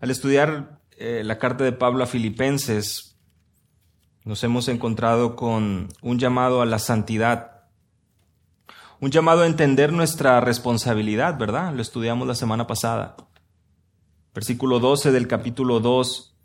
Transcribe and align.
Al 0.00 0.10
estudiar 0.12 0.80
eh, 0.96 1.22
la 1.24 1.38
carta 1.38 1.64
de 1.64 1.72
Pablo 1.72 2.04
a 2.04 2.06
Filipenses, 2.06 3.16
nos 4.24 4.44
hemos 4.44 4.68
encontrado 4.68 5.34
con 5.34 5.88
un 6.02 6.18
llamado 6.20 6.62
a 6.62 6.66
la 6.66 6.78
santidad, 6.78 7.62
un 9.00 9.10
llamado 9.10 9.42
a 9.42 9.46
entender 9.46 9.92
nuestra 9.92 10.40
responsabilidad, 10.40 11.36
¿verdad? 11.36 11.72
Lo 11.74 11.82
estudiamos 11.82 12.28
la 12.28 12.36
semana 12.36 12.66
pasada. 12.68 13.16
Versículo 14.34 14.78
12 14.78 15.10
del 15.10 15.26
capítulo 15.26 15.80
2. 15.80 16.36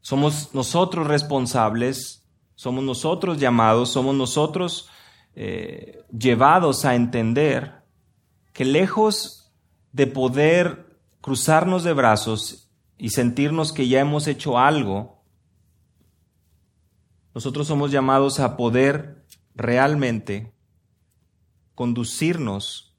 Somos 0.00 0.52
nosotros 0.52 1.06
responsables, 1.06 2.24
somos 2.56 2.82
nosotros 2.82 3.38
llamados, 3.38 3.90
somos 3.90 4.16
nosotros 4.16 4.88
eh, 5.36 6.04
llevados 6.10 6.84
a 6.84 6.96
entender 6.96 7.82
que 8.52 8.64
lejos 8.64 9.52
de 9.92 10.08
poder 10.08 10.91
cruzarnos 11.22 11.84
de 11.84 11.94
brazos 11.94 12.68
y 12.98 13.10
sentirnos 13.10 13.72
que 13.72 13.88
ya 13.88 14.00
hemos 14.00 14.26
hecho 14.26 14.58
algo, 14.58 15.24
nosotros 17.34 17.66
somos 17.66 17.90
llamados 17.90 18.40
a 18.40 18.56
poder 18.58 19.24
realmente 19.54 20.52
conducirnos 21.74 22.98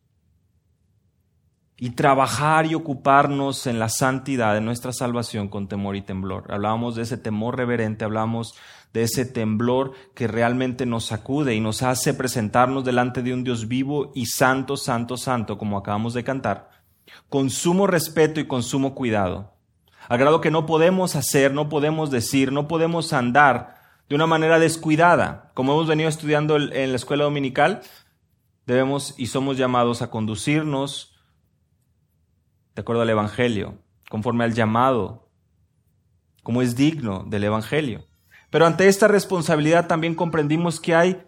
y 1.77 1.91
trabajar 1.91 2.65
y 2.65 2.75
ocuparnos 2.75 3.67
en 3.67 3.77
la 3.77 3.89
santidad 3.89 4.53
de 4.53 4.61
nuestra 4.61 4.93
salvación 4.93 5.49
con 5.49 5.67
temor 5.67 5.95
y 5.95 6.01
temblor. 6.01 6.51
Hablábamos 6.51 6.95
de 6.95 7.03
ese 7.03 7.17
temor 7.17 7.57
reverente, 7.57 8.05
hablamos 8.05 8.55
de 8.93 9.03
ese 9.03 9.25
temblor 9.25 9.91
que 10.15 10.27
realmente 10.27 10.85
nos 10.85 11.05
sacude 11.05 11.55
y 11.55 11.59
nos 11.59 11.83
hace 11.83 12.13
presentarnos 12.13 12.85
delante 12.85 13.21
de 13.21 13.33
un 13.33 13.43
Dios 13.43 13.67
vivo 13.67 14.11
y 14.15 14.27
santo, 14.27 14.77
santo, 14.77 15.17
santo, 15.17 15.57
como 15.57 15.77
acabamos 15.77 16.13
de 16.13 16.23
cantar 16.23 16.72
con 17.29 17.49
sumo 17.49 17.87
respeto 17.87 18.39
y 18.39 18.47
con 18.47 18.63
sumo 18.63 18.95
cuidado, 18.95 19.53
a 20.09 20.17
grado 20.17 20.41
que 20.41 20.51
no 20.51 20.65
podemos 20.65 21.15
hacer, 21.15 21.53
no 21.53 21.69
podemos 21.69 22.11
decir, 22.11 22.51
no 22.51 22.67
podemos 22.67 23.13
andar 23.13 23.75
de 24.09 24.15
una 24.15 24.27
manera 24.27 24.59
descuidada. 24.59 25.51
Como 25.53 25.73
hemos 25.73 25.87
venido 25.87 26.09
estudiando 26.09 26.57
en 26.57 26.89
la 26.89 26.95
escuela 26.95 27.23
dominical, 27.23 27.81
debemos 28.65 29.13
y 29.17 29.27
somos 29.27 29.57
llamados 29.57 30.01
a 30.01 30.09
conducirnos 30.09 31.15
de 32.75 32.81
acuerdo 32.81 33.01
al 33.01 33.09
Evangelio, 33.09 33.77
conforme 34.09 34.43
al 34.43 34.53
llamado, 34.53 35.29
como 36.41 36.61
es 36.61 36.75
digno 36.75 37.23
del 37.27 37.45
Evangelio. 37.45 38.05
Pero 38.49 38.65
ante 38.65 38.87
esta 38.87 39.07
responsabilidad 39.07 39.87
también 39.87 40.15
comprendimos 40.15 40.79
que 40.79 40.95
hay 40.95 41.23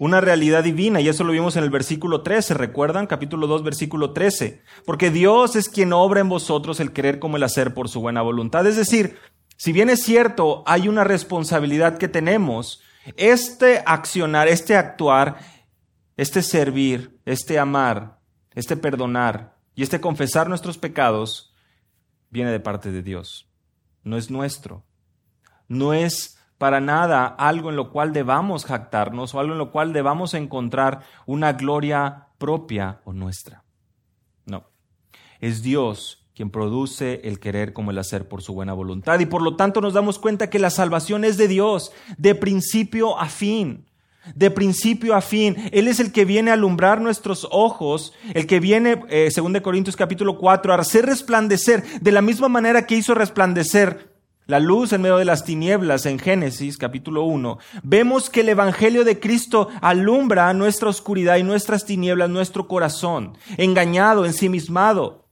una 0.00 0.22
realidad 0.22 0.64
divina, 0.64 1.02
y 1.02 1.10
eso 1.10 1.24
lo 1.24 1.32
vimos 1.32 1.56
en 1.56 1.62
el 1.62 1.68
versículo 1.68 2.22
13, 2.22 2.54
¿recuerdan? 2.54 3.06
Capítulo 3.06 3.46
2, 3.46 3.62
versículo 3.62 4.14
13. 4.14 4.62
Porque 4.86 5.10
Dios 5.10 5.56
es 5.56 5.68
quien 5.68 5.92
obra 5.92 6.20
en 6.20 6.30
vosotros 6.30 6.80
el 6.80 6.94
querer 6.94 7.18
como 7.18 7.36
el 7.36 7.42
hacer 7.42 7.74
por 7.74 7.90
su 7.90 8.00
buena 8.00 8.22
voluntad. 8.22 8.66
Es 8.66 8.76
decir, 8.76 9.18
si 9.58 9.72
bien 9.72 9.90
es 9.90 10.02
cierto, 10.02 10.62
hay 10.64 10.88
una 10.88 11.04
responsabilidad 11.04 11.98
que 11.98 12.08
tenemos, 12.08 12.80
este 13.18 13.82
accionar, 13.84 14.48
este 14.48 14.74
actuar, 14.74 15.36
este 16.16 16.40
servir, 16.40 17.20
este 17.26 17.58
amar, 17.58 18.20
este 18.54 18.78
perdonar 18.78 19.58
y 19.74 19.82
este 19.82 20.00
confesar 20.00 20.48
nuestros 20.48 20.78
pecados, 20.78 21.54
viene 22.30 22.52
de 22.52 22.60
parte 22.60 22.90
de 22.90 23.02
Dios. 23.02 23.50
No 24.02 24.16
es 24.16 24.30
nuestro. 24.30 24.82
No 25.68 25.92
es 25.92 26.39
para 26.60 26.78
nada 26.78 27.24
algo 27.24 27.70
en 27.70 27.76
lo 27.76 27.90
cual 27.90 28.12
debamos 28.12 28.66
jactarnos 28.66 29.34
o 29.34 29.40
algo 29.40 29.54
en 29.54 29.58
lo 29.58 29.70
cual 29.70 29.94
debamos 29.94 30.34
encontrar 30.34 31.00
una 31.24 31.54
gloria 31.54 32.26
propia 32.36 33.00
o 33.04 33.14
nuestra. 33.14 33.64
No, 34.44 34.64
es 35.40 35.62
Dios 35.62 36.28
quien 36.34 36.50
produce 36.50 37.22
el 37.24 37.40
querer 37.40 37.72
como 37.72 37.92
el 37.92 37.98
hacer 37.98 38.28
por 38.28 38.42
su 38.42 38.52
buena 38.52 38.74
voluntad 38.74 39.18
y 39.20 39.24
por 39.24 39.40
lo 39.40 39.56
tanto 39.56 39.80
nos 39.80 39.94
damos 39.94 40.18
cuenta 40.18 40.50
que 40.50 40.58
la 40.58 40.68
salvación 40.68 41.24
es 41.24 41.38
de 41.38 41.48
Dios, 41.48 41.92
de 42.18 42.34
principio 42.34 43.18
a 43.18 43.30
fin. 43.30 43.86
De 44.34 44.50
principio 44.50 45.14
a 45.14 45.22
fin, 45.22 45.56
Él 45.72 45.88
es 45.88 45.98
el 45.98 46.12
que 46.12 46.26
viene 46.26 46.50
a 46.50 46.54
alumbrar 46.54 47.00
nuestros 47.00 47.48
ojos, 47.50 48.12
el 48.34 48.46
que 48.46 48.60
viene, 48.60 49.02
eh, 49.08 49.30
según 49.30 49.54
de 49.54 49.62
Corintios 49.62 49.96
capítulo 49.96 50.36
4, 50.36 50.74
a 50.74 50.76
hacer 50.76 51.06
resplandecer 51.06 51.82
de 52.02 52.12
la 52.12 52.20
misma 52.20 52.50
manera 52.50 52.86
que 52.86 52.96
hizo 52.96 53.14
resplandecer 53.14 54.09
la 54.50 54.58
luz 54.58 54.92
en 54.92 55.02
medio 55.02 55.16
de 55.16 55.24
las 55.24 55.44
tinieblas 55.44 56.06
en 56.06 56.18
Génesis 56.18 56.76
capítulo 56.76 57.22
1, 57.22 57.58
vemos 57.84 58.28
que 58.30 58.40
el 58.40 58.48
Evangelio 58.48 59.04
de 59.04 59.20
Cristo 59.20 59.68
alumbra 59.80 60.52
nuestra 60.54 60.88
oscuridad 60.88 61.36
y 61.36 61.44
nuestras 61.44 61.84
tinieblas, 61.84 62.28
nuestro 62.28 62.66
corazón, 62.66 63.38
engañado, 63.58 64.26
ensimismado, 64.26 65.28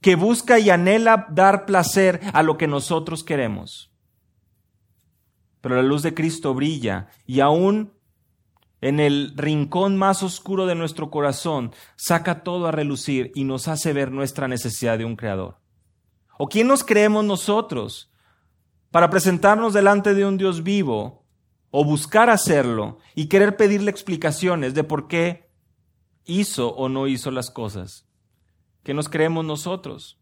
que 0.00 0.16
busca 0.16 0.58
y 0.58 0.70
anhela 0.70 1.28
dar 1.30 1.66
placer 1.66 2.20
a 2.32 2.42
lo 2.42 2.58
que 2.58 2.66
nosotros 2.66 3.22
queremos. 3.22 3.92
Pero 5.60 5.76
la 5.76 5.82
luz 5.82 6.02
de 6.02 6.12
Cristo 6.12 6.52
brilla 6.52 7.06
y 7.26 7.38
aún 7.38 7.92
en 8.80 8.98
el 8.98 9.34
rincón 9.36 9.96
más 9.96 10.24
oscuro 10.24 10.66
de 10.66 10.74
nuestro 10.74 11.12
corazón 11.12 11.72
saca 11.94 12.42
todo 12.42 12.66
a 12.66 12.72
relucir 12.72 13.30
y 13.36 13.44
nos 13.44 13.68
hace 13.68 13.92
ver 13.92 14.10
nuestra 14.10 14.48
necesidad 14.48 14.98
de 14.98 15.04
un 15.04 15.14
Creador. 15.14 15.58
¿O 16.38 16.48
quién 16.48 16.66
nos 16.66 16.82
creemos 16.82 17.24
nosotros 17.24 18.10
para 18.90 19.10
presentarnos 19.10 19.74
delante 19.74 20.14
de 20.14 20.24
un 20.24 20.36
Dios 20.36 20.62
vivo 20.62 21.24
o 21.70 21.84
buscar 21.84 22.30
hacerlo 22.30 22.98
y 23.14 23.26
querer 23.26 23.56
pedirle 23.56 23.90
explicaciones 23.90 24.74
de 24.74 24.84
por 24.84 25.08
qué 25.08 25.50
hizo 26.24 26.74
o 26.74 26.88
no 26.88 27.06
hizo 27.06 27.30
las 27.30 27.50
cosas. 27.50 28.06
¿Qué 28.82 28.94
nos 28.94 29.08
creemos 29.08 29.44
nosotros? 29.44 30.18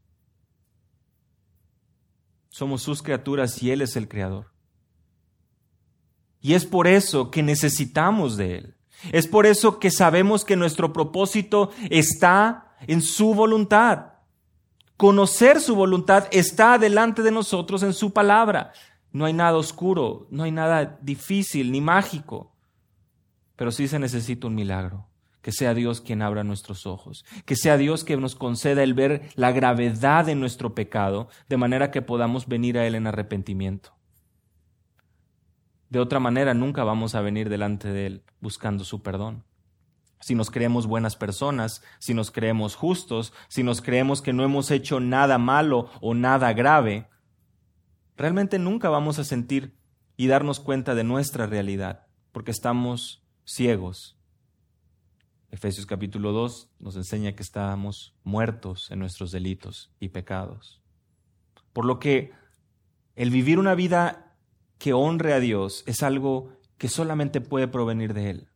Somos 2.49 2.83
sus 2.83 3.03
criaturas 3.03 3.63
y 3.63 3.71
Él 3.71 3.83
es 3.83 3.97
el 3.97 4.09
Creador. 4.09 4.53
Y 6.41 6.55
es 6.55 6.67
por 6.67 6.87
eso 6.87 7.31
que 7.31 7.43
necesitamos 7.43 8.37
de 8.37 8.59
Él. 8.59 8.77
Es 9.13 9.27
por 9.27 9.47
eso 9.47 9.79
que 9.79 9.91
sabemos 9.91 10.45
que 10.45 10.57
nuestro 10.57 10.93
propósito 10.93 11.71
está 11.91 12.75
en 12.87 13.03
su 13.03 13.35
voluntad. 13.35 14.14
Conocer 15.05 15.61
su 15.61 15.77
voluntad 15.77 16.29
está 16.31 16.79
delante 16.79 17.21
de 17.21 17.31
nosotros 17.31 17.83
en 17.83 17.93
su 17.93 18.15
palabra. 18.15 18.73
No 19.13 19.27
hay 19.27 19.35
nada 19.35 19.59
oscuro, 19.59 20.27
no 20.31 20.45
hay 20.45 20.51
nada 20.51 20.99
difícil 21.03 21.73
ni 21.73 21.83
mágico, 21.83 22.57
pero 23.55 23.71
sí 23.71 23.87
se 23.87 23.99
necesita 23.99 24.47
un 24.47 24.55
milagro. 24.55 25.07
Que 25.43 25.53
sea 25.53 25.75
Dios 25.75 26.01
quien 26.01 26.23
abra 26.23 26.43
nuestros 26.43 26.87
ojos, 26.87 27.27
que 27.45 27.55
sea 27.55 27.77
Dios 27.77 28.03
que 28.03 28.17
nos 28.17 28.35
conceda 28.35 28.83
el 28.83 28.95
ver 28.95 29.29
la 29.35 29.53
gravedad 29.53 30.25
de 30.25 30.37
nuestro 30.37 30.75
pecado, 30.75 31.29
de 31.51 31.59
manera 31.59 31.91
que 31.91 32.01
podamos 32.01 32.49
venir 32.49 32.79
a 32.79 32.87
Él 32.87 32.95
en 32.95 33.07
arrepentimiento. 33.07 33.93
De 35.91 35.99
otra 35.99 36.19
manera, 36.19 36.55
nunca 36.55 36.83
vamos 36.83 37.15
a 37.15 37.21
venir 37.21 37.51
delante 37.51 37.89
de 37.89 38.07
Él 38.07 38.23
buscando 38.41 38.85
su 38.85 39.03
perdón 39.03 39.45
si 40.25 40.35
nos 40.35 40.51
creemos 40.51 40.87
buenas 40.87 41.17
personas, 41.17 41.83
si 41.99 42.15
nos 42.15 42.31
creemos 42.31 42.77
justos, 42.77 43.35
si 43.49 43.63
nos 43.63 43.83
creemos 43.83 44.23
que 44.23 44.33
no 44.33 44.43
hemos 44.43 44.71
hecho 44.71 44.99
nada 44.99 45.37
malo 45.37 45.91
o 46.01 46.15
nada 46.15 46.55
grave, 46.55 47.11
realmente 48.17 48.59
nunca 48.59 48.89
vamos 48.89 49.19
a 49.19 49.25
sentir 49.25 49.77
y 50.17 50.29
darnos 50.29 50.61
cuenta 50.61 50.95
de 50.95 51.05
nuestra 51.05 51.45
realidad, 51.45 52.07
porque 52.33 52.53
estamos 52.53 53.23
ciegos. 53.45 54.19
Efesios 55.51 55.85
capítulo 55.85 56.33
2 56.33 56.71
nos 56.79 56.97
enseña 56.97 57.35
que 57.35 57.43
estábamos 57.43 58.17
muertos 58.25 58.91
en 58.91 59.01
nuestros 59.01 59.31
delitos 59.31 59.93
y 60.01 60.09
pecados. 60.09 60.81
Por 61.75 61.85
lo 61.85 61.99
que 61.99 62.33
el 63.15 63.29
vivir 63.29 63.59
una 63.59 63.75
vida 63.75 64.39
que 64.79 64.95
honre 64.95 65.35
a 65.35 65.41
Dios 65.41 65.85
es 65.87 66.03
algo 66.03 66.57
que 66.79 66.89
solamente 66.89 67.43
puede 67.43 67.69
provenir 67.69 68.15
de 68.15 68.31
Él. 68.31 68.49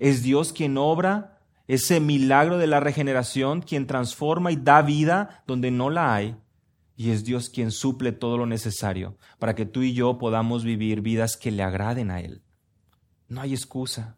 Es 0.00 0.22
Dios 0.22 0.52
quien 0.52 0.78
obra 0.78 1.38
ese 1.66 2.00
milagro 2.00 2.58
de 2.58 2.66
la 2.66 2.80
regeneración, 2.80 3.62
quien 3.62 3.86
transforma 3.86 4.52
y 4.52 4.56
da 4.56 4.82
vida 4.82 5.42
donde 5.46 5.70
no 5.70 5.90
la 5.90 6.14
hay. 6.14 6.36
Y 6.96 7.10
es 7.10 7.24
Dios 7.24 7.50
quien 7.50 7.70
suple 7.70 8.12
todo 8.12 8.38
lo 8.38 8.46
necesario 8.46 9.18
para 9.38 9.54
que 9.54 9.66
tú 9.66 9.82
y 9.82 9.94
yo 9.94 10.18
podamos 10.18 10.64
vivir 10.64 11.00
vidas 11.00 11.36
que 11.36 11.50
le 11.50 11.62
agraden 11.62 12.10
a 12.10 12.20
Él. 12.20 12.42
No 13.28 13.40
hay 13.40 13.52
excusa. 13.52 14.16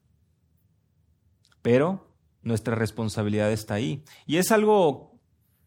Pero 1.62 2.12
nuestra 2.42 2.74
responsabilidad 2.74 3.50
está 3.50 3.74
ahí. 3.74 4.04
Y 4.26 4.36
es 4.36 4.52
algo 4.52 5.19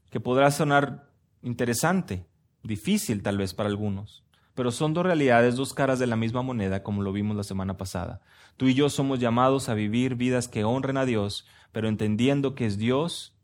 que 0.10 0.20
podrá 0.20 0.52
sonar 0.52 1.12
interesante, 1.42 2.26
difícil 2.64 3.24
tal 3.24 3.38
vez 3.38 3.54
para 3.54 3.70
algunos. 3.70 4.24
Pero 4.56 4.72
son 4.72 4.94
dos 4.94 5.06
realidades, 5.06 5.56
dos 5.56 5.74
caras 5.74 6.00
de 6.00 6.08
la 6.08 6.16
misma 6.16 6.42
moneda, 6.42 6.84
como 6.84 7.02
lo 7.02 7.12
vimos 7.12 7.38
la 7.38 7.44
semana 7.44 7.78
pasada. 7.78 8.22
Tú 8.58 8.68
y 8.68 8.74
yo 8.74 8.90
somos 8.90 9.20
llamados 9.20 9.70
a 9.70 9.74
vivir 9.74 10.16
vidas 10.16 10.48
que 10.48 10.64
honren 10.64 10.98
a 10.98 11.06
Dios, 11.06 11.46
pero 11.72 11.88
entendiendo 11.88 12.56
que 12.56 12.66
es 12.66 12.78
Dios 12.78 13.36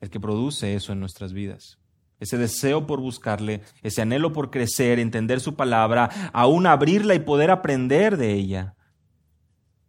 el 0.00 0.10
que 0.10 0.20
produce 0.20 0.74
eso 0.74 0.92
en 0.92 1.00
nuestras 1.00 1.32
vidas. 1.32 1.78
Ese 2.18 2.38
deseo 2.38 2.86
por 2.86 3.00
buscarle, 3.00 3.62
ese 3.82 4.02
anhelo 4.02 4.32
por 4.32 4.50
crecer, 4.50 4.98
entender 4.98 5.40
su 5.40 5.54
palabra, 5.54 6.10
aún 6.32 6.66
abrirla 6.66 7.14
y 7.14 7.20
poder 7.20 7.50
aprender 7.50 8.16
de 8.16 8.32
ella, 8.32 8.74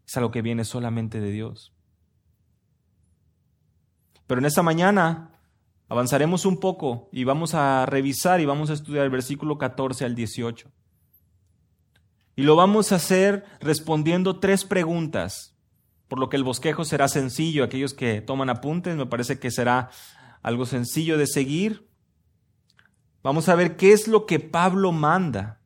es 0.06 0.16
algo 0.16 0.32
que 0.32 0.42
viene 0.42 0.64
solamente 0.64 1.20
de 1.20 1.32
Dios. 1.32 1.74
Pero 4.26 4.40
en 4.40 4.46
esta 4.46 4.62
mañana 4.62 5.32
Avanzaremos 5.90 6.46
un 6.46 6.60
poco 6.60 7.10
y 7.12 7.24
vamos 7.24 7.54
a 7.54 7.86
revisar 7.86 8.42
y 8.42 8.46
vamos 8.46 8.70
a 8.70 8.74
estudiar 8.74 9.06
el 9.06 9.10
versículo 9.10 9.58
14 9.58 10.04
al 10.06 10.16
18. 10.16 10.70
Y 12.36 12.44
lo 12.44 12.56
vamos 12.56 12.92
a 12.92 12.96
hacer 12.96 13.46
respondiendo 13.62 14.40
tres 14.40 14.66
preguntas, 14.66 15.58
por 16.08 16.20
lo 16.20 16.30
que 16.30 16.38
el 16.38 16.44
bosquejo 16.44 16.84
será 16.86 17.08
sencillo. 17.08 17.64
Aquellos 17.64 17.94
que 17.94 18.22
toman 18.22 18.50
apuntes, 18.50 18.96
me 18.96 19.06
parece 19.06 19.40
que 19.40 19.50
será 19.50 19.90
algo 20.44 20.66
sencillo 20.66 21.18
de 21.18 21.26
seguir. 21.26 21.90
Vamos 23.24 23.50
a 23.50 23.56
ver 23.56 23.78
qué 23.78 23.94
es 23.94 24.08
lo 24.08 24.26
que 24.26 24.40
Pablo 24.40 24.92
manda. 24.92 25.62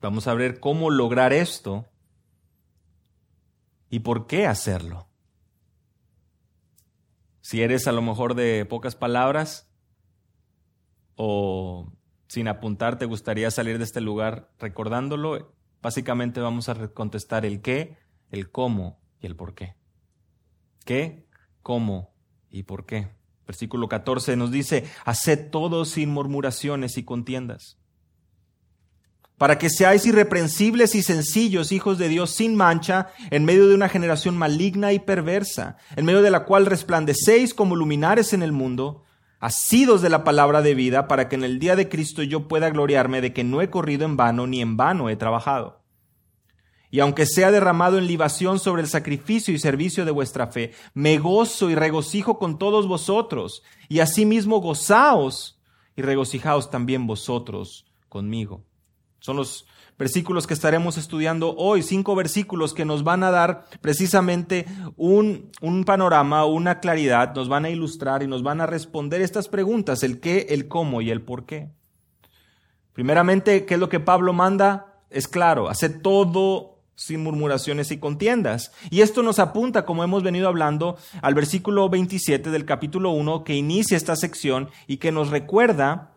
Vamos 0.00 0.28
a 0.28 0.34
ver 0.34 0.60
cómo 0.60 0.90
lograr 0.90 1.32
esto 1.32 1.86
y 3.90 4.00
por 4.00 4.26
qué 4.26 4.46
hacerlo. 4.46 5.05
Si 7.46 7.62
eres 7.62 7.86
a 7.86 7.92
lo 7.92 8.02
mejor 8.02 8.34
de 8.34 8.64
pocas 8.64 8.96
palabras 8.96 9.70
o 11.14 11.92
sin 12.26 12.48
apuntar 12.48 12.98
te 12.98 13.04
gustaría 13.04 13.52
salir 13.52 13.78
de 13.78 13.84
este 13.84 14.00
lugar 14.00 14.50
recordándolo, 14.58 15.54
básicamente 15.80 16.40
vamos 16.40 16.68
a 16.68 16.88
contestar 16.88 17.46
el 17.46 17.62
qué, 17.62 17.98
el 18.32 18.50
cómo 18.50 18.98
y 19.20 19.26
el 19.26 19.36
por 19.36 19.54
qué. 19.54 19.76
¿Qué, 20.84 21.28
cómo 21.62 22.12
y 22.50 22.64
por 22.64 22.84
qué? 22.84 23.12
Versículo 23.46 23.88
14 23.88 24.34
nos 24.34 24.50
dice, 24.50 24.82
haced 25.04 25.48
todo 25.48 25.84
sin 25.84 26.10
murmuraciones 26.10 26.98
y 26.98 27.04
contiendas 27.04 27.78
para 29.38 29.58
que 29.58 29.68
seáis 29.68 30.06
irreprensibles 30.06 30.94
y 30.94 31.02
sencillos, 31.02 31.72
hijos 31.72 31.98
de 31.98 32.08
Dios, 32.08 32.30
sin 32.30 32.54
mancha, 32.54 33.08
en 33.30 33.44
medio 33.44 33.68
de 33.68 33.74
una 33.74 33.88
generación 33.88 34.36
maligna 34.36 34.92
y 34.92 34.98
perversa, 34.98 35.76
en 35.94 36.06
medio 36.06 36.22
de 36.22 36.30
la 36.30 36.44
cual 36.44 36.66
resplandecéis 36.66 37.52
como 37.52 37.76
luminares 37.76 38.32
en 38.32 38.42
el 38.42 38.52
mundo, 38.52 39.04
asidos 39.38 40.00
de 40.00 40.08
la 40.08 40.24
palabra 40.24 40.62
de 40.62 40.74
vida, 40.74 41.06
para 41.06 41.28
que 41.28 41.36
en 41.36 41.44
el 41.44 41.58
día 41.58 41.76
de 41.76 41.88
Cristo 41.88 42.22
yo 42.22 42.48
pueda 42.48 42.70
gloriarme 42.70 43.20
de 43.20 43.34
que 43.34 43.44
no 43.44 43.60
he 43.60 43.68
corrido 43.68 44.06
en 44.06 44.16
vano, 44.16 44.46
ni 44.46 44.62
en 44.62 44.76
vano 44.78 45.10
he 45.10 45.16
trabajado. 45.16 45.82
Y 46.90 47.00
aunque 47.00 47.26
sea 47.26 47.50
derramado 47.50 47.98
en 47.98 48.06
libación 48.06 48.58
sobre 48.58 48.80
el 48.80 48.88
sacrificio 48.88 49.52
y 49.52 49.58
servicio 49.58 50.06
de 50.06 50.12
vuestra 50.12 50.46
fe, 50.46 50.72
me 50.94 51.18
gozo 51.18 51.68
y 51.68 51.74
regocijo 51.74 52.38
con 52.38 52.58
todos 52.58 52.88
vosotros, 52.88 53.62
y 53.90 54.00
asimismo 54.00 54.60
gozaos 54.60 55.60
y 55.94 56.00
regocijaos 56.00 56.70
también 56.70 57.06
vosotros 57.06 57.86
conmigo. 58.08 58.65
Son 59.26 59.34
los 59.34 59.66
versículos 59.98 60.46
que 60.46 60.54
estaremos 60.54 60.96
estudiando 60.96 61.56
hoy, 61.56 61.82
cinco 61.82 62.14
versículos 62.14 62.72
que 62.72 62.84
nos 62.84 63.02
van 63.02 63.24
a 63.24 63.32
dar 63.32 63.66
precisamente 63.80 64.66
un, 64.96 65.50
un 65.60 65.84
panorama, 65.84 66.44
una 66.44 66.78
claridad, 66.78 67.34
nos 67.34 67.48
van 67.48 67.64
a 67.64 67.70
ilustrar 67.70 68.22
y 68.22 68.28
nos 68.28 68.44
van 68.44 68.60
a 68.60 68.66
responder 68.66 69.20
estas 69.20 69.48
preguntas, 69.48 70.04
el 70.04 70.20
qué, 70.20 70.46
el 70.50 70.68
cómo 70.68 71.00
y 71.00 71.10
el 71.10 71.22
por 71.22 71.44
qué. 71.44 71.72
Primeramente, 72.92 73.66
¿qué 73.66 73.74
es 73.74 73.80
lo 73.80 73.88
que 73.88 73.98
Pablo 73.98 74.32
manda? 74.32 75.02
Es 75.10 75.26
claro, 75.26 75.68
hace 75.68 75.88
todo 75.88 76.78
sin 76.94 77.24
murmuraciones 77.24 77.90
y 77.90 77.98
contiendas. 77.98 78.70
Y 78.90 79.00
esto 79.00 79.24
nos 79.24 79.40
apunta, 79.40 79.84
como 79.84 80.04
hemos 80.04 80.22
venido 80.22 80.46
hablando, 80.46 80.98
al 81.20 81.34
versículo 81.34 81.88
27 81.88 82.50
del 82.50 82.64
capítulo 82.64 83.10
1 83.10 83.42
que 83.42 83.56
inicia 83.56 83.96
esta 83.96 84.14
sección 84.14 84.70
y 84.86 84.98
que 84.98 85.10
nos 85.10 85.30
recuerda 85.30 86.15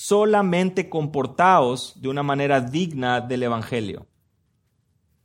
solamente 0.00 0.88
comportaos 0.88 2.00
de 2.00 2.08
una 2.08 2.22
manera 2.22 2.60
digna 2.60 3.20
del 3.20 3.42
Evangelio. 3.42 4.06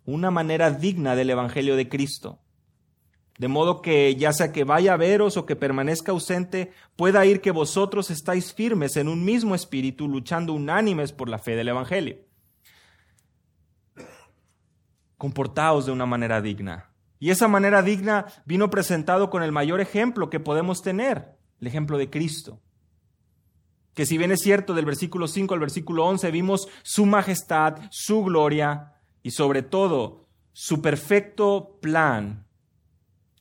Una 0.03 0.31
manera 0.31 0.71
digna 0.71 1.15
del 1.15 1.29
Evangelio 1.29 1.75
de 1.75 1.87
Cristo. 1.87 2.39
De 3.37 3.47
modo 3.47 3.83
que 3.83 4.15
ya 4.15 4.33
sea 4.33 4.51
que 4.51 4.63
vaya 4.63 4.95
a 4.95 4.97
veros 4.97 5.37
o 5.37 5.45
que 5.45 5.55
permanezca 5.55 6.11
ausente, 6.11 6.71
pueda 6.95 7.23
ir 7.23 7.39
que 7.39 7.51
vosotros 7.51 8.09
estáis 8.09 8.51
firmes 8.51 8.97
en 8.97 9.09
un 9.09 9.23
mismo 9.23 9.53
espíritu, 9.53 10.07
luchando 10.07 10.53
unánimes 10.53 11.11
por 11.11 11.29
la 11.29 11.37
fe 11.37 11.55
del 11.55 11.67
Evangelio. 11.67 12.17
Comportaos 15.19 15.85
de 15.85 15.91
una 15.91 16.07
manera 16.07 16.41
digna. 16.41 16.89
Y 17.19 17.29
esa 17.29 17.47
manera 17.47 17.83
digna 17.83 18.25
vino 18.43 18.71
presentado 18.71 19.29
con 19.29 19.43
el 19.43 19.51
mayor 19.51 19.81
ejemplo 19.81 20.31
que 20.31 20.39
podemos 20.39 20.81
tener, 20.81 21.37
el 21.61 21.67
ejemplo 21.67 21.99
de 21.99 22.09
Cristo 22.09 22.62
que 23.93 24.05
si 24.05 24.17
bien 24.17 24.31
es 24.31 24.41
cierto 24.41 24.73
del 24.73 24.85
versículo 24.85 25.27
5 25.27 25.53
al 25.53 25.59
versículo 25.59 26.05
11 26.05 26.31
vimos 26.31 26.67
su 26.83 27.05
majestad, 27.05 27.77
su 27.91 28.23
gloria 28.23 28.93
y 29.21 29.31
sobre 29.31 29.61
todo 29.61 30.27
su 30.51 30.81
perfecto 30.81 31.77
plan 31.81 32.45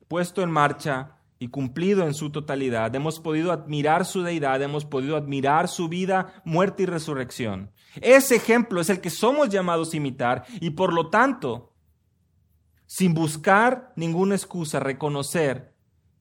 puesto 0.09 0.43
en 0.43 0.51
marcha 0.51 1.17
y 1.39 1.49
cumplido 1.49 2.07
en 2.07 2.15
su 2.15 2.31
totalidad. 2.31 2.95
Hemos 2.95 3.19
podido 3.19 3.51
admirar 3.51 4.05
su 4.05 4.23
deidad, 4.23 4.63
hemos 4.63 4.85
podido 4.85 5.17
admirar 5.17 5.69
su 5.69 5.89
vida, 5.89 6.43
muerte 6.45 6.85
y 6.85 6.87
resurrección. 6.87 7.71
Ese 8.01 8.37
ejemplo 8.37 8.81
es 8.81 8.91
el 8.91 9.01
que 9.01 9.11
somos 9.11 9.49
llamados 9.49 9.93
a 9.93 9.97
imitar 9.97 10.45
y 10.61 10.71
por 10.71 10.93
lo 10.93 11.09
tanto, 11.09 11.73
sin 12.87 13.15
buscar 13.15 13.93
ninguna 13.97 14.35
excusa, 14.35 14.81
reconocer 14.81 15.72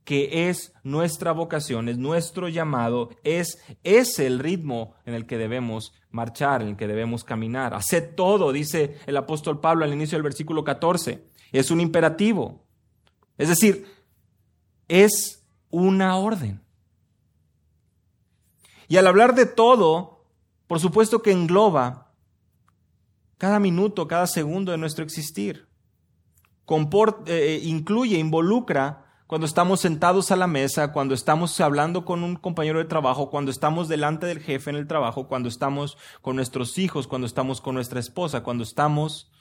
que 0.03 0.49
es 0.49 0.73
nuestra 0.83 1.31
vocación, 1.31 1.87
es 1.87 1.97
nuestro 1.97 2.49
llamado, 2.49 3.09
es, 3.23 3.59
es 3.83 4.19
el 4.19 4.39
ritmo 4.39 4.95
en 5.05 5.13
el 5.13 5.25
que 5.25 5.37
debemos 5.37 5.93
marchar, 6.09 6.61
en 6.61 6.69
el 6.69 6.77
que 6.77 6.87
debemos 6.87 7.23
caminar. 7.23 7.73
Haced 7.73 8.15
todo, 8.15 8.51
dice 8.51 8.97
el 9.05 9.17
apóstol 9.17 9.59
Pablo 9.59 9.85
al 9.85 9.93
inicio 9.93 10.17
del 10.17 10.23
versículo 10.23 10.63
14. 10.63 11.23
Es 11.51 11.71
un 11.71 11.81
imperativo. 11.81 12.63
Es 13.37 13.49
decir, 13.49 13.85
es 14.87 15.43
una 15.69 16.17
orden. 16.17 16.61
Y 18.87 18.97
al 18.97 19.07
hablar 19.07 19.35
de 19.35 19.45
todo, 19.45 20.25
por 20.67 20.79
supuesto 20.79 21.21
que 21.21 21.31
engloba 21.31 22.11
cada 23.37 23.59
minuto, 23.59 24.07
cada 24.07 24.27
segundo 24.27 24.71
de 24.71 24.77
nuestro 24.77 25.03
existir. 25.03 25.67
Eh, 27.25 27.61
incluye, 27.63 28.17
involucra 28.17 29.00
cuando 29.31 29.47
estamos 29.47 29.79
sentados 29.79 30.29
a 30.31 30.35
la 30.35 30.45
mesa, 30.45 30.91
cuando 30.91 31.13
estamos 31.13 31.57
hablando 31.61 32.03
con 32.03 32.21
un 32.21 32.35
compañero 32.35 32.79
de 32.79 32.83
trabajo, 32.83 33.29
cuando 33.29 33.49
estamos 33.49 33.87
delante 33.87 34.25
del 34.25 34.41
jefe 34.41 34.69
en 34.71 34.75
el 34.75 34.87
trabajo, 34.87 35.29
cuando 35.29 35.47
estamos 35.47 35.97
con 36.21 36.35
nuestros 36.35 36.77
hijos, 36.77 37.07
cuando 37.07 37.27
estamos 37.27 37.61
con 37.61 37.75
nuestra 37.75 38.01
esposa, 38.01 38.43
cuando 38.43 38.65
estamos 38.65 39.31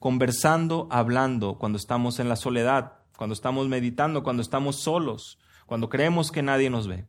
conversando, 0.00 0.88
hablando, 0.90 1.58
cuando 1.60 1.78
estamos 1.78 2.18
en 2.18 2.28
la 2.28 2.34
soledad, 2.34 2.94
cuando 3.16 3.34
estamos 3.34 3.68
meditando, 3.68 4.24
cuando 4.24 4.42
estamos 4.42 4.80
solos, 4.80 5.38
cuando 5.66 5.88
creemos 5.88 6.32
que 6.32 6.42
nadie 6.42 6.68
nos 6.68 6.88
ve. 6.88 7.06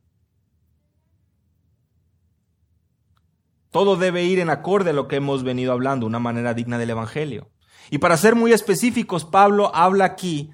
Todo 3.71 3.95
debe 3.95 4.25
ir 4.25 4.37
en 4.37 4.51
acorde 4.51 4.91
a 4.91 4.93
lo 4.93 5.07
que 5.07 5.15
hemos 5.15 5.41
venido 5.41 5.71
hablando, 5.71 6.05
una 6.05 6.19
manera 6.19 6.53
digna 6.53 6.77
del 6.77 6.91
Evangelio. 6.91 7.49
Y 7.89 7.97
para 7.97 8.15
ser 8.15 8.35
muy 8.35 8.53
específicos, 8.53 9.25
Pablo 9.25 9.71
habla 9.73 10.05
aquí 10.05 10.51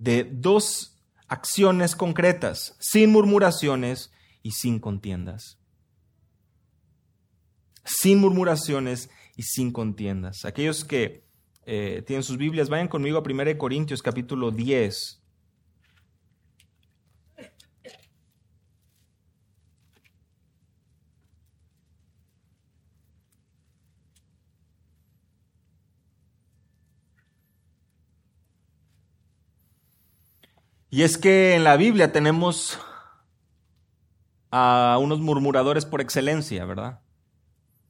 de 0.00 0.24
dos 0.24 0.98
acciones 1.28 1.94
concretas, 1.94 2.74
sin 2.80 3.10
murmuraciones 3.10 4.10
y 4.42 4.52
sin 4.52 4.80
contiendas. 4.80 5.58
Sin 7.84 8.18
murmuraciones 8.18 9.10
y 9.36 9.42
sin 9.42 9.72
contiendas. 9.72 10.44
Aquellos 10.44 10.84
que 10.84 11.22
eh, 11.66 12.02
tienen 12.06 12.22
sus 12.22 12.38
Biblias, 12.38 12.70
vayan 12.70 12.88
conmigo 12.88 13.18
a 13.18 13.22
1 13.22 13.58
Corintios 13.58 14.02
capítulo 14.02 14.50
10. 14.50 15.19
Y 30.90 31.02
es 31.02 31.18
que 31.18 31.54
en 31.54 31.62
la 31.62 31.76
Biblia 31.76 32.10
tenemos 32.10 32.80
a 34.50 34.98
unos 35.00 35.20
murmuradores 35.20 35.86
por 35.86 36.00
excelencia, 36.00 36.64
¿verdad? 36.64 37.00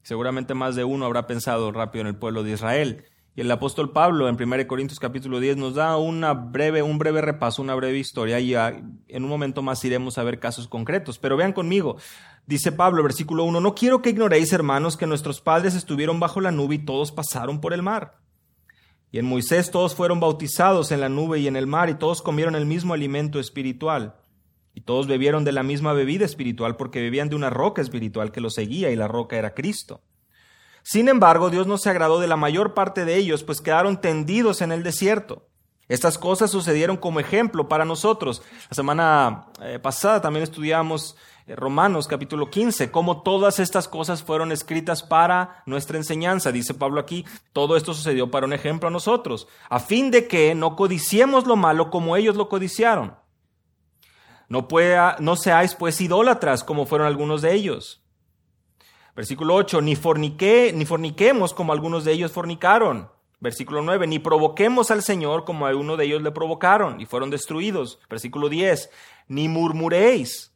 Seguramente 0.03 0.53
más 0.53 0.75
de 0.75 0.83
uno 0.83 1.05
habrá 1.05 1.25
pensado 1.25 1.71
rápido 1.71 2.01
en 2.01 2.07
el 2.07 2.15
pueblo 2.15 2.43
de 2.43 2.51
Israel. 2.51 3.05
Y 3.33 3.41
el 3.41 3.49
apóstol 3.49 3.91
Pablo 3.91 4.29
en 4.29 4.39
1 4.39 4.67
Corintios 4.67 4.99
capítulo 4.99 5.39
10 5.39 5.57
nos 5.57 5.73
da 5.73 5.97
una 5.97 6.33
breve, 6.33 6.83
un 6.83 6.99
breve 6.99 7.21
repaso, 7.21 7.63
una 7.63 7.73
breve 7.73 7.97
historia 7.97 8.39
y 8.39 8.53
en 8.53 9.23
un 9.23 9.29
momento 9.29 9.63
más 9.63 9.83
iremos 9.83 10.19
a 10.19 10.23
ver 10.23 10.39
casos 10.39 10.67
concretos. 10.67 11.17
Pero 11.17 11.37
vean 11.37 11.53
conmigo, 11.53 11.97
dice 12.45 12.71
Pablo, 12.71 13.01
versículo 13.01 13.45
1, 13.45 13.61
no 13.61 13.73
quiero 13.73 14.03
que 14.03 14.11
ignoréis, 14.11 14.53
hermanos, 14.53 14.95
que 14.95 15.07
nuestros 15.07 15.41
padres 15.41 15.73
estuvieron 15.73 16.19
bajo 16.19 16.39
la 16.39 16.51
nube 16.51 16.75
y 16.75 16.85
todos 16.85 17.11
pasaron 17.11 17.61
por 17.61 17.73
el 17.73 17.81
mar. 17.81 18.20
Y 19.11 19.19
en 19.19 19.25
Moisés 19.25 19.71
todos 19.71 19.93
fueron 19.93 20.19
bautizados 20.19 20.91
en 20.91 21.01
la 21.01 21.09
nube 21.09 21.39
y 21.39 21.47
en 21.47 21.55
el 21.55 21.67
mar, 21.67 21.89
y 21.89 21.95
todos 21.95 22.21
comieron 22.21 22.55
el 22.55 22.65
mismo 22.65 22.93
alimento 22.93 23.39
espiritual. 23.39 24.15
Y 24.73 24.81
todos 24.81 25.07
bebieron 25.07 25.43
de 25.43 25.51
la 25.51 25.63
misma 25.63 25.91
bebida 25.91 26.23
espiritual, 26.23 26.77
porque 26.77 27.01
bebían 27.01 27.29
de 27.29 27.35
una 27.35 27.49
roca 27.49 27.81
espiritual 27.81 28.31
que 28.31 28.39
los 28.39 28.53
seguía, 28.53 28.89
y 28.89 28.95
la 28.95 29.09
roca 29.09 29.37
era 29.37 29.53
Cristo. 29.53 30.01
Sin 30.83 31.09
embargo, 31.09 31.49
Dios 31.49 31.67
no 31.67 31.77
se 31.77 31.89
agradó 31.89 32.19
de 32.19 32.27
la 32.27 32.37
mayor 32.37 32.73
parte 32.73 33.05
de 33.05 33.17
ellos, 33.17 33.43
pues 33.43 33.61
quedaron 33.61 33.99
tendidos 33.99 34.61
en 34.61 34.71
el 34.71 34.81
desierto. 34.81 35.47
Estas 35.91 36.17
cosas 36.17 36.49
sucedieron 36.49 36.95
como 36.95 37.19
ejemplo 37.19 37.67
para 37.67 37.83
nosotros. 37.83 38.41
La 38.69 38.75
semana 38.75 39.47
eh, 39.61 39.77
pasada 39.77 40.21
también 40.21 40.43
estudiamos 40.43 41.17
Romanos 41.47 42.07
capítulo 42.07 42.49
15, 42.49 42.91
cómo 42.91 43.23
todas 43.23 43.59
estas 43.59 43.87
cosas 43.87 44.23
fueron 44.23 44.51
escritas 44.51 45.01
para 45.01 45.63
nuestra 45.65 45.97
enseñanza. 45.97 46.51
Dice 46.51 46.73
Pablo 46.73 46.99
aquí, 46.99 47.25
todo 47.51 47.75
esto 47.75 47.93
sucedió 47.93 48.29
para 48.29 48.45
un 48.45 48.53
ejemplo 48.53 48.87
a 48.87 48.91
nosotros, 48.91 49.47
a 49.69 49.79
fin 49.79 50.11
de 50.11 50.27
que 50.27 50.53
no 50.55 50.75
codiciemos 50.75 51.47
lo 51.47 51.55
malo 51.55 51.89
como 51.89 52.15
ellos 52.15 52.35
lo 52.35 52.47
codiciaron. 52.47 53.15
No, 54.49 54.67
pueda, 54.67 55.15
no 55.19 55.35
seáis 55.35 55.75
pues 55.75 55.99
idólatras 56.01 56.63
como 56.63 56.85
fueron 56.85 57.07
algunos 57.07 57.41
de 57.41 57.53
ellos. 57.53 58.03
Versículo 59.15 59.55
8, 59.55 59.81
ni, 59.81 59.95
fornique, 59.95 60.71
ni 60.75 60.85
forniquemos 60.85 61.53
como 61.53 61.73
algunos 61.73 62.05
de 62.05 62.13
ellos 62.13 62.31
fornicaron. 62.31 63.09
Versículo 63.39 63.81
9, 63.81 64.07
ni 64.07 64.19
provoquemos 64.19 64.91
al 64.91 65.01
Señor 65.01 65.45
como 65.45 65.65
a 65.65 65.75
uno 65.75 65.97
de 65.97 66.05
ellos 66.05 66.21
le 66.21 66.31
provocaron 66.31 67.01
y 67.01 67.05
fueron 67.05 67.29
destruidos. 67.29 67.99
Versículo 68.09 68.49
10, 68.49 68.89
ni 69.27 69.47
murmuréis 69.47 70.50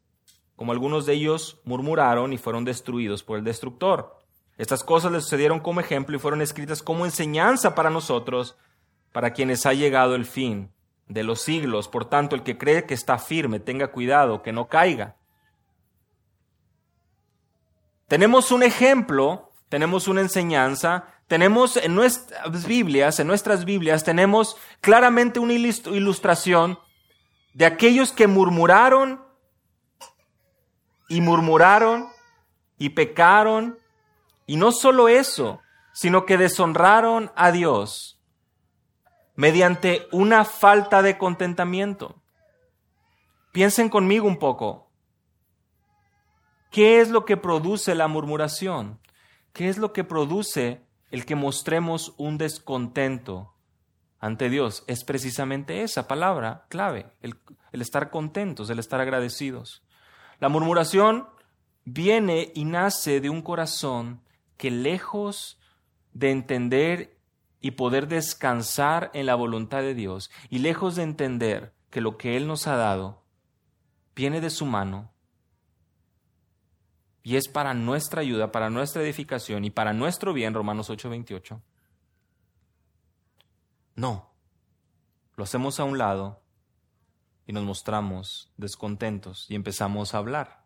como 0.56 0.72
algunos 0.72 1.06
de 1.06 1.14
ellos 1.14 1.60
murmuraron 1.64 2.34
y 2.34 2.38
fueron 2.38 2.66
destruidos 2.66 3.24
por 3.24 3.38
el 3.38 3.44
destructor. 3.44 4.20
Estas 4.58 4.84
cosas 4.84 5.12
les 5.12 5.24
sucedieron 5.24 5.60
como 5.60 5.82
ejemplo 5.82 6.16
y 6.16 6.20
fueron 6.20 6.42
escritas 6.42 6.82
como 6.82 7.06
enseñanza 7.06 7.76
para 7.76 7.90
nosotros, 7.90 8.56
para 9.12 9.34
quienes 9.34 9.66
ha 9.66 9.74
llegado 9.74 10.16
el 10.16 10.26
fin 10.26 10.72
de 11.08 11.24
los 11.24 11.42
siglos. 11.42 11.88
Por 11.88 12.06
tanto, 12.06 12.36
el 12.36 12.44
que 12.44 12.58
cree 12.58 12.86
que 12.86 12.94
está 12.94 13.18
firme, 13.18 13.60
tenga 13.60 13.88
cuidado, 13.88 14.42
que 14.42 14.54
no 14.54 14.68
caiga. 14.68 15.16
Tenemos 18.08 18.52
un 18.52 18.64
ejemplo, 18.64 19.52
tenemos 19.68 20.08
una 20.08 20.22
enseñanza, 20.22 21.06
tenemos 21.28 21.76
en 21.76 21.96
nuestras 21.96 22.66
Biblias, 22.66 23.20
en 23.20 23.28
nuestras 23.28 23.66
Biblias, 23.66 24.04
tenemos 24.04 24.58
claramente 24.80 25.40
una 25.40 25.54
ilustración 25.54 26.78
de 27.54 27.66
aquellos 27.66 28.12
que 28.12 28.28
murmuraron 28.28 29.25
y 31.08 31.22
murmuraron 31.22 32.08
y 32.78 32.90
pecaron. 32.90 33.80
Y 34.46 34.58
no 34.58 34.72
solo 34.72 35.08
eso, 35.08 35.62
sino 35.94 36.26
que 36.26 36.38
deshonraron 36.38 37.32
a 37.36 37.52
Dios 37.52 38.22
mediante 39.36 40.08
una 40.12 40.46
falta 40.46 41.02
de 41.02 41.18
contentamiento. 41.18 42.22
Piensen 43.52 43.90
conmigo 43.90 44.28
un 44.28 44.38
poco. 44.38 44.90
¿Qué 46.72 47.00
es 47.00 47.10
lo 47.10 47.26
que 47.26 47.38
produce 47.38 47.96
la 47.96 48.08
murmuración? 48.08 49.00
¿Qué 49.54 49.70
es 49.70 49.78
lo 49.78 49.94
que 49.94 50.04
produce 50.04 50.86
el 51.12 51.26
que 51.26 51.36
mostremos 51.36 52.14
un 52.18 52.38
descontento 52.38 53.56
ante 54.20 54.50
Dios 54.50 54.84
es 54.88 55.04
precisamente 55.04 55.84
esa 55.84 56.08
palabra 56.08 56.66
clave, 56.70 57.12
el, 57.22 57.38
estar 57.72 58.10
contentos, 58.10 58.70
el 58.70 58.80
estar 58.80 59.00
agradecidos. 59.00 59.85
La 60.40 60.50
murmuración 60.50 61.28
viene 61.86 62.52
y 62.54 62.66
nace 62.66 63.22
de 63.22 63.30
un 63.30 63.42
corazón 63.42 64.22
que 64.58 64.72
lejos 64.72 65.60
de 66.14 66.32
entender 66.32 67.18
y 67.62 67.72
poder 67.72 68.08
descansar 68.08 69.12
en 69.14 69.26
la 69.26 69.36
voluntad 69.36 69.82
de 69.82 69.94
Dios 69.94 70.30
y 70.50 70.60
lejos 70.60 70.96
de 70.96 71.04
entender 71.04 71.74
que 71.90 72.02
lo 72.02 72.18
que 72.18 72.38
Él 72.38 72.48
nos 72.48 72.68
ha 72.68 72.76
dado 72.76 73.24
viene 74.16 74.40
de 74.40 74.50
su 74.50 74.66
mano, 74.66 75.12
y 77.26 77.38
es 77.38 77.48
para 77.48 77.74
nuestra 77.74 78.22
ayuda, 78.22 78.52
para 78.52 78.70
nuestra 78.70 79.02
edificación 79.02 79.66
y 79.66 79.72
para 79.72 79.94
nuestro 79.94 80.32
bien, 80.32 80.54
Romanos 80.54 80.92
8:28. 80.92 81.60
No, 83.96 84.30
lo 85.36 85.44
hacemos 85.44 85.80
a 85.80 85.86
un 85.86 85.98
lado 85.98 86.40
y 87.48 87.54
nos 87.54 87.64
mostramos 87.64 88.52
descontentos 88.58 89.46
y 89.50 89.56
empezamos 89.56 90.14
a 90.14 90.18
hablar. 90.20 90.66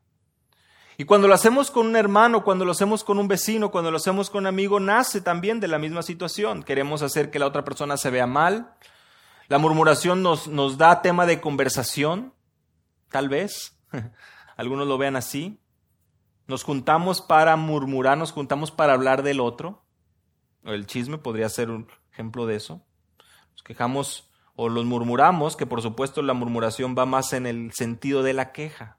Y 0.97 1.05
cuando 1.05 1.29
lo 1.29 1.33
hacemos 1.33 1.71
con 1.71 1.87
un 1.87 1.95
hermano, 1.95 2.43
cuando 2.43 2.65
lo 2.65 2.71
hacemos 2.71 3.05
con 3.05 3.19
un 3.19 3.29
vecino, 3.29 3.71
cuando 3.71 3.89
lo 3.89 3.97
hacemos 3.97 4.29
con 4.29 4.43
un 4.43 4.47
amigo, 4.47 4.81
nace 4.81 5.21
también 5.21 5.61
de 5.61 5.69
la 5.69 5.79
misma 5.79 6.01
situación. 6.01 6.61
Queremos 6.61 7.01
hacer 7.01 7.31
que 7.31 7.39
la 7.39 7.47
otra 7.47 7.63
persona 7.63 7.95
se 7.95 8.09
vea 8.09 8.27
mal. 8.27 8.73
La 9.47 9.59
murmuración 9.59 10.21
nos, 10.21 10.49
nos 10.49 10.77
da 10.77 11.01
tema 11.01 11.25
de 11.25 11.39
conversación, 11.39 12.33
tal 13.09 13.29
vez. 13.29 13.79
Algunos 14.57 14.89
lo 14.89 14.97
vean 14.97 15.15
así. 15.15 15.61
Nos 16.47 16.63
juntamos 16.63 17.21
para 17.21 17.55
murmurar, 17.55 18.17
nos 18.17 18.33
juntamos 18.33 18.71
para 18.71 18.91
hablar 18.91 19.23
del 19.23 19.39
otro. 19.39 19.85
El 20.63 20.85
chisme 20.85 21.17
podría 21.17 21.47
ser 21.47 21.69
un 21.69 21.87
ejemplo 22.11 22.45
de 22.45 22.57
eso. 22.57 22.85
Nos 23.51 23.63
quejamos 23.63 24.28
o 24.61 24.67
los 24.67 24.83
murmuramos, 24.83 25.55
que 25.55 25.65
por 25.65 25.81
supuesto 25.81 26.21
la 26.21 26.33
murmuración 26.33 26.93
va 26.93 27.05
más 27.05 27.31
en 27.31 27.47
el 27.47 27.71
sentido 27.71 28.23
de 28.23 28.33
la 28.33 28.51
queja. 28.51 28.97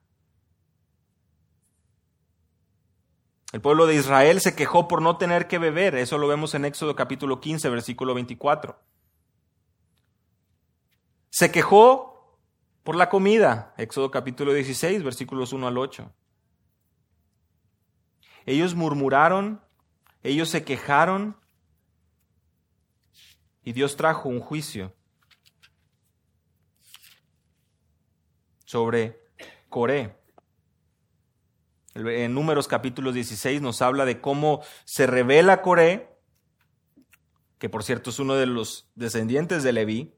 El 3.52 3.60
pueblo 3.60 3.86
de 3.86 3.94
Israel 3.94 4.40
se 4.40 4.56
quejó 4.56 4.88
por 4.88 5.02
no 5.02 5.18
tener 5.18 5.48
que 5.48 5.58
beber, 5.58 5.96
eso 5.96 6.16
lo 6.16 6.28
vemos 6.28 6.54
en 6.54 6.64
Éxodo 6.64 6.96
capítulo 6.96 7.42
15, 7.42 7.68
versículo 7.68 8.14
24. 8.14 8.80
Se 11.28 11.52
quejó 11.52 12.38
por 12.82 12.96
la 12.96 13.10
comida, 13.10 13.74
Éxodo 13.76 14.10
capítulo 14.10 14.54
16, 14.54 15.02
versículos 15.02 15.52
1 15.52 15.68
al 15.68 15.76
8. 15.76 16.10
Ellos 18.46 18.74
murmuraron, 18.74 19.60
ellos 20.22 20.48
se 20.48 20.64
quejaron 20.64 21.36
y 23.62 23.74
Dios 23.74 23.96
trajo 23.96 24.30
un 24.30 24.40
juicio 24.40 24.94
sobre 28.70 29.20
Coré. 29.68 30.16
En 31.96 32.34
Números 32.34 32.68
capítulo 32.68 33.10
16 33.10 33.60
nos 33.60 33.82
habla 33.82 34.04
de 34.04 34.20
cómo 34.20 34.62
se 34.84 35.08
revela 35.08 35.60
Coré, 35.60 36.16
que 37.58 37.68
por 37.68 37.82
cierto 37.82 38.10
es 38.10 38.20
uno 38.20 38.36
de 38.36 38.46
los 38.46 38.88
descendientes 38.94 39.64
de 39.64 39.72
Leví, 39.72 40.14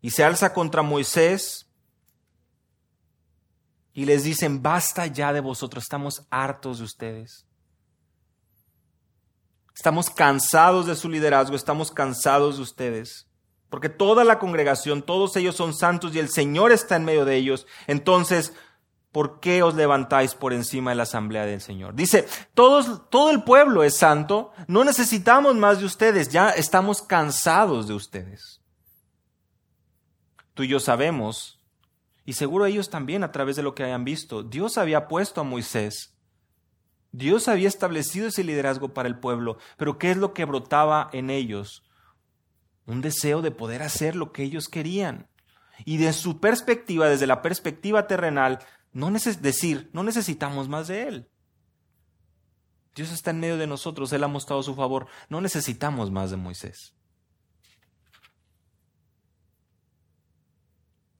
y 0.00 0.10
se 0.10 0.24
alza 0.24 0.52
contra 0.52 0.82
Moisés 0.82 1.70
y 3.92 4.06
les 4.06 4.24
dicen, 4.24 4.60
basta 4.60 5.06
ya 5.06 5.32
de 5.32 5.38
vosotros, 5.38 5.84
estamos 5.84 6.26
hartos 6.30 6.78
de 6.78 6.84
ustedes. 6.84 7.46
Estamos 9.72 10.10
cansados 10.10 10.84
de 10.86 10.96
su 10.96 11.08
liderazgo, 11.08 11.54
estamos 11.54 11.92
cansados 11.92 12.56
de 12.56 12.62
ustedes. 12.64 13.29
Porque 13.70 13.88
toda 13.88 14.24
la 14.24 14.38
congregación, 14.38 15.02
todos 15.02 15.36
ellos 15.36 15.56
son 15.56 15.72
santos 15.72 16.14
y 16.14 16.18
el 16.18 16.28
Señor 16.28 16.72
está 16.72 16.96
en 16.96 17.04
medio 17.04 17.24
de 17.24 17.36
ellos. 17.36 17.66
Entonces, 17.86 18.52
¿por 19.12 19.40
qué 19.40 19.62
os 19.62 19.74
levantáis 19.74 20.34
por 20.34 20.52
encima 20.52 20.90
de 20.90 20.96
la 20.96 21.04
asamblea 21.04 21.46
del 21.46 21.60
Señor? 21.60 21.94
Dice, 21.94 22.26
todos, 22.54 23.08
todo 23.10 23.30
el 23.30 23.44
pueblo 23.44 23.84
es 23.84 23.96
santo, 23.96 24.52
no 24.66 24.84
necesitamos 24.84 25.54
más 25.54 25.78
de 25.78 25.86
ustedes, 25.86 26.28
ya 26.30 26.50
estamos 26.50 27.00
cansados 27.00 27.86
de 27.86 27.94
ustedes. 27.94 28.60
Tú 30.54 30.64
y 30.64 30.68
yo 30.68 30.80
sabemos 30.80 31.60
y 32.24 32.34
seguro 32.34 32.66
ellos 32.66 32.90
también 32.90 33.24
a 33.24 33.32
través 33.32 33.56
de 33.56 33.62
lo 33.62 33.74
que 33.74 33.84
hayan 33.84 34.04
visto. 34.04 34.42
Dios 34.42 34.78
había 34.78 35.08
puesto 35.08 35.40
a 35.40 35.44
Moisés. 35.44 36.14
Dios 37.12 37.48
había 37.48 37.68
establecido 37.68 38.28
ese 38.28 38.44
liderazgo 38.44 38.94
para 38.94 39.08
el 39.08 39.18
pueblo. 39.18 39.58
Pero 39.76 39.98
¿qué 39.98 40.10
es 40.10 40.16
lo 40.16 40.32
que 40.32 40.44
brotaba 40.44 41.08
en 41.12 41.30
ellos? 41.30 41.82
Un 42.86 43.00
deseo 43.00 43.42
de 43.42 43.50
poder 43.50 43.82
hacer 43.82 44.16
lo 44.16 44.32
que 44.32 44.42
ellos 44.42 44.68
querían. 44.68 45.28
Y 45.84 45.96
de 45.96 46.12
su 46.12 46.40
perspectiva, 46.40 47.08
desde 47.08 47.26
la 47.26 47.42
perspectiva 47.42 48.06
terrenal, 48.06 48.58
no 48.92 49.10
decir, 49.10 49.90
no 49.92 50.02
necesitamos 50.02 50.68
más 50.68 50.88
de 50.88 51.08
Él. 51.08 51.30
Dios 52.94 53.12
está 53.12 53.30
en 53.30 53.40
medio 53.40 53.56
de 53.56 53.66
nosotros, 53.66 54.12
Él 54.12 54.24
ha 54.24 54.28
mostrado 54.28 54.62
su 54.62 54.74
favor, 54.74 55.06
no 55.28 55.40
necesitamos 55.40 56.10
más 56.10 56.30
de 56.30 56.36
Moisés. 56.36 56.94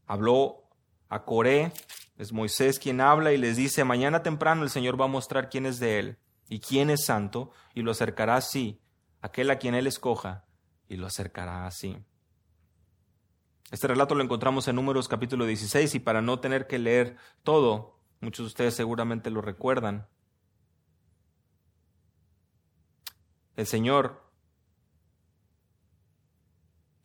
Habló 0.07 0.69
a 1.09 1.25
Coré, 1.25 1.73
es 2.19 2.33
Moisés 2.33 2.79
quien 2.79 3.01
habla 3.01 3.33
y 3.33 3.39
les 3.39 3.57
dice, 3.57 3.85
mañana 3.85 4.23
temprano 4.23 4.65
el 4.65 4.71
Señor 4.71 5.01
va 5.01 5.05
a 5.05 5.09
mostrar 5.09 5.49
quién 5.49 5.67
es 5.67 5.79
de 5.79 5.99
él 5.99 6.19
y 6.49 6.59
quién 6.59 6.91
es 6.91 7.05
santo, 7.05 7.53
y 7.75 7.83
lo 7.83 7.93
acercará 7.93 8.35
así, 8.35 8.81
aquel 9.23 9.51
a 9.51 9.59
quien 9.59 9.77
él 9.77 9.87
escoja, 9.87 10.45
y 10.91 10.97
lo 10.97 11.07
acercará 11.07 11.67
así. 11.67 11.97
Este 13.71 13.87
relato 13.87 14.17
lo 14.17 14.25
encontramos 14.25 14.67
en 14.67 14.75
Números 14.75 15.07
capítulo 15.07 15.47
16 15.47 15.95
y 15.95 16.01
para 16.01 16.21
no 16.21 16.41
tener 16.41 16.67
que 16.67 16.81
leer 16.81 17.17
todo, 17.45 18.01
muchos 18.21 18.45
de 18.45 18.49
ustedes 18.49 18.75
seguramente 18.75 19.31
lo 19.31 19.41
recuerdan. 19.41 20.09
El 23.55 23.67
Señor 23.67 24.21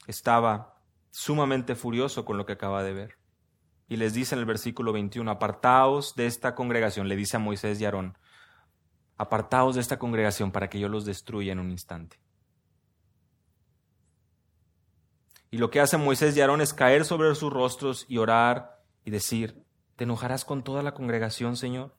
estaba 0.07 0.81
sumamente 1.11 1.75
furioso 1.75 2.25
con 2.25 2.37
lo 2.37 2.47
que 2.47 2.53
acaba 2.53 2.81
de 2.81 2.93
ver 2.93 3.17
y 3.87 3.97
les 3.97 4.15
dice 4.15 4.33
en 4.33 4.39
el 4.39 4.45
versículo 4.45 4.93
21, 4.93 5.29
apartaos 5.29 6.15
de 6.15 6.25
esta 6.25 6.55
congregación, 6.55 7.07
le 7.07 7.15
dice 7.15 7.37
a 7.37 7.39
Moisés 7.39 7.79
y 7.79 7.85
Aarón, 7.85 8.17
apartaos 9.15 9.75
de 9.75 9.81
esta 9.81 9.99
congregación 9.99 10.51
para 10.51 10.71
que 10.71 10.79
yo 10.79 10.89
los 10.89 11.05
destruya 11.05 11.51
en 11.51 11.59
un 11.59 11.69
instante. 11.69 12.24
Y 15.55 15.57
lo 15.57 15.69
que 15.71 15.79
hacen 15.79 16.03
Moisés 16.03 16.35
y 16.35 16.41
Aarón 16.41 16.59
es 16.59 16.73
caer 16.73 17.05
sobre 17.05 17.33
sus 17.33 17.49
rostros 17.49 18.05
y 18.09 18.17
orar 18.17 18.81
y 19.05 19.09
decir, 19.09 19.63
¿te 19.95 20.03
enojarás 20.03 20.43
con 20.43 20.65
toda 20.65 20.83
la 20.83 20.93
congregación, 20.93 21.55
Señor? 21.55 21.95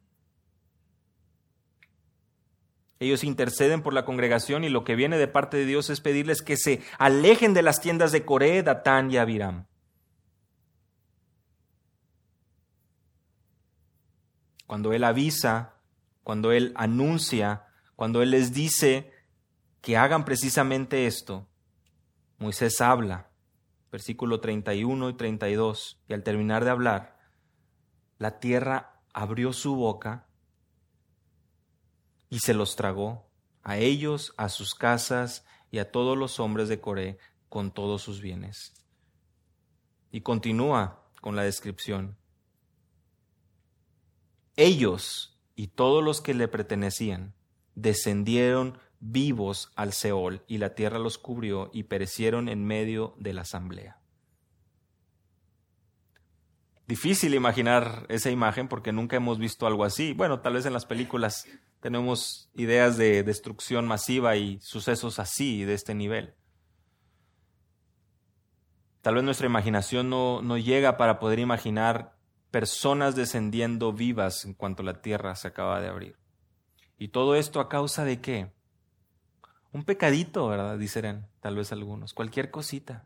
Ellos 3.01 3.25
interceden 3.25 3.83
por 3.83 3.95
la 3.95 4.05
congregación 4.05 4.63
y 4.65 4.69
lo 4.69 4.85
que 4.85 4.95
viene 4.95 5.17
de 5.17 5.27
parte 5.27 5.57
de 5.57 5.65
Dios 5.65 5.89
es 5.89 6.03
pedirles 6.03 6.43
que 6.43 6.59
se 6.59 6.83
alejen 6.99 7.55
de 7.55 7.63
las 7.63 7.81
tiendas 7.81 8.13
de 8.13 8.27
Coré, 8.27 8.63
Datán 8.63 9.11
y 9.11 9.17
Abiram. 9.17 9.65
Cuando 14.67 14.93
Él 14.93 15.03
avisa, 15.03 15.77
cuando 16.25 16.53
Él 16.53 16.75
anuncia, 16.77 17.65
cuando 17.95 18.21
Él 18.21 18.33
les 18.33 18.53
dice 18.53 19.11
que 19.81 19.97
hagan 19.97 20.27
precisamente 20.27 21.07
esto, 21.07 21.49
Moisés 22.37 22.83
habla 22.83 23.31
versículo 23.91 24.41
31 24.41 25.11
y 25.11 25.15
32, 25.15 26.03
y 26.09 26.13
al 26.13 26.23
terminar 26.23 26.65
de 26.65 26.71
hablar, 26.71 27.19
la 28.19 28.39
tierra 28.41 29.01
abrió 29.13 29.53
su 29.53 29.77
boca 29.77 30.27
y 32.29 32.41
se 32.41 32.55
los 32.55 32.77
tragó, 32.77 33.31
a 33.63 33.79
ellos, 33.79 34.33
a 34.37 34.49
sus 34.49 34.75
casas 34.75 35.45
y 35.71 35.79
a 35.79 35.91
todos 35.91 36.17
los 36.17 36.39
hombres 36.39 36.69
de 36.69 36.81
Coré 36.81 37.19
con 37.49 37.73
todos 37.73 38.03
sus 38.03 38.21
bienes. 38.21 38.75
Y 40.11 40.21
continúa 40.21 41.03
con 41.21 41.35
la 41.37 41.43
descripción. 41.43 42.17
Ellos 44.57 45.39
y 45.55 45.69
todos 45.69 46.03
los 46.03 46.21
que 46.21 46.35
le 46.35 46.49
pertenecían 46.49 47.35
descendieron 47.75 48.79
vivos 49.11 49.73
al 49.77 49.93
Seol, 49.93 50.43
y 50.47 50.59
la 50.59 50.75
tierra 50.75 50.99
los 50.99 51.19
cubrió 51.19 51.71
y 51.73 51.85
perecieron 51.85 52.49
en 52.49 52.65
medio 52.65 53.15
de 53.19 53.33
la 53.33 53.43
asamblea. 53.43 54.01
Difícil 56.87 57.35
imaginar 57.35 58.07
esa 58.09 58.31
imagen 58.31 58.69
porque 58.69 58.93
nunca 58.93 59.17
hemos 59.17 59.39
visto 59.39 59.67
algo 59.67 59.85
así. 59.85 60.13
Bueno, 60.13 60.41
tal 60.41 60.55
vez 60.55 60.67
en 60.67 60.73
las 60.73 60.87
películas 60.87 61.47
tenemos 61.81 62.49
ideas 62.55 62.97
de 62.97 63.25
destrucción 63.25 63.89
masiva 63.89 64.37
y 64.37 64.61
sucesos 64.61 65.19
así, 65.19 65.65
de 65.65 65.75
este 65.75 65.95
nivel. 65.95 66.35
Tal 69.03 69.17
vez 69.17 69.25
nuestra 69.25 69.47
imaginación 69.47 70.11
no, 70.11 70.43
no 70.43 70.59
llega 70.59 70.97
para 70.97 71.19
poder 71.19 71.41
imaginar 71.41 72.17
personas 72.53 73.17
descendiendo 73.17 73.93
vivas 73.93 74.45
en 74.45 74.55
cuanto 74.55 74.83
la 74.83 75.01
tierra 75.03 75.35
se 75.35 75.49
acaba 75.49 75.81
de 75.81 75.89
abrir. 75.89 76.17
¿Y 76.99 77.09
todo 77.09 77.35
esto 77.35 77.61
a 77.61 77.69
causa 77.69 78.05
de 78.05 78.21
qué? 78.21 78.56
Un 79.73 79.85
pecadito, 79.85 80.49
¿verdad? 80.49 80.79
Dicen 80.79 81.27
tal 81.41 81.57
vez 81.57 81.73
algunos, 81.73 82.15
cualquier 82.15 82.51
cosita. 82.51 83.05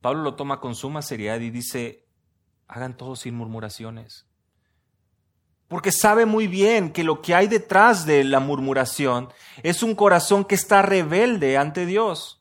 Pablo 0.00 0.22
lo 0.22 0.34
toma 0.34 0.60
con 0.60 0.74
suma 0.74 1.02
seriedad 1.02 1.40
y 1.40 1.50
dice, 1.50 2.06
hagan 2.68 2.96
todo 2.96 3.16
sin 3.16 3.34
murmuraciones. 3.34 4.26
Porque 5.66 5.92
sabe 5.92 6.24
muy 6.24 6.46
bien 6.46 6.92
que 6.92 7.04
lo 7.04 7.20
que 7.20 7.34
hay 7.34 7.46
detrás 7.46 8.06
de 8.06 8.24
la 8.24 8.40
murmuración 8.40 9.28
es 9.62 9.82
un 9.82 9.94
corazón 9.94 10.44
que 10.44 10.54
está 10.54 10.82
rebelde 10.82 11.58
ante 11.58 11.84
Dios. 11.84 12.37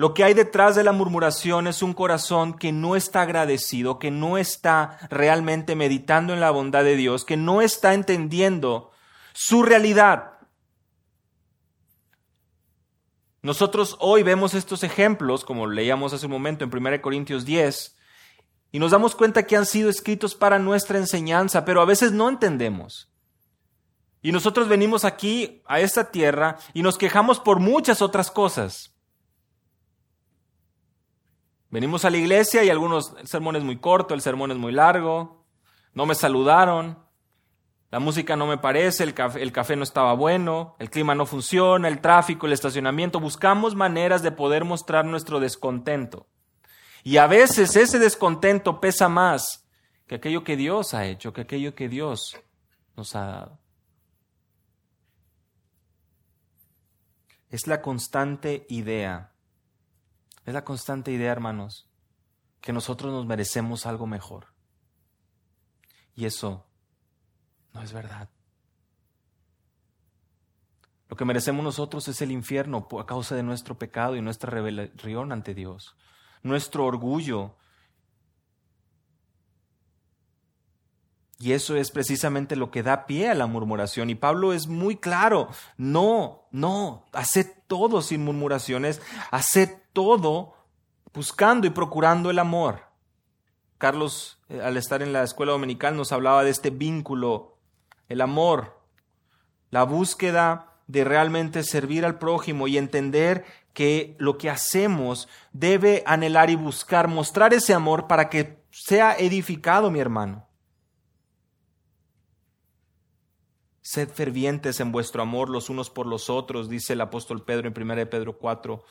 Lo 0.00 0.14
que 0.14 0.24
hay 0.24 0.32
detrás 0.32 0.76
de 0.76 0.82
la 0.82 0.92
murmuración 0.92 1.66
es 1.66 1.82
un 1.82 1.92
corazón 1.92 2.54
que 2.54 2.72
no 2.72 2.96
está 2.96 3.20
agradecido, 3.20 3.98
que 3.98 4.10
no 4.10 4.38
está 4.38 4.98
realmente 5.10 5.76
meditando 5.76 6.32
en 6.32 6.40
la 6.40 6.50
bondad 6.50 6.84
de 6.84 6.96
Dios, 6.96 7.26
que 7.26 7.36
no 7.36 7.60
está 7.60 7.92
entendiendo 7.92 8.92
su 9.34 9.62
realidad. 9.62 10.38
Nosotros 13.42 13.98
hoy 14.00 14.22
vemos 14.22 14.54
estos 14.54 14.84
ejemplos, 14.84 15.44
como 15.44 15.66
leíamos 15.66 16.14
hace 16.14 16.24
un 16.24 16.32
momento 16.32 16.64
en 16.64 16.74
1 16.74 17.02
Corintios 17.02 17.44
10, 17.44 17.94
y 18.72 18.78
nos 18.78 18.92
damos 18.92 19.14
cuenta 19.14 19.42
que 19.42 19.58
han 19.58 19.66
sido 19.66 19.90
escritos 19.90 20.34
para 20.34 20.58
nuestra 20.58 20.96
enseñanza, 20.96 21.66
pero 21.66 21.82
a 21.82 21.84
veces 21.84 22.10
no 22.10 22.30
entendemos. 22.30 23.12
Y 24.22 24.32
nosotros 24.32 24.66
venimos 24.66 25.04
aquí 25.04 25.60
a 25.66 25.78
esta 25.80 26.10
tierra 26.10 26.56
y 26.72 26.80
nos 26.80 26.96
quejamos 26.96 27.38
por 27.38 27.60
muchas 27.60 28.00
otras 28.00 28.30
cosas. 28.30 28.89
Venimos 31.70 32.04
a 32.04 32.10
la 32.10 32.16
iglesia 32.16 32.64
y 32.64 32.70
algunos, 32.70 33.14
el 33.20 33.28
sermón 33.28 33.56
es 33.56 33.62
muy 33.62 33.78
corto, 33.78 34.14
el 34.14 34.20
sermón 34.20 34.50
es 34.50 34.56
muy 34.56 34.72
largo, 34.72 35.44
no 35.94 36.04
me 36.04 36.16
saludaron, 36.16 36.98
la 37.90 38.00
música 38.00 38.36
no 38.36 38.46
me 38.46 38.58
parece, 38.58 39.04
el 39.04 39.14
café, 39.14 39.42
el 39.42 39.52
café 39.52 39.76
no 39.76 39.84
estaba 39.84 40.14
bueno, 40.14 40.76
el 40.78 40.90
clima 40.90 41.14
no 41.14 41.26
funciona, 41.26 41.88
el 41.88 42.00
tráfico, 42.00 42.46
el 42.46 42.52
estacionamiento. 42.52 43.20
Buscamos 43.20 43.74
maneras 43.74 44.22
de 44.22 44.32
poder 44.32 44.64
mostrar 44.64 45.04
nuestro 45.04 45.40
descontento. 45.40 46.26
Y 47.02 47.16
a 47.16 47.26
veces 47.26 47.74
ese 47.76 47.98
descontento 47.98 48.80
pesa 48.80 49.08
más 49.08 49.66
que 50.06 50.16
aquello 50.16 50.44
que 50.44 50.56
Dios 50.56 50.92
ha 50.94 51.06
hecho, 51.06 51.32
que 51.32 51.42
aquello 51.42 51.74
que 51.74 51.88
Dios 51.88 52.36
nos 52.96 53.14
ha 53.14 53.26
dado. 53.26 53.58
Es 57.48 57.66
la 57.66 57.80
constante 57.80 58.66
idea 58.68 59.32
es 60.44 60.54
la 60.54 60.64
constante 60.64 61.12
idea, 61.12 61.32
hermanos, 61.32 61.88
que 62.60 62.72
nosotros 62.72 63.12
nos 63.12 63.26
merecemos 63.26 63.86
algo 63.86 64.06
mejor. 64.06 64.46
Y 66.14 66.26
eso 66.26 66.66
no 67.72 67.82
es 67.82 67.92
verdad. 67.92 68.28
Lo 71.08 71.16
que 71.16 71.24
merecemos 71.24 71.64
nosotros 71.64 72.06
es 72.06 72.22
el 72.22 72.30
infierno 72.30 72.86
a 72.98 73.06
causa 73.06 73.34
de 73.34 73.42
nuestro 73.42 73.76
pecado 73.76 74.14
y 74.14 74.22
nuestra 74.22 74.50
rebelión 74.50 75.32
ante 75.32 75.54
Dios, 75.54 75.96
nuestro 76.42 76.86
orgullo. 76.86 77.56
Y 81.40 81.52
eso 81.52 81.74
es 81.74 81.90
precisamente 81.90 82.54
lo 82.54 82.70
que 82.70 82.84
da 82.84 83.06
pie 83.06 83.28
a 83.28 83.34
la 83.34 83.46
murmuración. 83.46 84.08
Y 84.08 84.14
Pablo 84.14 84.52
es 84.52 84.68
muy 84.68 84.98
claro, 84.98 85.48
no, 85.76 86.46
no, 86.52 87.06
haced 87.12 87.46
todo 87.66 88.02
sin 88.02 88.22
murmuraciones, 88.22 89.02
haced 89.32 89.79
todo 89.92 90.54
buscando 91.12 91.66
y 91.66 91.70
procurando 91.70 92.30
el 92.30 92.38
amor. 92.38 92.82
Carlos, 93.78 94.38
eh, 94.48 94.60
al 94.62 94.76
estar 94.76 95.02
en 95.02 95.12
la 95.12 95.22
escuela 95.22 95.52
dominical, 95.52 95.96
nos 95.96 96.12
hablaba 96.12 96.44
de 96.44 96.50
este 96.50 96.70
vínculo, 96.70 97.56
el 98.08 98.20
amor, 98.20 98.78
la 99.70 99.84
búsqueda 99.84 100.74
de 100.86 101.04
realmente 101.04 101.62
servir 101.62 102.04
al 102.04 102.18
prójimo 102.18 102.66
y 102.66 102.76
entender 102.76 103.44
que 103.72 104.16
lo 104.18 104.38
que 104.38 104.50
hacemos 104.50 105.28
debe 105.52 106.02
anhelar 106.06 106.50
y 106.50 106.56
buscar, 106.56 107.08
mostrar 107.08 107.54
ese 107.54 107.72
amor 107.72 108.08
para 108.08 108.28
que 108.28 108.62
sea 108.70 109.14
edificado, 109.16 109.90
mi 109.90 110.00
hermano. 110.00 110.46
Sed 113.80 114.08
fervientes 114.10 114.78
en 114.80 114.92
vuestro 114.92 115.22
amor 115.22 115.48
los 115.48 115.70
unos 115.70 115.90
por 115.90 116.06
los 116.06 116.30
otros, 116.30 116.68
dice 116.68 116.92
el 116.92 117.00
apóstol 117.00 117.44
Pedro 117.44 117.68
en 117.68 117.90
1 117.90 118.10
Pedro 118.10 118.38
4, 118.38 118.84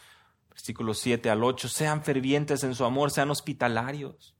versículos 0.50 1.00
7 1.00 1.30
al 1.30 1.44
8, 1.44 1.68
sean 1.68 2.04
fervientes 2.04 2.64
en 2.64 2.76
su 2.76 2.86
amor, 2.86 3.12
sean 3.12 3.30
hospitalarios. 3.30 4.36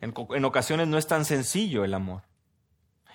En, 0.00 0.12
en, 0.30 0.44
ocasiones 0.44 0.88
no 0.88 0.98
es 0.98 1.06
tan 1.06 1.24
sencillo 1.24 1.84
el 1.84 1.94
amor. 1.94 2.22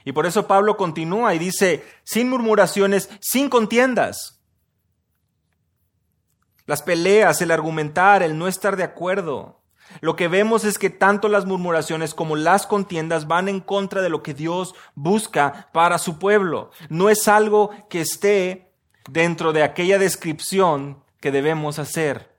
Y 0.05 0.13
por 0.13 0.25
eso 0.25 0.47
Pablo 0.47 0.77
continúa 0.77 1.35
y 1.35 1.39
dice, 1.39 1.83
sin 2.05 2.29
murmuraciones, 2.29 3.09
sin 3.19 3.49
contiendas. 3.49 4.41
Las 6.65 6.81
peleas, 6.81 7.41
el 7.41 7.51
argumentar, 7.51 8.23
el 8.23 8.37
no 8.37 8.47
estar 8.47 8.77
de 8.77 8.83
acuerdo, 8.83 9.61
lo 10.01 10.15
que 10.15 10.27
vemos 10.27 10.63
es 10.63 10.77
que 10.77 10.89
tanto 10.89 11.29
las 11.29 11.45
murmuraciones 11.45 12.13
como 12.13 12.35
las 12.35 12.67
contiendas 12.67 13.27
van 13.27 13.47
en 13.47 13.59
contra 13.59 14.01
de 14.01 14.09
lo 14.09 14.23
que 14.23 14.33
Dios 14.33 14.75
busca 14.95 15.69
para 15.73 15.97
su 15.97 16.19
pueblo. 16.19 16.71
No 16.89 17.09
es 17.09 17.27
algo 17.27 17.71
que 17.89 18.01
esté 18.01 18.71
dentro 19.09 19.53
de 19.53 19.63
aquella 19.63 19.97
descripción 19.97 21.03
que 21.19 21.31
debemos 21.31 21.79
hacer, 21.79 22.35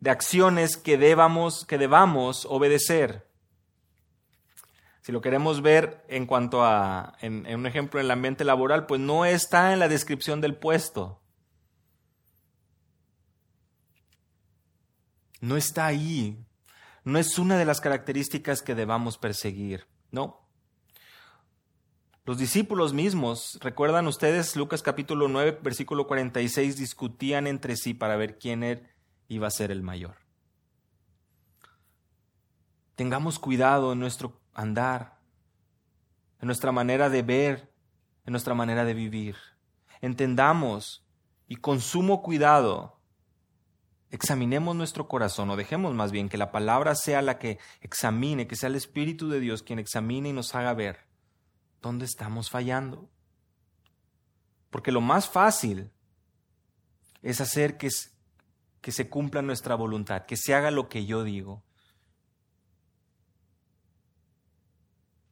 de 0.00 0.10
acciones 0.10 0.76
que 0.76 0.98
debamos, 0.98 1.64
que 1.66 1.78
debamos 1.78 2.46
obedecer. 2.46 3.28
Si 5.02 5.12
lo 5.12 5.20
queremos 5.20 5.62
ver 5.62 6.04
en 6.08 6.26
cuanto 6.26 6.64
a, 6.64 7.16
en, 7.20 7.46
un 7.54 7.66
ejemplo 7.66 8.00
en 8.00 8.06
el 8.06 8.10
ambiente 8.12 8.44
laboral, 8.44 8.86
pues 8.86 9.00
no 9.00 9.24
está 9.24 9.72
en 9.72 9.80
la 9.80 9.88
descripción 9.88 10.40
del 10.40 10.56
puesto. 10.56 11.20
No 15.40 15.56
está 15.56 15.86
ahí 15.86 16.46
no 17.04 17.18
es 17.18 17.38
una 17.38 17.58
de 17.58 17.64
las 17.64 17.80
características 17.80 18.62
que 18.62 18.74
debamos 18.74 19.18
perseguir, 19.18 19.86
no. 20.10 20.40
Los 22.24 22.38
discípulos 22.38 22.92
mismos, 22.92 23.58
recuerdan 23.60 24.06
ustedes 24.06 24.54
Lucas 24.54 24.82
capítulo 24.82 25.26
9, 25.26 25.58
versículo 25.62 26.06
46, 26.06 26.76
discutían 26.76 27.48
entre 27.48 27.76
sí 27.76 27.94
para 27.94 28.16
ver 28.16 28.38
quién 28.38 28.62
er, 28.62 28.94
iba 29.26 29.48
a 29.48 29.50
ser 29.50 29.72
el 29.72 29.82
mayor. 29.82 30.16
Tengamos 32.94 33.40
cuidado 33.40 33.92
en 33.92 33.98
nuestro 33.98 34.40
andar, 34.54 35.18
en 36.40 36.46
nuestra 36.46 36.70
manera 36.70 37.10
de 37.10 37.22
ver, 37.22 37.72
en 38.24 38.32
nuestra 38.32 38.54
manera 38.54 38.84
de 38.84 38.94
vivir. 38.94 39.36
Entendamos 40.00 41.04
y 41.48 41.56
con 41.56 41.80
sumo 41.80 42.22
cuidado 42.22 43.01
examinemos 44.12 44.76
nuestro 44.76 45.08
corazón 45.08 45.48
o 45.50 45.56
dejemos 45.56 45.94
más 45.94 46.12
bien 46.12 46.28
que 46.28 46.36
la 46.36 46.52
palabra 46.52 46.94
sea 46.94 47.22
la 47.22 47.38
que 47.38 47.58
examine, 47.80 48.46
que 48.46 48.56
sea 48.56 48.68
el 48.68 48.76
Espíritu 48.76 49.30
de 49.30 49.40
Dios 49.40 49.62
quien 49.62 49.78
examine 49.78 50.28
y 50.28 50.32
nos 50.34 50.54
haga 50.54 50.74
ver 50.74 51.06
dónde 51.80 52.04
estamos 52.04 52.50
fallando. 52.50 53.08
Porque 54.70 54.92
lo 54.92 55.00
más 55.00 55.28
fácil 55.28 55.90
es 57.22 57.40
hacer 57.40 57.78
que, 57.78 57.88
que 58.82 58.92
se 58.92 59.08
cumpla 59.08 59.40
nuestra 59.40 59.74
voluntad, 59.76 60.26
que 60.26 60.36
se 60.36 60.54
haga 60.54 60.70
lo 60.70 60.90
que 60.90 61.06
yo 61.06 61.24
digo. 61.24 61.62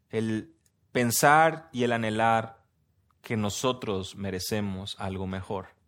El 0.09 0.57
pensar 0.91 1.69
y 1.71 1.85
el 1.85 1.93
anhelar 1.93 2.65
que 3.21 3.37
nosotros 3.37 4.17
merecemos 4.17 4.97
algo 4.99 5.27
mejor 5.27 5.80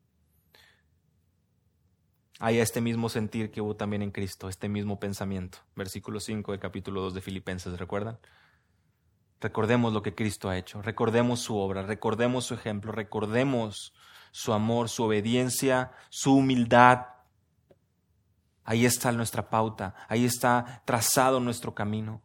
hay 2.44 2.58
este 2.58 2.80
mismo 2.80 3.08
sentir 3.08 3.52
que 3.52 3.60
hubo 3.60 3.76
también 3.76 4.02
en 4.02 4.10
Cristo, 4.10 4.48
este 4.48 4.68
mismo 4.68 4.98
pensamiento. 4.98 5.58
Versículo 5.76 6.18
5 6.18 6.50
del 6.50 6.60
capítulo 6.60 7.00
2 7.02 7.14
de 7.14 7.20
Filipenses, 7.20 7.78
¿recuerdan? 7.78 8.18
Recordemos 9.40 9.92
lo 9.92 10.02
que 10.02 10.16
Cristo 10.16 10.48
ha 10.48 10.58
hecho, 10.58 10.82
recordemos 10.82 11.38
su 11.38 11.56
obra, 11.56 11.82
recordemos 11.82 12.44
su 12.44 12.54
ejemplo, 12.54 12.90
recordemos 12.90 13.94
su 14.32 14.52
amor, 14.52 14.88
su 14.88 15.04
obediencia, 15.04 15.92
su 16.10 16.34
humildad. 16.34 17.06
Ahí 18.64 18.86
está 18.86 19.12
nuestra 19.12 19.48
pauta, 19.48 19.94
ahí 20.08 20.24
está 20.24 20.82
trazado 20.84 21.38
nuestro 21.38 21.76
camino. 21.76 22.22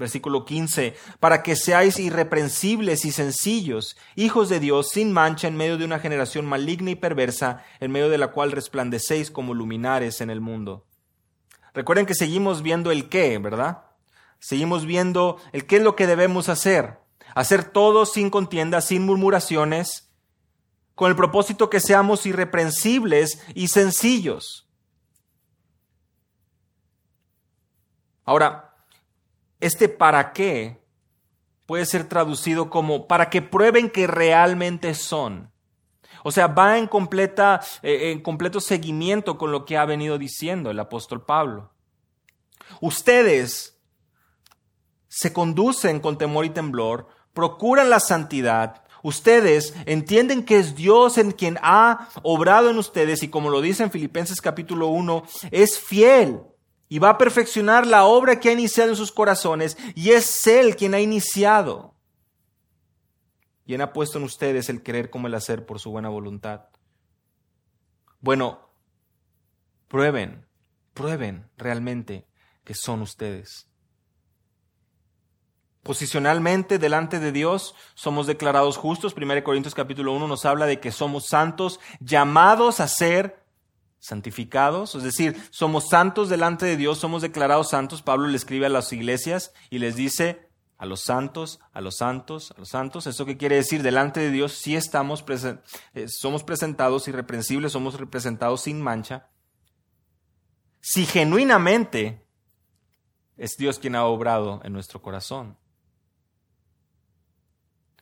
Versículo 0.00 0.46
15, 0.46 0.96
para 1.20 1.42
que 1.42 1.54
seáis 1.54 1.98
irreprensibles 1.98 3.04
y 3.04 3.12
sencillos, 3.12 3.98
hijos 4.16 4.48
de 4.48 4.58
Dios, 4.58 4.88
sin 4.88 5.12
mancha 5.12 5.46
en 5.46 5.58
medio 5.58 5.76
de 5.76 5.84
una 5.84 5.98
generación 5.98 6.46
maligna 6.46 6.92
y 6.92 6.94
perversa, 6.94 7.62
en 7.80 7.92
medio 7.92 8.08
de 8.08 8.16
la 8.16 8.28
cual 8.28 8.50
resplandecéis 8.50 9.30
como 9.30 9.52
luminares 9.52 10.22
en 10.22 10.30
el 10.30 10.40
mundo. 10.40 10.86
Recuerden 11.74 12.06
que 12.06 12.14
seguimos 12.14 12.62
viendo 12.62 12.90
el 12.90 13.10
qué, 13.10 13.36
¿verdad? 13.36 13.84
Seguimos 14.38 14.86
viendo 14.86 15.36
el 15.52 15.66
qué 15.66 15.76
es 15.76 15.82
lo 15.82 15.96
que 15.96 16.06
debemos 16.06 16.48
hacer. 16.48 17.00
Hacer 17.34 17.64
todo 17.64 18.06
sin 18.06 18.30
contienda, 18.30 18.80
sin 18.80 19.04
murmuraciones, 19.04 20.10
con 20.94 21.10
el 21.10 21.16
propósito 21.16 21.68
que 21.68 21.78
seamos 21.78 22.24
irreprensibles 22.24 23.44
y 23.54 23.68
sencillos. 23.68 24.66
Ahora, 28.24 28.69
este 29.60 29.88
para 29.88 30.32
qué 30.32 30.80
puede 31.66 31.86
ser 31.86 32.08
traducido 32.08 32.70
como 32.70 33.06
para 33.06 33.30
que 33.30 33.42
prueben 33.42 33.90
que 33.90 34.06
realmente 34.06 34.94
son. 34.94 35.52
O 36.24 36.32
sea, 36.32 36.48
va 36.48 36.78
en, 36.78 36.86
completa, 36.86 37.60
eh, 37.82 38.10
en 38.10 38.22
completo 38.22 38.60
seguimiento 38.60 39.38
con 39.38 39.52
lo 39.52 39.64
que 39.64 39.78
ha 39.78 39.84
venido 39.84 40.18
diciendo 40.18 40.70
el 40.70 40.80
apóstol 40.80 41.24
Pablo. 41.24 41.72
Ustedes 42.80 43.78
se 45.08 45.32
conducen 45.32 46.00
con 46.00 46.18
temor 46.18 46.44
y 46.44 46.50
temblor, 46.50 47.08
procuran 47.32 47.88
la 47.90 48.00
santidad, 48.00 48.84
Ustedes 49.02 49.74
entienden 49.86 50.44
que 50.44 50.58
es 50.58 50.74
Dios 50.74 51.16
en 51.16 51.32
quien 51.32 51.58
ha 51.62 52.08
obrado 52.22 52.70
en 52.70 52.78
ustedes 52.78 53.22
y 53.22 53.28
como 53.28 53.48
lo 53.48 53.60
dice 53.60 53.82
en 53.82 53.90
Filipenses 53.90 54.40
capítulo 54.40 54.88
1, 54.88 55.22
es 55.50 55.78
fiel 55.78 56.42
y 56.90 56.98
va 56.98 57.10
a 57.10 57.18
perfeccionar 57.18 57.86
la 57.86 58.04
obra 58.04 58.40
que 58.40 58.48
ha 58.48 58.52
iniciado 58.52 58.90
en 58.90 58.96
sus 58.96 59.12
corazones 59.12 59.78
y 59.94 60.10
es 60.10 60.46
Él 60.48 60.74
quien 60.74 60.92
ha 60.92 61.00
iniciado. 61.00 61.94
Quien 63.64 63.80
ha 63.80 63.92
puesto 63.92 64.18
en 64.18 64.24
ustedes 64.24 64.68
el 64.68 64.82
querer 64.82 65.08
como 65.08 65.28
el 65.28 65.34
hacer 65.34 65.64
por 65.64 65.78
su 65.78 65.92
buena 65.92 66.08
voluntad. 66.08 66.64
Bueno, 68.18 68.68
prueben, 69.86 70.44
prueben 70.92 71.48
realmente 71.56 72.26
que 72.64 72.74
son 72.74 73.02
ustedes. 73.02 73.68
Posicionalmente 75.84 76.80
delante 76.80 77.20
de 77.20 77.30
Dios 77.30 77.76
somos 77.94 78.26
declarados 78.26 78.76
justos. 78.76 79.14
1 79.16 79.44
Corintios 79.44 79.76
capítulo 79.76 80.12
1 80.12 80.26
nos 80.26 80.44
habla 80.44 80.66
de 80.66 80.80
que 80.80 80.90
somos 80.90 81.26
santos, 81.28 81.78
llamados 82.00 82.80
a 82.80 82.88
ser 82.88 83.39
santificados, 84.00 84.94
es 84.94 85.02
decir, 85.02 85.40
somos 85.50 85.88
santos 85.88 86.28
delante 86.28 86.66
de 86.66 86.76
Dios, 86.76 86.98
somos 86.98 87.22
declarados 87.22 87.70
santos. 87.70 88.02
Pablo 88.02 88.26
le 88.26 88.36
escribe 88.36 88.66
a 88.66 88.70
las 88.70 88.92
iglesias 88.92 89.52
y 89.68 89.78
les 89.78 89.94
dice 89.94 90.48
a 90.78 90.86
los 90.86 91.02
santos, 91.02 91.60
a 91.72 91.82
los 91.82 91.98
santos, 91.98 92.52
a 92.56 92.58
los 92.58 92.70
santos. 92.70 93.06
¿Eso 93.06 93.26
qué 93.26 93.36
quiere 93.36 93.56
decir? 93.56 93.82
Delante 93.82 94.18
de 94.18 94.30
Dios 94.30 94.54
sí 94.54 94.74
estamos, 94.74 95.22
eh, 95.94 96.06
somos 96.08 96.42
presentados 96.42 97.06
irreprensibles, 97.06 97.72
somos 97.72 98.00
representados 98.00 98.62
sin 98.62 98.80
mancha. 98.80 99.28
Si 100.80 101.04
genuinamente 101.04 102.26
es 103.36 103.56
Dios 103.58 103.78
quien 103.78 103.94
ha 103.94 104.06
obrado 104.06 104.62
en 104.64 104.72
nuestro 104.72 105.02
corazón. 105.02 105.59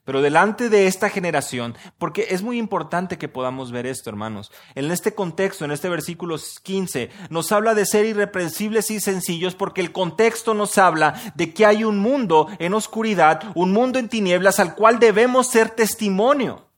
Pero 0.09 0.23
delante 0.23 0.71
de 0.71 0.87
esta 0.87 1.11
generación, 1.11 1.77
porque 1.99 2.29
es 2.31 2.41
muy 2.41 2.57
importante 2.57 3.19
que 3.19 3.29
podamos 3.29 3.73
ver 3.73 3.85
esto, 3.85 4.09
hermanos. 4.09 4.51
En 4.75 4.91
este 4.91 5.15
contexto, 5.15 5.67
en 5.67 5.71
este 5.71 5.91
versículo 5.91 6.37
15, 6.63 7.11
nos 7.29 7.53
habla 7.53 7.75
de 7.75 7.85
ser 7.85 8.07
irreprensibles 8.07 8.91
y 8.91 9.01
sencillos 9.01 9.55
porque 9.55 9.83
el 9.83 9.93
contexto 9.93 10.55
nos 10.55 10.79
habla 10.79 11.21
de 11.35 11.53
que 11.53 11.67
hay 11.67 11.85
un 11.85 11.99
mundo 11.99 12.49
en 12.59 12.73
oscuridad, 12.73 13.53
un 13.55 13.73
mundo 13.73 13.99
en 13.99 14.09
tinieblas 14.09 14.59
al 14.61 14.75
cual 14.75 14.99
debemos 14.99 15.49
ser 15.49 15.69
testimonio. 15.69 16.71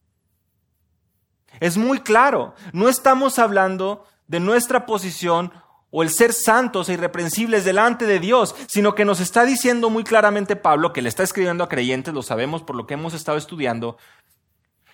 Es 1.61 1.77
muy 1.77 2.01
claro, 2.01 2.57
no 2.73 2.89
estamos 2.89 3.39
hablando 3.39 4.09
de 4.27 4.41
nuestra 4.41 4.87
posición 4.87 5.53
o 5.91 6.03
el 6.03 6.11
ser 6.11 6.33
santos 6.33 6.89
e 6.89 6.95
irreprensibles 6.95 7.65
delante 7.65 8.07
de 8.07 8.21
Dios, 8.21 8.55
sino 8.69 8.95
que 8.95 9.05
nos 9.05 9.21
está 9.21 9.45
diciendo 9.45 9.91
muy 9.91 10.05
claramente 10.05 10.57
Pablo, 10.57 10.93
que 10.93 11.03
le 11.03 11.09
está 11.09 11.23
escribiendo 11.23 11.65
a 11.65 11.69
creyentes, 11.69 12.15
lo 12.15 12.23
sabemos 12.23 12.63
por 12.63 12.77
lo 12.77 12.87
que 12.87 12.95
hemos 12.95 13.15
estado 13.15 13.39
estudiando, 13.39 13.97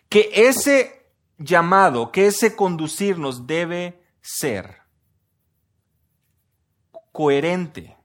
que 0.09 0.31
ese 0.33 1.13
llamado, 1.39 2.13
que 2.13 2.27
ese 2.27 2.57
conducirnos 2.57 3.47
debe 3.47 4.03
ser 4.21 4.79
coherente 7.13 7.97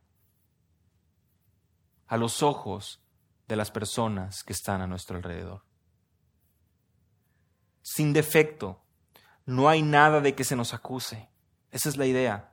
a 2.07 2.17
los 2.17 2.43
ojos 2.43 3.01
de 3.47 3.55
las 3.55 3.71
personas 3.71 4.43
que 4.43 4.53
están 4.53 4.81
a 4.81 4.87
nuestro 4.87 5.17
alrededor. 5.17 5.63
Sin 7.81 8.13
defecto, 8.13 8.83
no 9.45 9.67
hay 9.67 9.81
nada 9.81 10.21
de 10.21 10.35
que 10.35 10.43
se 10.43 10.55
nos 10.55 10.73
acuse. 10.73 11.29
Esa 11.71 11.89
es 11.89 11.97
la 11.97 12.05
idea. 12.05 12.50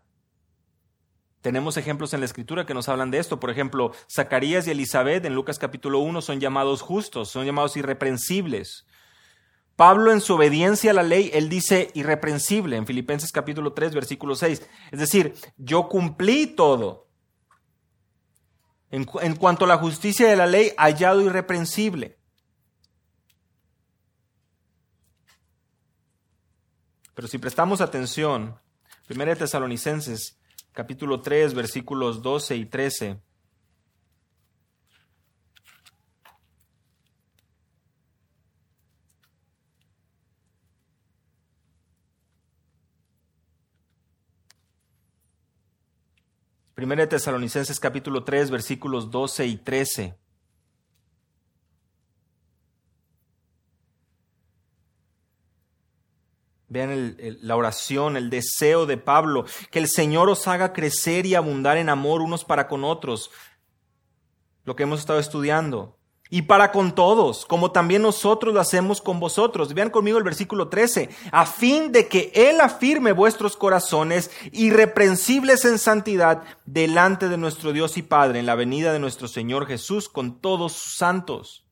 Tenemos 1.41 1.77
ejemplos 1.77 2.13
en 2.15 2.21
la 2.21 2.27
escritura 2.27 2.67
que 2.67 2.75
nos 2.75 2.89
hablan 2.89 3.11
de 3.11 3.19
esto. 3.19 3.39
Por 3.39 3.51
ejemplo, 3.51 3.93
Zacarías 4.11 4.67
y 4.67 4.73
Elizabeth 4.73 5.25
en 5.25 5.35
Lucas 5.35 5.59
capítulo 5.59 6.01
1 6.01 6.21
son 6.21 6.41
llamados 6.41 6.83
justos, 6.83 7.31
son 7.31 7.47
llamados 7.47 7.77
irreprensibles. 7.77 8.87
Pablo 9.77 10.11
en 10.11 10.21
su 10.21 10.35
obediencia 10.35 10.91
a 10.91 10.95
la 10.95 11.05
ley, 11.05 11.31
él 11.33 11.49
dice 11.49 11.93
irreprensible 11.95 12.77
en 12.77 12.85
Filipenses 12.85 13.31
capítulo 13.31 13.73
3 13.73 13.95
versículo 13.95 14.35
6. 14.35 14.69
Es 14.91 14.99
decir, 14.99 15.35
yo 15.57 15.89
cumplí 15.89 16.49
todo. 16.49 17.07
En, 18.91 19.05
cuanto 19.05 19.67
a 19.67 19.69
la 19.69 19.77
justicia 19.77 20.29
de 20.29 20.35
la 20.35 20.47
ley, 20.47 20.73
hallado 20.77 21.21
irreprensible. 21.21 22.19
Pero 27.15 27.29
si 27.29 27.39
prestamos 27.39 27.81
atención, 27.81 28.59
1 29.11 29.37
Tesalonicenses 29.37 30.39
capítulo 30.73 31.21
3, 31.21 31.55
versículos 31.55 32.23
12 32.23 32.57
y 32.57 32.67
13. 32.67 33.21
Primera 46.79 47.03
de 47.03 47.09
Tesalonicenses 47.09 47.81
capítulo 47.81 48.23
3 48.23 48.53
versículos 48.53 49.11
12 49.11 49.47
y 49.47 49.57
13. 49.57 50.17
Vean 56.79 57.17
la 57.41 57.57
oración, 57.57 58.17
el 58.17 58.31
deseo 58.31 58.87
de 58.87 58.99
Pablo, 58.99 59.47
que 59.73 59.81
el 59.81 59.89
Señor 59.89 60.29
os 60.29 60.47
haga 60.47 60.73
crecer 60.73 61.27
y 61.27 61.35
abundar 61.35 61.77
en 61.77 61.89
amor 61.89 62.23
unos 62.23 62.45
para 62.45 62.69
con 62.69 62.85
otros. 62.85 63.33
Lo 64.63 64.77
que 64.77 64.85
hemos 64.85 65.01
estado 65.01 65.19
estudiando. 65.19 65.97
y 66.31 66.43
para 66.43 66.71
con 66.73 66.95
todos, 66.95 67.47
como 67.47 67.73
también 67.73 68.03
nosotros 68.03 68.53
lo 68.55 68.61
hacemos 68.61 69.01
con 69.01 69.19
vosotros. 69.19 69.73
Vean 69.73 69.91
conmigo 69.91 70.19
el 70.19 70.25
versículo 70.25 70.69
13, 70.69 71.09
a 71.33 71.47
fin 71.47 71.91
de 71.91 72.07
que 72.07 72.31
Él 72.35 72.61
afirme 72.61 73.13
vuestros 73.13 73.57
corazones 73.57 74.31
irreprensibles 74.53 75.65
en 75.65 75.79
santidad 75.79 76.45
delante 76.67 77.29
de 77.31 77.39
nuestro 77.39 77.73
Dios 77.73 77.97
y 77.97 78.03
Padre 78.03 78.41
en 78.41 78.47
la 78.47 78.57
venida 78.57 78.93
de 78.93 78.99
nuestro 78.99 79.27
Señor 79.27 79.67
Jesús 79.67 80.09
con 80.11 80.41
todos 80.41 80.75
sus 80.75 80.97
santos. 80.97 81.65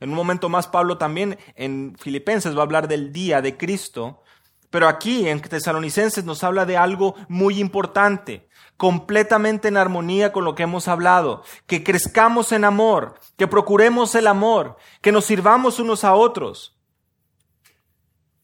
En 0.00 0.10
un 0.10 0.16
momento 0.16 0.48
más 0.48 0.66
Pablo 0.66 0.98
también 0.98 1.38
en 1.54 1.94
Filipenses 1.96 2.56
va 2.56 2.60
a 2.60 2.64
hablar 2.64 2.88
del 2.88 3.12
día 3.12 3.40
de 3.40 3.56
Cristo, 3.56 4.21
pero 4.72 4.88
aquí 4.88 5.28
en 5.28 5.42
Tesalonicenses 5.42 6.24
nos 6.24 6.42
habla 6.42 6.64
de 6.64 6.78
algo 6.78 7.14
muy 7.28 7.60
importante 7.60 8.48
completamente 8.78 9.68
en 9.68 9.76
armonía 9.76 10.32
con 10.32 10.46
lo 10.46 10.54
que 10.54 10.62
hemos 10.62 10.88
hablado, 10.88 11.44
que 11.66 11.84
crezcamos 11.84 12.52
en 12.52 12.64
amor, 12.64 13.20
que 13.36 13.46
procuremos 13.46 14.14
el 14.14 14.26
amor, 14.26 14.78
que 15.02 15.12
nos 15.12 15.26
sirvamos 15.26 15.78
unos 15.78 16.04
a 16.04 16.14
otros. 16.14 16.80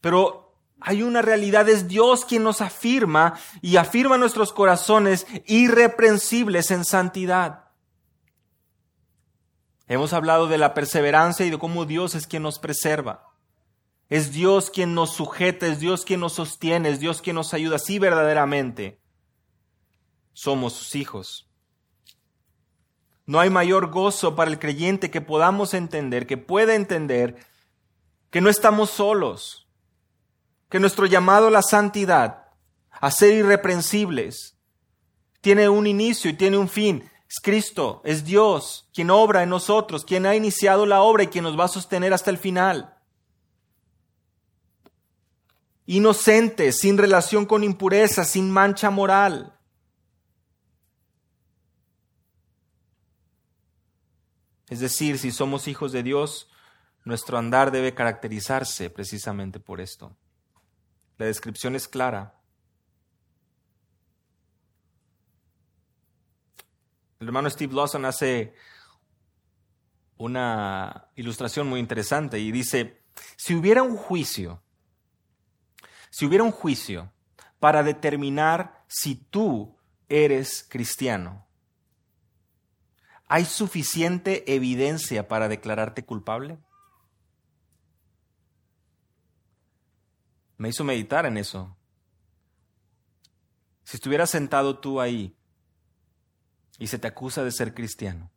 Pero 0.03 0.55
hay 0.81 1.03
una 1.03 1.23
realidad, 1.23 1.67
es 1.67 1.88
Dios 1.88 2.27
quien 2.27 2.43
nos 2.43 2.61
afirma 2.61 3.33
y 3.62 3.77
afirma 3.77 4.19
nuestros 4.19 4.53
corazones 4.53 5.27
irreprensibles 5.47 6.71
en 6.71 6.85
santidad. 6.85 7.71
Hemos 9.87 10.12
hablado 10.12 10.47
de 10.47 10.59
la 10.59 10.75
perseverancia 10.75 11.47
y 11.47 11.51
de 11.51 11.59
cómo 11.59 11.87
Dios 11.87 12.14
es 12.14 12.27
quien 12.27 12.43
nos 12.43 12.59
preserva. 12.59 13.28
Es 14.09 14.33
Dios 14.33 14.71
quien 14.71 14.94
nos 14.94 15.12
sujeta, 15.14 15.66
es 15.66 15.81
Dios 15.81 16.05
quien 16.05 16.21
nos 16.21 16.35
sostiene, 16.35 16.88
es 16.88 17.01
Dios 17.01 17.21
quien 17.21 17.37
nos 17.37 17.53
ayuda, 17.53 17.79
sí 17.79 17.99
verdaderamente 17.99 19.01
somos 20.33 20.73
sus 20.73 20.94
hijos. 20.94 21.51
No 23.27 23.40
hay 23.40 23.51
mayor 23.51 23.90
gozo 23.90 24.37
para 24.37 24.51
el 24.51 24.59
creyente 24.59 25.11
que 25.11 25.21
podamos 25.21 25.75
entender, 25.75 26.27
que 26.27 26.38
pueda 26.38 26.75
entender 26.75 27.37
que 28.31 28.40
no 28.40 28.49
estamos 28.49 28.88
solos, 28.88 29.68
que 30.71 30.81
nuestro 30.81 31.07
llamado 31.07 31.49
a 31.49 31.51
la 31.51 31.62
santidad, 31.62 32.47
a 32.90 33.11
ser 33.11 33.35
irreprensibles, 33.35 34.57
tiene 35.40 35.68
un 35.68 35.87
inicio 35.87 36.31
y 36.31 36.35
tiene 36.35 36.57
un 36.57 36.68
fin. 36.68 37.11
Es 37.29 37.40
Cristo, 37.42 38.01
es 38.05 38.25
Dios 38.25 38.88
quien 38.94 39.11
obra 39.11 39.42
en 39.42 39.51
nosotros, 39.51 40.05
quien 40.05 40.25
ha 40.25 40.35
iniciado 40.35 40.87
la 40.87 41.03
obra 41.03 41.25
y 41.25 41.29
quien 41.29 41.44
nos 41.44 41.59
va 41.59 41.64
a 41.64 41.68
sostener 41.68 42.14
hasta 42.14 42.31
el 42.31 42.38
final. 42.38 42.98
Inocentes, 45.90 46.81
sin 46.81 46.98
relación 46.98 47.46
con 47.46 47.64
impureza, 47.64 48.27
sin 48.27 48.51
mancha 48.51 48.90
moral. 48.90 49.59
Es 54.68 54.81
decir, 54.81 55.18
si 55.18 55.31
somos 55.31 55.66
hijos 55.66 55.92
de 55.92 56.03
Dios, 56.03 56.51
nuestro 57.05 57.38
andar 57.38 57.70
debe 57.70 57.94
caracterizarse 57.94 58.90
precisamente 58.90 59.61
por 59.61 59.81
esto. 59.81 60.14
La 61.16 61.24
descripción 61.24 61.74
es 61.74 61.88
clara. 61.88 62.38
El 67.18 67.29
hermano 67.29 67.48
Steve 67.48 67.72
Lawson 67.72 68.05
hace 68.05 68.55
una 70.18 71.09
ilustración 71.16 71.66
muy 71.66 71.81
interesante 71.81 72.38
y 72.38 72.53
dice, 72.53 73.01
si 73.37 73.55
hubiera 73.55 73.83
un 73.83 73.96
juicio, 73.96 74.62
si 76.11 76.27
hubiera 76.27 76.44
un 76.44 76.53
juicio 76.53 77.12
para 77.59 77.83
determinar 77.83 78.85
si 78.88 79.16
tú 79.16 79.77
eres 80.09 80.66
cristiano, 80.68 81.49
¿Hay 83.29 83.44
suficiente 83.44 84.55
evidencia 84.55 85.29
para 85.29 85.49
declararte 85.49 86.03
culpable? 86.05 86.59
Me 90.57 90.71
hizo 90.71 90.83
meditar 90.83 91.27
en 91.27 91.37
eso. 91.37 91.77
Si 93.85 93.99
estuvieras 93.99 94.31
sentado 94.31 94.81
tú 94.81 95.01
ahí 95.01 95.37
y 96.79 96.87
se 96.87 96.99
te 96.99 97.07
acusa 97.07 97.44
de 97.44 97.53
ser 97.53 97.75
cristiano, 97.75 98.31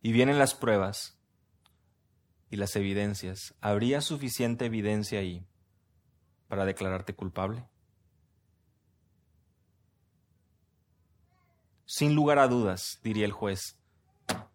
y 0.00 0.12
vienen 0.12 0.38
las 0.38 0.54
pruebas 0.54 1.18
y 2.50 2.56
las 2.56 2.76
evidencias, 2.76 3.54
¿habría 3.60 4.00
suficiente 4.02 4.66
evidencia 4.66 5.18
ahí 5.18 5.46
para 6.48 6.64
declararte 6.64 7.14
culpable? 7.14 7.64
Sin 11.86 12.14
lugar 12.14 12.38
a 12.38 12.48
dudas, 12.48 12.98
diría 13.02 13.24
el 13.24 13.32
juez, 13.32 13.78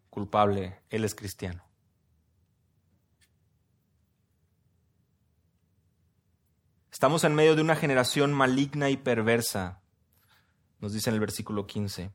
culpable, 0.10 0.82
él 0.89 1.06
es 1.06 1.15
cristiano. 1.15 1.63
Estamos 6.91 7.23
en 7.23 7.34
medio 7.34 7.56
de 7.56 7.62
una 7.62 7.78
generación 7.78 8.34
maligna 8.34 8.89
y 8.89 8.97
perversa, 8.97 9.82
nos 10.80 10.91
dice 10.91 11.10
en 11.10 11.13
el 11.13 11.19
versículo 11.19 11.65
15. 11.65 12.12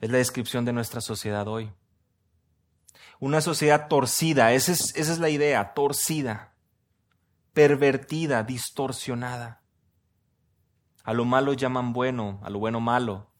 Es 0.00 0.10
la 0.10 0.18
descripción 0.18 0.64
de 0.64 0.72
nuestra 0.72 1.00
sociedad 1.00 1.46
hoy. 1.48 1.70
Una 3.18 3.42
sociedad 3.42 3.88
torcida, 3.88 4.54
esa 4.54 4.72
es, 4.72 4.96
esa 4.96 5.12
es 5.12 5.18
la 5.18 5.28
idea, 5.28 5.74
torcida, 5.74 6.54
pervertida, 7.52 8.42
distorsionada. 8.42 9.62
A 11.04 11.14
lo 11.14 11.24
malo 11.24 11.52
llaman 11.54 11.92
bueno, 11.92 12.40
a 12.42 12.50
lo 12.50 12.58
bueno 12.58 12.80
malo, 12.80 13.30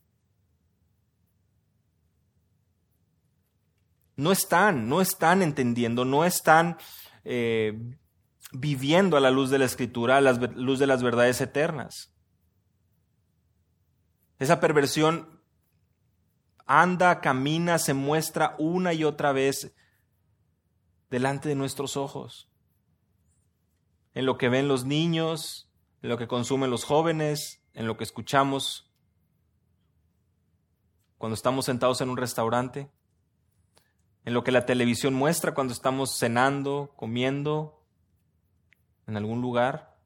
no 4.20 4.32
están, 4.32 4.88
no 4.88 5.00
están 5.00 5.40
entendiendo, 5.40 6.04
no 6.04 6.26
están 6.26 6.76
eh, 7.24 7.96
viviendo 8.52 9.16
a 9.16 9.20
la 9.20 9.30
luz 9.30 9.48
de 9.48 9.58
la 9.58 9.64
escritura, 9.64 10.18
a 10.18 10.20
la 10.20 10.32
luz 10.32 10.78
de 10.78 10.86
las 10.86 11.02
verdades 11.02 11.40
eternas. 11.40 12.12
Esa 14.38 14.60
perversión 14.60 15.40
anda, 16.66 17.20
camina, 17.20 17.78
se 17.78 17.94
muestra 17.94 18.54
una 18.58 18.92
y 18.92 19.04
otra 19.04 19.32
vez 19.32 19.74
delante 21.08 21.48
de 21.48 21.54
nuestros 21.54 21.96
ojos. 21.96 22.49
En 24.14 24.26
lo 24.26 24.38
que 24.38 24.48
ven 24.48 24.68
los 24.68 24.84
niños, 24.84 25.68
en 26.02 26.08
lo 26.08 26.18
que 26.18 26.28
consumen 26.28 26.70
los 26.70 26.84
jóvenes, 26.84 27.62
en 27.74 27.86
lo 27.86 27.96
que 27.96 28.04
escuchamos 28.04 28.90
cuando 31.18 31.34
estamos 31.34 31.66
sentados 31.66 32.00
en 32.00 32.10
un 32.10 32.16
restaurante 32.16 32.90
en 34.24 34.34
lo 34.34 34.44
que 34.44 34.52
la 34.52 34.66
televisión 34.66 35.14
muestra 35.14 35.54
cuando 35.54 35.72
estamos 35.72 36.16
cenando, 36.18 36.92
comiendo 36.96 37.82
en 39.06 39.16
algún 39.16 39.40
lugar. 39.40 39.96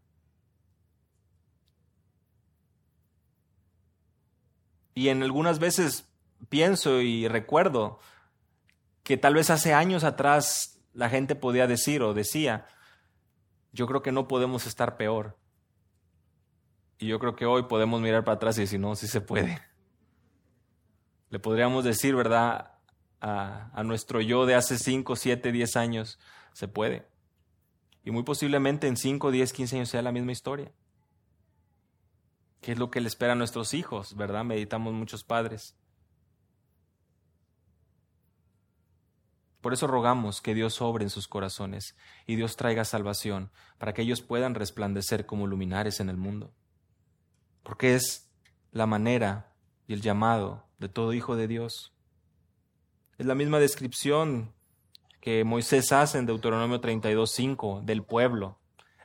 Y 4.94 5.08
en 5.08 5.22
algunas 5.22 5.58
veces 5.58 6.08
pienso 6.48 7.00
y 7.00 7.26
recuerdo 7.26 7.98
que 9.02 9.16
tal 9.16 9.34
vez 9.34 9.50
hace 9.50 9.74
años 9.74 10.04
atrás 10.04 10.80
la 10.92 11.10
gente 11.10 11.34
podía 11.34 11.66
decir 11.66 12.00
o 12.02 12.14
decía, 12.14 12.66
yo 13.74 13.86
creo 13.86 14.00
que 14.00 14.12
no 14.12 14.26
podemos 14.26 14.66
estar 14.66 14.96
peor. 14.96 15.36
Y 16.98 17.08
yo 17.08 17.18
creo 17.18 17.36
que 17.36 17.44
hoy 17.44 17.64
podemos 17.64 18.00
mirar 18.00 18.24
para 18.24 18.36
atrás 18.36 18.56
y 18.56 18.62
decir, 18.62 18.80
no, 18.80 18.96
sí 18.96 19.06
se 19.06 19.20
puede. 19.20 19.60
Le 21.28 21.38
podríamos 21.38 21.84
decir, 21.84 22.14
¿verdad? 22.16 22.74
a, 23.24 23.82
nuestro 23.84 24.20
yo 24.20 24.44
de 24.46 24.54
hace 24.54 24.78
5, 24.78 25.16
7, 25.16 25.52
10 25.52 25.76
años, 25.76 26.18
se 26.52 26.68
puede. 26.68 27.06
Y 28.04 28.10
muy 28.10 28.22
posiblemente 28.22 28.86
en 28.86 28.96
5, 28.96 29.30
10, 29.30 29.52
15 29.52 29.76
años 29.76 29.88
sea 29.88 30.02
la 30.02 30.12
misma 30.12 30.32
historia. 30.32 30.72
¿Qué 32.60 32.72
es 32.72 32.78
lo 32.78 32.90
que 32.90 33.00
le 33.00 33.08
espera 33.08 33.32
a 33.32 33.36
nuestros 33.36 33.72
hijos? 33.72 34.14
¿Verdad? 34.16 34.44
Meditamos 34.44 34.92
muchos 34.92 35.24
padres. 35.24 35.74
Por 39.64 39.72
eso 39.72 39.86
rogamos 39.86 40.42
que 40.42 40.52
Dios 40.52 40.82
obre 40.82 41.04
en 41.04 41.10
sus 41.10 41.26
corazones 41.26 41.96
y 42.26 42.36
Dios 42.36 42.54
traiga 42.56 42.84
salvación 42.84 43.50
para 43.78 43.94
que 43.94 44.02
ellos 44.02 44.20
puedan 44.20 44.54
resplandecer 44.54 45.24
como 45.24 45.46
luminares 45.46 46.00
en 46.00 46.10
el 46.10 46.18
mundo. 46.18 46.52
Porque 47.62 47.94
es 47.94 48.30
la 48.72 48.84
manera 48.84 49.54
y 49.86 49.94
el 49.94 50.02
llamado 50.02 50.66
de 50.76 50.90
todo 50.90 51.14
hijo 51.14 51.34
de 51.34 51.48
Dios. 51.48 51.94
Es 53.16 53.24
la 53.24 53.34
misma 53.34 53.58
descripción 53.58 54.52
que 55.22 55.44
Moisés 55.44 55.92
hace 55.92 56.18
en 56.18 56.26
Deuteronomio 56.26 56.82
32.5 56.82 57.86
del 57.86 58.02
pueblo. 58.02 58.58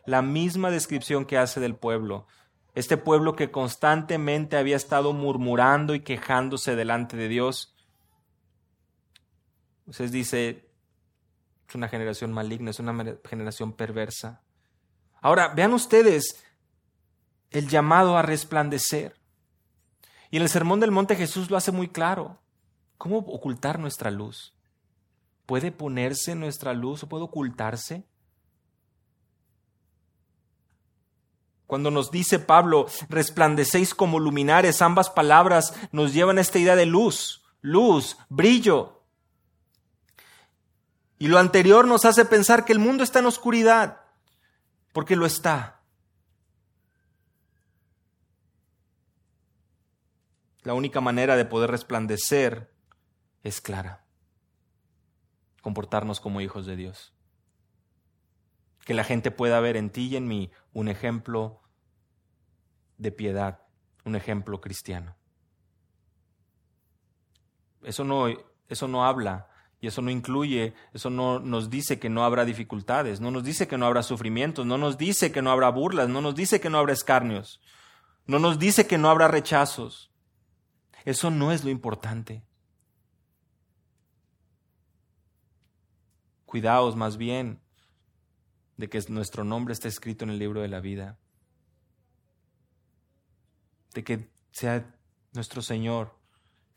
La 0.06 0.22
misma 0.22 0.72
descripción 0.72 1.24
que 1.24 1.38
hace 1.38 1.62
del 1.62 1.78
pueblo. 1.78 2.28
Este 2.76 2.98
pueblo 2.98 3.38
que 3.38 3.50
constantemente 3.50 4.58
había 4.58 4.76
estado 4.76 5.13
murmurando 5.13 5.95
y 5.95 6.02
quejándose 6.02 6.76
delante 6.76 7.15
de 7.15 7.30
Dios. 7.30 7.74
Moisés 9.89 10.12
dice, 10.12 10.69
es 11.67 11.73
una 11.73 11.88
generación 11.88 12.32
maligna, 12.32 12.69
es 12.69 12.78
una 12.78 13.17
generación 13.28 13.73
perversa. 13.73 14.43
Ahora, 15.19 15.47
vean 15.47 15.73
ustedes 15.73 16.43
el 17.49 17.67
llamado 17.67 18.15
a 18.15 18.21
resplandecer. 18.21 19.19
Y 20.30 20.38
en 20.38 20.43
el 20.43 20.49
Sermón 20.49 20.80
del 20.80 20.91
Monte 20.91 21.15
Jesús 21.15 21.49
lo 21.49 21.58
hace 21.58 21.71
muy 21.71 21.88
claro. 21.88 22.39
¿Cómo 22.99 23.17
ocultar 23.17 23.80
nuestra 23.80 24.12
luz? 24.12 24.54
¿Puede 25.47 25.71
ponerse 25.71 26.36
nuestra 26.36 26.73
luz 26.73 27.02
o 27.02 27.10
puede 27.10 27.23
ocultarse? 27.23 28.06
Cuando 31.65 31.89
nos 31.89 32.12
dice 32.12 32.38
Pablo, 32.38 32.86
resplandecéis 33.10 33.95
como 33.95 34.19
luminares, 34.19 34.84
ambas 34.84 35.10
palabras 35.10 35.73
nos 35.91 36.13
llevan 36.13 36.38
a 36.38 36.41
esta 36.41 36.60
idea 36.60 36.75
de 36.75 36.86
luz, 36.86 37.41
luz, 37.62 38.17
brillo. 38.30 38.98
Y 41.19 41.27
lo 41.27 41.38
anterior 41.38 41.86
nos 41.86 42.05
hace 42.05 42.25
pensar 42.25 42.65
que 42.65 42.73
el 42.73 42.79
mundo 42.79 43.03
está 43.03 43.19
en 43.19 43.27
oscuridad, 43.27 44.01
porque 44.93 45.15
lo 45.15 45.27
está. 45.27 45.82
La 50.63 50.73
única 50.73 51.01
manera 51.01 51.36
de 51.36 51.45
poder 51.45 51.69
resplandecer 51.69 52.73
es 53.43 53.62
clara, 53.62 54.03
comportarnos 55.62 56.19
como 56.19 56.41
hijos 56.41 56.65
de 56.65 56.75
Dios 56.75 57.13
que 58.89 58.95
la 58.95 59.03
gente 59.03 59.29
pueda 59.29 59.60
ver 59.60 59.77
en 59.77 59.91
ti 59.91 60.08
y 60.08 60.15
en 60.15 60.27
mí 60.27 60.51
un 60.73 60.88
ejemplo 60.88 61.62
de 62.97 63.12
piedad, 63.12 63.62
un 64.03 64.15
ejemplo 64.15 64.62
cristiano. 64.62 65.15
Eso 67.84 68.03
no, 68.03 68.25
eso 68.67 68.88
no 68.88 69.05
habla 69.05 69.47
y 69.81 69.87
eso 69.87 70.01
no 70.01 70.11
incluye, 70.11 70.73
eso 70.93 71.09
no 71.09 71.39
nos 71.39 71.69
dice 71.69 71.99
que 71.99 72.09
no 72.09 72.25
habrá 72.25 72.43
dificultades, 72.43 73.21
no 73.21 73.31
nos 73.31 73.43
dice 73.43 73.67
que 73.67 73.77
no 73.77 73.85
habrá 73.85 74.03
sufrimientos, 74.03 74.65
no 74.65 74.77
nos 74.77 74.97
dice 74.97 75.31
que 75.31 75.41
no 75.41 75.51
habrá 75.51 75.69
burlas, 75.69 76.09
no 76.09 76.21
nos 76.21 76.35
dice 76.35 76.59
que 76.59 76.69
no 76.69 76.77
habrá 76.79 76.93
escarnios, 76.93 77.61
no 78.25 78.39
nos 78.39 78.59
dice 78.59 78.87
que 78.87 78.97
no 78.97 79.09
habrá 79.09 79.27
rechazos. 79.27 80.11
Eso 81.05 81.31
no 81.31 81.51
es 81.51 81.63
lo 81.63 81.69
importante. 81.69 82.43
Cuidaos 86.45 86.95
más 86.95 87.17
bien 87.17 87.61
de 88.75 88.89
que 88.89 89.01
nuestro 89.07 89.43
nombre 89.43 89.73
está 89.73 89.87
escrito 89.87 90.25
en 90.25 90.31
el 90.31 90.39
libro 90.39 90.61
de 90.61 90.67
la 90.67 90.81
vida, 90.81 91.17
de 93.93 94.03
que 94.03 94.29
sea 94.51 94.93
nuestro 95.33 95.61
Señor 95.61 96.17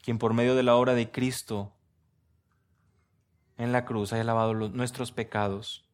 quien 0.02 0.18
por 0.18 0.34
medio 0.34 0.54
de 0.54 0.62
la 0.62 0.76
obra 0.76 0.94
de 0.94 1.10
Cristo 1.10 1.72
en 3.62 3.72
la 3.72 3.84
cruz 3.84 4.12
haya 4.12 4.24
lavado 4.24 4.54
nuestros 4.54 5.12
pecados 5.12 5.88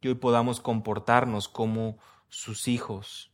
y 0.00 0.08
hoy 0.08 0.14
podamos 0.14 0.60
comportarnos 0.60 1.48
como 1.48 1.98
sus 2.28 2.68
hijos. 2.68 3.32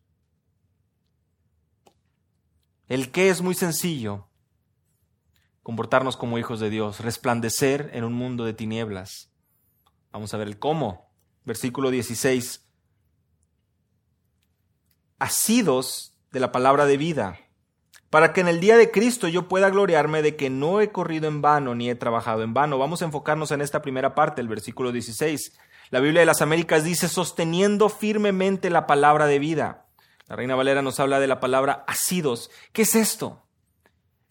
El 2.87 3.11
qué 3.11 3.29
es 3.31 3.43
muy 3.43 3.55
sencillo, 3.55 4.29
comportarnos 5.63 6.17
como 6.17 6.39
hijos 6.39 6.61
de 6.61 6.71
Dios, 6.71 7.01
resplandecer 7.01 7.91
en 7.95 8.05
un 8.05 8.13
mundo 8.13 8.45
de 8.45 8.55
tinieblas. 8.55 9.31
Vamos 10.13 10.33
a 10.33 10.37
ver 10.37 10.49
el 10.49 10.59
cómo 10.59 11.05
versículo 11.45 11.91
16, 11.91 12.67
asidos 15.19 16.17
de 16.33 16.41
la 16.41 16.53
palabra 16.53 16.87
de 16.87 16.97
vida, 16.97 17.39
para 18.15 18.33
que 18.33 18.43
en 18.43 18.47
el 18.47 18.61
día 18.61 18.77
de 18.77 18.93
Cristo 18.93 19.27
yo 19.27 19.49
pueda 19.49 19.71
gloriarme 19.71 20.23
de 20.23 20.37
que 20.37 20.49
no 20.49 20.81
he 20.81 20.93
corrido 20.93 21.27
en 21.27 21.43
vano 21.43 21.75
ni 21.75 21.91
he 21.91 21.97
trabajado 21.97 22.45
en 22.45 22.55
vano. 22.55 22.79
Vamos 22.79 23.03
a 23.03 23.07
enfocarnos 23.07 23.51
en 23.51 23.61
esta 23.61 23.83
primera 23.83 24.15
parte, 24.15 24.41
el 24.41 24.47
versículo 24.47 24.93
16. 24.93 25.59
La 25.91 25.99
Biblia 25.99 26.21
de 26.21 26.27
las 26.27 26.41
Américas 26.41 26.85
dice, 26.85 27.09
sosteniendo 27.09 27.89
firmemente 27.89 28.71
la 28.71 28.87
palabra 28.87 29.27
de 29.27 29.41
vida. 29.41 29.87
La 30.29 30.37
Reina 30.37 30.55
Valera 30.55 30.81
nos 30.81 31.01
habla 31.01 31.19
de 31.19 31.27
la 31.27 31.41
palabra 31.41 31.83
asidos. 31.89 32.53
¿Qué 32.73 32.83
es 32.83 32.95
esto? 32.95 33.43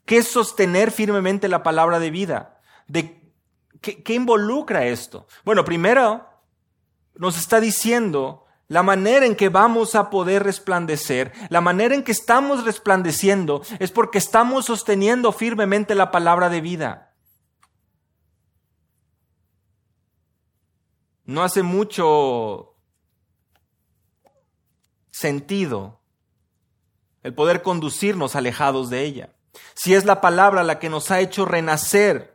¿Qué 0.06 0.20
es 0.20 0.30
sostener 0.30 0.90
firmemente 0.90 1.50
la 1.50 1.62
palabra 1.62 2.00
de 2.00 2.10
vida? 2.10 2.62
¿De 2.88 3.34
qué, 3.82 4.02
qué 4.02 4.14
involucra 4.14 4.86
esto? 4.86 5.28
Bueno, 5.44 5.66
primero, 5.66 6.30
nos 7.16 7.38
está 7.38 7.60
diciendo 7.60 8.43
la 8.68 8.84
manera 8.84 9.26
en 9.26 9.36
que 9.36 9.50
vamos 9.50 9.96
a 9.96 10.10
poder 10.10 10.44
resplandecer, 10.44 11.34
la 11.50 11.62
manera 11.62 11.96
en 11.96 12.04
que 12.04 12.12
estamos 12.12 12.64
resplandeciendo 12.64 13.62
es 13.80 13.92
porque 13.92 14.18
estamos 14.18 14.66
sosteniendo 14.66 15.32
firmemente 15.32 15.96
la 15.96 16.12
palabra 16.12 16.50
de 16.50 16.62
vida. 16.62 17.14
No 21.26 21.44
hace 21.44 21.64
mucho 21.64 22.76
sentido 25.12 26.02
el 27.22 27.34
poder 27.34 27.62
conducirnos 27.62 28.36
alejados 28.36 28.90
de 28.90 29.04
ella. 29.04 29.34
Si 29.76 29.94
es 29.94 30.06
la 30.06 30.20
palabra 30.20 30.64
la 30.64 30.80
que 30.80 30.90
nos 30.90 31.12
ha 31.12 31.20
hecho 31.20 31.46
renacer 31.46 32.33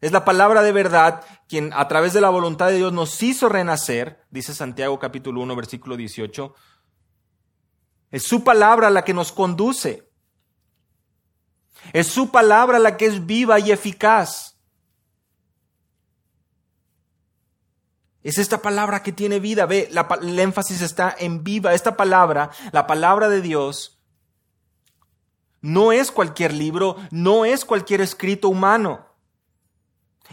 es 0.00 0.12
la 0.12 0.24
palabra 0.24 0.62
de 0.62 0.72
verdad 0.72 1.24
quien 1.48 1.72
a 1.72 1.88
través 1.88 2.12
de 2.12 2.20
la 2.20 2.30
voluntad 2.30 2.68
de 2.68 2.76
Dios 2.76 2.92
nos 2.92 3.22
hizo 3.22 3.48
renacer, 3.48 4.24
dice 4.30 4.54
Santiago 4.54 4.98
capítulo 4.98 5.40
1 5.40 5.56
versículo 5.56 5.96
18. 5.96 6.54
Es 8.10 8.22
su 8.22 8.44
palabra 8.44 8.90
la 8.90 9.04
que 9.04 9.14
nos 9.14 9.32
conduce. 9.32 10.08
Es 11.92 12.06
su 12.06 12.30
palabra 12.30 12.78
la 12.78 12.96
que 12.96 13.06
es 13.06 13.26
viva 13.26 13.58
y 13.58 13.70
eficaz. 13.70 14.58
Es 18.22 18.38
esta 18.38 18.60
palabra 18.60 19.02
que 19.02 19.12
tiene 19.12 19.40
vida. 19.40 19.66
Ve, 19.66 19.90
el 20.22 20.38
énfasis 20.38 20.82
está 20.82 21.14
en 21.18 21.44
viva. 21.44 21.74
Esta 21.74 21.96
palabra, 21.96 22.50
la 22.72 22.86
palabra 22.86 23.28
de 23.28 23.40
Dios, 23.40 24.02
no 25.60 25.92
es 25.92 26.10
cualquier 26.10 26.52
libro, 26.52 26.96
no 27.10 27.44
es 27.44 27.64
cualquier 27.64 28.00
escrito 28.00 28.48
humano. 28.48 29.07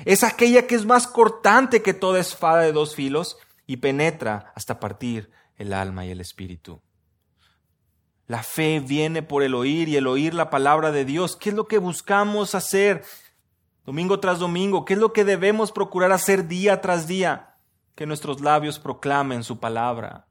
Es 0.04 0.24
aquella 0.24 0.68
que 0.68 0.76
es 0.76 0.86
más 0.86 1.08
cortante 1.08 1.82
que 1.82 1.94
toda 1.94 2.20
espada 2.20 2.62
de 2.62 2.74
dos 2.74 2.96
filos 2.96 3.38
y 3.66 3.78
penetra 3.78 4.52
hasta 4.56 4.80
partir 4.80 5.32
el 5.58 5.74
alma 5.74 6.06
y 6.06 6.12
el 6.12 6.20
espíritu. 6.20 6.82
La 8.28 8.44
fe 8.44 8.80
viene 8.80 9.22
por 9.22 9.44
el 9.44 9.54
oír 9.54 9.88
y 9.88 9.98
el 9.98 10.08
oír 10.08 10.34
la 10.34 10.50
palabra 10.50 10.92
de 10.92 11.06
Dios. 11.06 11.36
¿Qué 11.36 11.50
es 11.50 11.56
lo 11.56 11.68
que 11.68 11.78
buscamos 11.78 12.56
hacer 12.56 13.04
domingo 13.86 14.20
tras 14.20 14.40
domingo? 14.40 14.84
¿Qué 14.84 14.94
es 14.94 15.00
lo 15.00 15.14
que 15.14 15.24
debemos 15.24 15.72
procurar 15.72 16.12
hacer 16.12 16.48
día 16.48 16.82
tras 16.82 17.08
día? 17.08 17.56
Que 17.94 18.08
nuestros 18.08 18.42
labios 18.42 18.80
proclamen 18.80 19.44
su 19.44 19.60
palabra. 19.60 20.28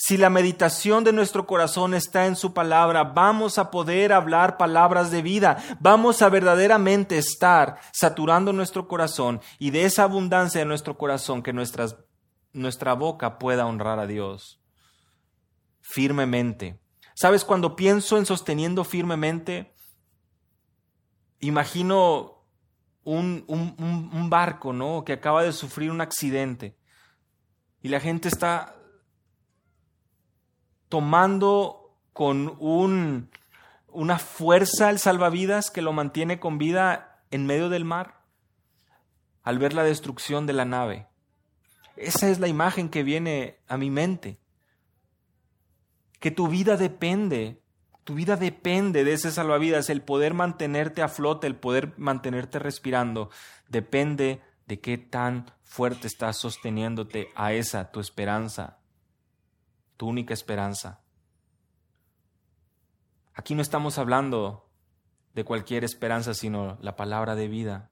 Si 0.00 0.16
la 0.16 0.30
meditación 0.30 1.02
de 1.02 1.12
nuestro 1.12 1.44
corazón 1.44 1.92
está 1.92 2.26
en 2.26 2.36
su 2.36 2.54
palabra, 2.54 3.02
vamos 3.02 3.58
a 3.58 3.72
poder 3.72 4.12
hablar 4.12 4.56
palabras 4.56 5.10
de 5.10 5.22
vida, 5.22 5.60
vamos 5.80 6.22
a 6.22 6.28
verdaderamente 6.28 7.18
estar 7.18 7.80
saturando 7.92 8.52
nuestro 8.52 8.86
corazón 8.86 9.40
y 9.58 9.70
de 9.70 9.86
esa 9.86 10.04
abundancia 10.04 10.60
de 10.60 10.66
nuestro 10.66 10.96
corazón 10.96 11.42
que 11.42 11.52
nuestra 11.52 12.94
boca 12.94 13.40
pueda 13.40 13.66
honrar 13.66 13.98
a 13.98 14.06
Dios 14.06 14.62
firmemente. 15.80 16.78
¿Sabes? 17.16 17.44
Cuando 17.44 17.74
pienso 17.74 18.18
en 18.18 18.24
sosteniendo 18.24 18.84
firmemente, 18.84 19.74
imagino 21.40 22.44
un, 23.02 23.44
un 23.48 24.30
barco, 24.30 24.72
¿no? 24.72 25.04
Que 25.04 25.14
acaba 25.14 25.42
de 25.42 25.52
sufrir 25.52 25.90
un 25.90 26.00
accidente 26.00 26.78
y 27.82 27.88
la 27.88 27.98
gente 27.98 28.28
está 28.28 28.77
tomando 30.88 31.94
con 32.12 32.56
un, 32.58 33.30
una 33.88 34.18
fuerza 34.18 34.90
el 34.90 34.98
salvavidas 34.98 35.70
que 35.70 35.82
lo 35.82 35.92
mantiene 35.92 36.40
con 36.40 36.58
vida 36.58 37.22
en 37.30 37.46
medio 37.46 37.68
del 37.68 37.84
mar 37.84 38.18
al 39.42 39.58
ver 39.58 39.72
la 39.72 39.82
destrucción 39.82 40.46
de 40.46 40.52
la 40.52 40.64
nave. 40.64 41.06
Esa 41.96 42.28
es 42.28 42.38
la 42.38 42.48
imagen 42.48 42.90
que 42.90 43.02
viene 43.02 43.58
a 43.66 43.76
mi 43.76 43.90
mente. 43.90 44.38
Que 46.20 46.30
tu 46.30 46.48
vida 46.48 46.76
depende, 46.76 47.62
tu 48.04 48.14
vida 48.14 48.36
depende 48.36 49.04
de 49.04 49.14
ese 49.14 49.30
salvavidas, 49.30 49.90
el 49.90 50.02
poder 50.02 50.34
mantenerte 50.34 51.02
a 51.02 51.08
flote, 51.08 51.46
el 51.46 51.56
poder 51.56 51.94
mantenerte 51.96 52.58
respirando, 52.58 53.30
depende 53.68 54.42
de 54.66 54.80
qué 54.80 54.98
tan 54.98 55.50
fuerte 55.62 56.06
estás 56.06 56.36
sosteniéndote 56.36 57.28
a 57.34 57.52
esa 57.52 57.90
tu 57.90 58.00
esperanza, 58.00 58.77
tu 59.98 60.06
única 60.06 60.32
esperanza. 60.32 61.00
Aquí 63.34 63.54
no 63.54 63.60
estamos 63.60 63.98
hablando 63.98 64.70
de 65.34 65.44
cualquier 65.44 65.84
esperanza, 65.84 66.34
sino 66.34 66.78
la 66.80 66.96
palabra 66.96 67.34
de 67.34 67.48
vida. 67.48 67.90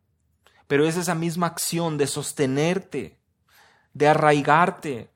Pero 0.66 0.87
es 0.87 0.97
esa 0.97 1.14
misma 1.14 1.49
acción 1.49 1.99
de 1.99 2.07
sostenerte, 2.07 3.18
de 3.93 4.09
arraigarte. 4.09 5.11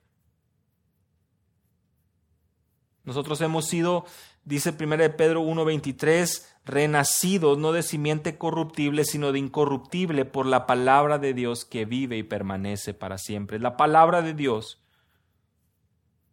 Nosotros 3.03 3.39
hemos 3.41 3.65
sido, 3.67 4.05
dice 4.43 4.75
1 4.77 5.17
Pedro 5.17 5.41
1.23, 5.43 6.45
renacidos 6.65 7.57
no 7.57 7.71
de 7.71 7.83
simiente 7.83 8.37
corruptible, 8.37 9.05
sino 9.05 9.31
de 9.31 9.39
incorruptible 9.39 10.25
por 10.25 10.45
la 10.45 10.67
palabra 10.67 11.19
de 11.19 11.33
Dios 11.33 11.63
que 11.63 11.85
vive 11.85 12.17
y 12.17 12.23
permanece 12.23 12.93
para 12.93 13.17
siempre. 13.17 13.59
La 13.59 13.77
palabra 13.77 14.21
de 14.21 14.33
Dios 14.33 14.81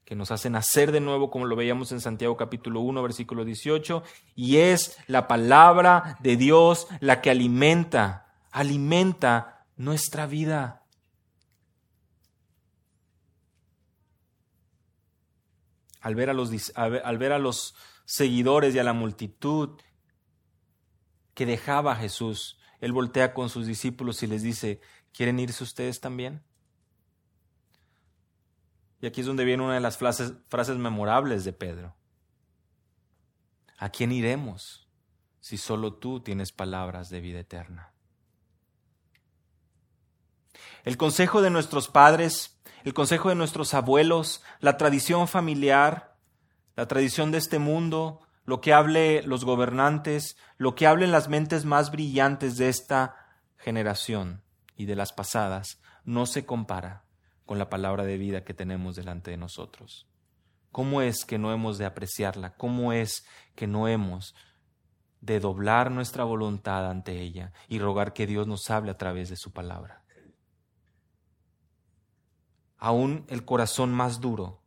que 0.08 0.16
nos 0.16 0.30
hace 0.30 0.48
nacer 0.48 0.90
de 0.90 1.00
nuevo, 1.00 1.30
como 1.30 1.44
lo 1.44 1.54
veíamos 1.54 1.92
en 1.92 2.00
Santiago 2.00 2.34
capítulo 2.38 2.80
1, 2.80 3.02
versículo 3.02 3.44
18, 3.44 4.02
y 4.34 4.56
es 4.56 4.96
la 5.06 5.28
palabra 5.28 6.16
de 6.20 6.38
Dios 6.38 6.86
la 7.00 7.20
que 7.20 7.28
alimenta, 7.28 8.32
alimenta 8.50 9.66
nuestra 9.76 10.24
vida. 10.24 10.86
Al 16.00 16.14
ver 16.14 16.30
a 16.30 16.32
los, 16.32 16.72
al 16.74 17.18
ver 17.18 17.32
a 17.32 17.38
los 17.38 17.74
seguidores 18.06 18.74
y 18.74 18.78
a 18.78 18.84
la 18.84 18.94
multitud 18.94 19.78
que 21.34 21.44
dejaba 21.44 21.92
a 21.92 21.96
Jesús, 21.96 22.58
él 22.80 22.92
voltea 22.92 23.34
con 23.34 23.50
sus 23.50 23.66
discípulos 23.66 24.22
y 24.22 24.26
les 24.26 24.40
dice, 24.40 24.80
¿quieren 25.12 25.38
irse 25.38 25.62
ustedes 25.62 26.00
también? 26.00 26.47
Y 29.00 29.06
aquí 29.06 29.20
es 29.20 29.26
donde 29.26 29.44
viene 29.44 29.62
una 29.62 29.74
de 29.74 29.80
las 29.80 29.96
frases, 29.96 30.34
frases 30.48 30.76
memorables 30.76 31.44
de 31.44 31.52
Pedro. 31.52 31.94
¿A 33.78 33.90
quién 33.90 34.10
iremos 34.10 34.88
si 35.40 35.56
solo 35.56 35.94
tú 35.94 36.20
tienes 36.20 36.50
palabras 36.50 37.08
de 37.08 37.20
vida 37.20 37.38
eterna? 37.38 37.92
El 40.84 40.96
consejo 40.96 41.42
de 41.42 41.50
nuestros 41.50 41.88
padres, 41.88 42.60
el 42.82 42.92
consejo 42.92 43.28
de 43.28 43.36
nuestros 43.36 43.74
abuelos, 43.74 44.42
la 44.60 44.76
tradición 44.76 45.28
familiar, 45.28 46.16
la 46.74 46.86
tradición 46.88 47.30
de 47.30 47.38
este 47.38 47.58
mundo, 47.58 48.20
lo 48.44 48.60
que 48.60 48.72
hable 48.72 49.22
los 49.22 49.44
gobernantes, 49.44 50.36
lo 50.56 50.74
que 50.74 50.86
hablen 50.86 51.12
las 51.12 51.28
mentes 51.28 51.64
más 51.64 51.92
brillantes 51.92 52.56
de 52.56 52.68
esta 52.68 53.14
generación 53.58 54.42
y 54.76 54.86
de 54.86 54.96
las 54.96 55.12
pasadas, 55.12 55.80
no 56.04 56.26
se 56.26 56.46
compara 56.46 57.07
con 57.48 57.58
la 57.58 57.70
palabra 57.70 58.04
de 58.04 58.18
vida 58.18 58.44
que 58.44 58.52
tenemos 58.52 58.94
delante 58.94 59.30
de 59.30 59.38
nosotros. 59.38 60.06
¿Cómo 60.70 61.00
es 61.00 61.24
que 61.24 61.38
no 61.38 61.50
hemos 61.50 61.78
de 61.78 61.86
apreciarla? 61.86 62.54
¿Cómo 62.56 62.92
es 62.92 63.24
que 63.54 63.66
no 63.66 63.88
hemos 63.88 64.34
de 65.22 65.40
doblar 65.40 65.90
nuestra 65.90 66.24
voluntad 66.24 66.90
ante 66.90 67.22
ella 67.22 67.54
y 67.66 67.78
rogar 67.78 68.12
que 68.12 68.26
Dios 68.26 68.46
nos 68.46 68.68
hable 68.68 68.90
a 68.90 68.98
través 68.98 69.30
de 69.30 69.36
su 69.36 69.50
palabra? 69.50 70.04
Aún 72.76 73.24
el 73.28 73.46
corazón 73.46 73.94
más 73.94 74.20
duro 74.20 74.60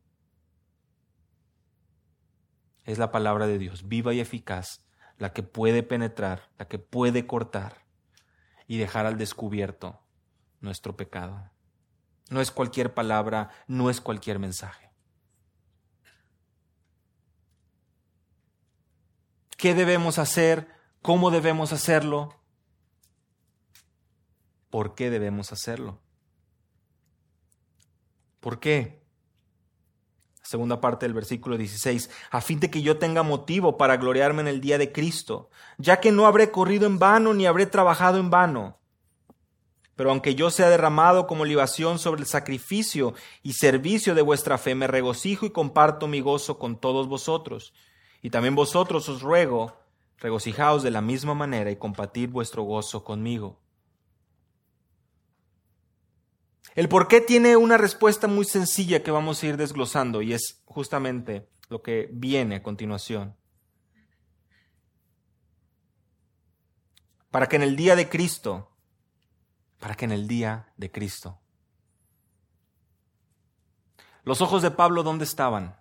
es 2.83 2.97
la 2.97 3.11
palabra 3.11 3.45
de 3.45 3.59
Dios, 3.59 3.87
viva 3.87 4.11
y 4.15 4.21
eficaz, 4.21 4.87
la 5.19 5.33
que 5.33 5.43
puede 5.43 5.83
penetrar, 5.83 6.49
la 6.57 6.67
que 6.67 6.79
puede 6.79 7.27
cortar 7.27 7.85
y 8.65 8.79
dejar 8.79 9.05
al 9.05 9.19
descubierto 9.19 10.01
nuestro 10.61 10.97
pecado. 10.97 11.50
No 12.31 12.41
es 12.41 12.49
cualquier 12.49 12.93
palabra, 12.93 13.51
no 13.67 13.89
es 13.89 14.01
cualquier 14.01 14.39
mensaje. 14.39 14.89
¿Qué 19.57 19.75
debemos 19.75 20.17
hacer? 20.17 20.67
¿Cómo 21.01 21.29
debemos 21.29 21.73
hacerlo? 21.73 22.41
¿Por 24.69 24.95
qué 24.95 25.09
debemos 25.11 25.51
hacerlo? 25.51 26.01
¿Por 28.39 28.59
qué? 28.59 29.01
segunda 30.41 30.81
parte 30.81 31.05
del 31.05 31.13
versículo 31.13 31.57
16, 31.57 32.09
a 32.29 32.41
fin 32.41 32.59
de 32.59 32.69
que 32.69 32.81
yo 32.81 32.97
tenga 32.97 33.23
motivo 33.23 33.77
para 33.77 33.95
gloriarme 33.95 34.41
en 34.41 34.49
el 34.49 34.59
día 34.59 34.77
de 34.77 34.91
Cristo, 34.91 35.49
ya 35.77 36.01
que 36.01 36.11
no 36.11 36.25
habré 36.25 36.51
corrido 36.51 36.87
en 36.87 36.99
vano 36.99 37.33
ni 37.33 37.45
habré 37.45 37.67
trabajado 37.67 38.19
en 38.19 38.29
vano. 38.29 38.80
Pero 40.01 40.09
aunque 40.09 40.33
yo 40.33 40.49
sea 40.49 40.67
derramado 40.67 41.27
como 41.27 41.45
libación 41.45 41.99
sobre 41.99 42.21
el 42.21 42.27
sacrificio 42.27 43.13
y 43.43 43.53
servicio 43.53 44.15
de 44.15 44.23
vuestra 44.23 44.57
fe, 44.57 44.73
me 44.73 44.87
regocijo 44.87 45.45
y 45.45 45.51
comparto 45.51 46.07
mi 46.07 46.21
gozo 46.21 46.57
con 46.57 46.79
todos 46.79 47.07
vosotros. 47.07 47.71
Y 48.23 48.31
también 48.31 48.55
vosotros 48.55 49.07
os 49.09 49.21
ruego, 49.21 49.77
regocijaos 50.17 50.81
de 50.81 50.89
la 50.89 51.01
misma 51.01 51.35
manera 51.35 51.69
y 51.69 51.75
compartir 51.75 52.29
vuestro 52.29 52.63
gozo 52.63 53.03
conmigo. 53.03 53.59
El 56.73 56.89
por 56.89 57.07
qué 57.07 57.21
tiene 57.21 57.55
una 57.55 57.77
respuesta 57.77 58.25
muy 58.25 58.45
sencilla 58.45 59.03
que 59.03 59.11
vamos 59.11 59.43
a 59.43 59.45
ir 59.45 59.55
desglosando 59.55 60.23
y 60.23 60.33
es 60.33 60.63
justamente 60.65 61.47
lo 61.69 61.83
que 61.83 62.09
viene 62.11 62.55
a 62.55 62.63
continuación. 62.63 63.35
Para 67.29 67.47
que 67.47 67.57
en 67.57 67.61
el 67.61 67.75
día 67.75 67.95
de 67.95 68.09
Cristo, 68.09 68.70
para 69.81 69.95
que 69.95 70.05
en 70.05 70.13
el 70.13 70.29
día 70.29 70.71
de 70.77 70.89
Cristo. 70.89 71.41
Los 74.23 74.39
ojos 74.41 74.61
de 74.61 74.71
Pablo, 74.71 75.03
¿dónde 75.03 75.25
estaban? 75.25 75.75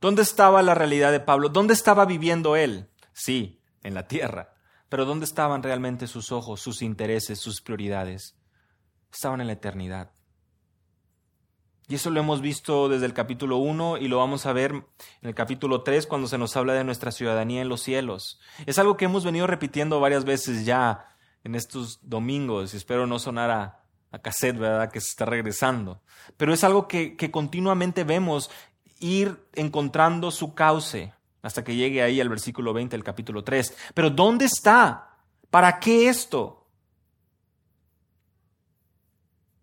¿Dónde 0.00 0.22
estaba 0.22 0.62
la 0.62 0.74
realidad 0.74 1.12
de 1.12 1.20
Pablo? 1.20 1.50
¿Dónde 1.50 1.74
estaba 1.74 2.06
viviendo 2.06 2.56
él? 2.56 2.88
Sí, 3.12 3.60
en 3.82 3.92
la 3.92 4.08
tierra. 4.08 4.54
Pero 4.88 5.04
¿dónde 5.04 5.26
estaban 5.26 5.62
realmente 5.62 6.06
sus 6.06 6.32
ojos, 6.32 6.62
sus 6.62 6.80
intereses, 6.80 7.38
sus 7.38 7.60
prioridades? 7.60 8.38
estaban 9.12 9.40
en 9.40 9.46
la 9.46 9.52
eternidad. 9.52 10.12
Y 11.88 11.96
eso 11.96 12.10
lo 12.10 12.20
hemos 12.20 12.40
visto 12.40 12.88
desde 12.88 13.06
el 13.06 13.12
capítulo 13.12 13.58
1 13.58 13.98
y 13.98 14.08
lo 14.08 14.18
vamos 14.18 14.46
a 14.46 14.52
ver 14.52 14.70
en 14.70 14.84
el 15.28 15.34
capítulo 15.34 15.82
3 15.82 16.06
cuando 16.06 16.26
se 16.26 16.38
nos 16.38 16.56
habla 16.56 16.72
de 16.72 16.84
nuestra 16.84 17.12
ciudadanía 17.12 17.60
en 17.60 17.68
los 17.68 17.82
cielos. 17.82 18.40
Es 18.64 18.78
algo 18.78 18.96
que 18.96 19.04
hemos 19.04 19.24
venido 19.24 19.46
repitiendo 19.46 20.00
varias 20.00 20.24
veces 20.24 20.64
ya 20.64 21.11
en 21.44 21.54
estos 21.54 21.98
domingos 22.02 22.74
y 22.74 22.76
espero 22.76 23.06
no 23.06 23.18
sonar 23.18 23.50
a, 23.50 23.78
cassette, 24.20 24.58
¿verdad? 24.58 24.92
Que 24.92 25.00
se 25.00 25.08
está 25.08 25.24
regresando. 25.24 26.02
Pero 26.36 26.52
es 26.52 26.64
algo 26.64 26.86
que, 26.86 27.16
que 27.16 27.30
continuamente 27.30 28.04
vemos 28.04 28.50
ir 29.00 29.46
encontrando 29.54 30.30
su 30.30 30.54
cauce 30.54 31.14
hasta 31.40 31.64
que 31.64 31.74
llegue 31.74 32.02
ahí 32.02 32.20
al 32.20 32.28
versículo 32.28 32.74
20 32.74 32.94
del 32.94 33.04
capítulo 33.04 33.42
3. 33.42 33.74
Pero 33.94 34.10
¿dónde 34.10 34.44
está? 34.44 35.16
¿Para 35.50 35.80
qué 35.80 36.08
esto? 36.08 36.62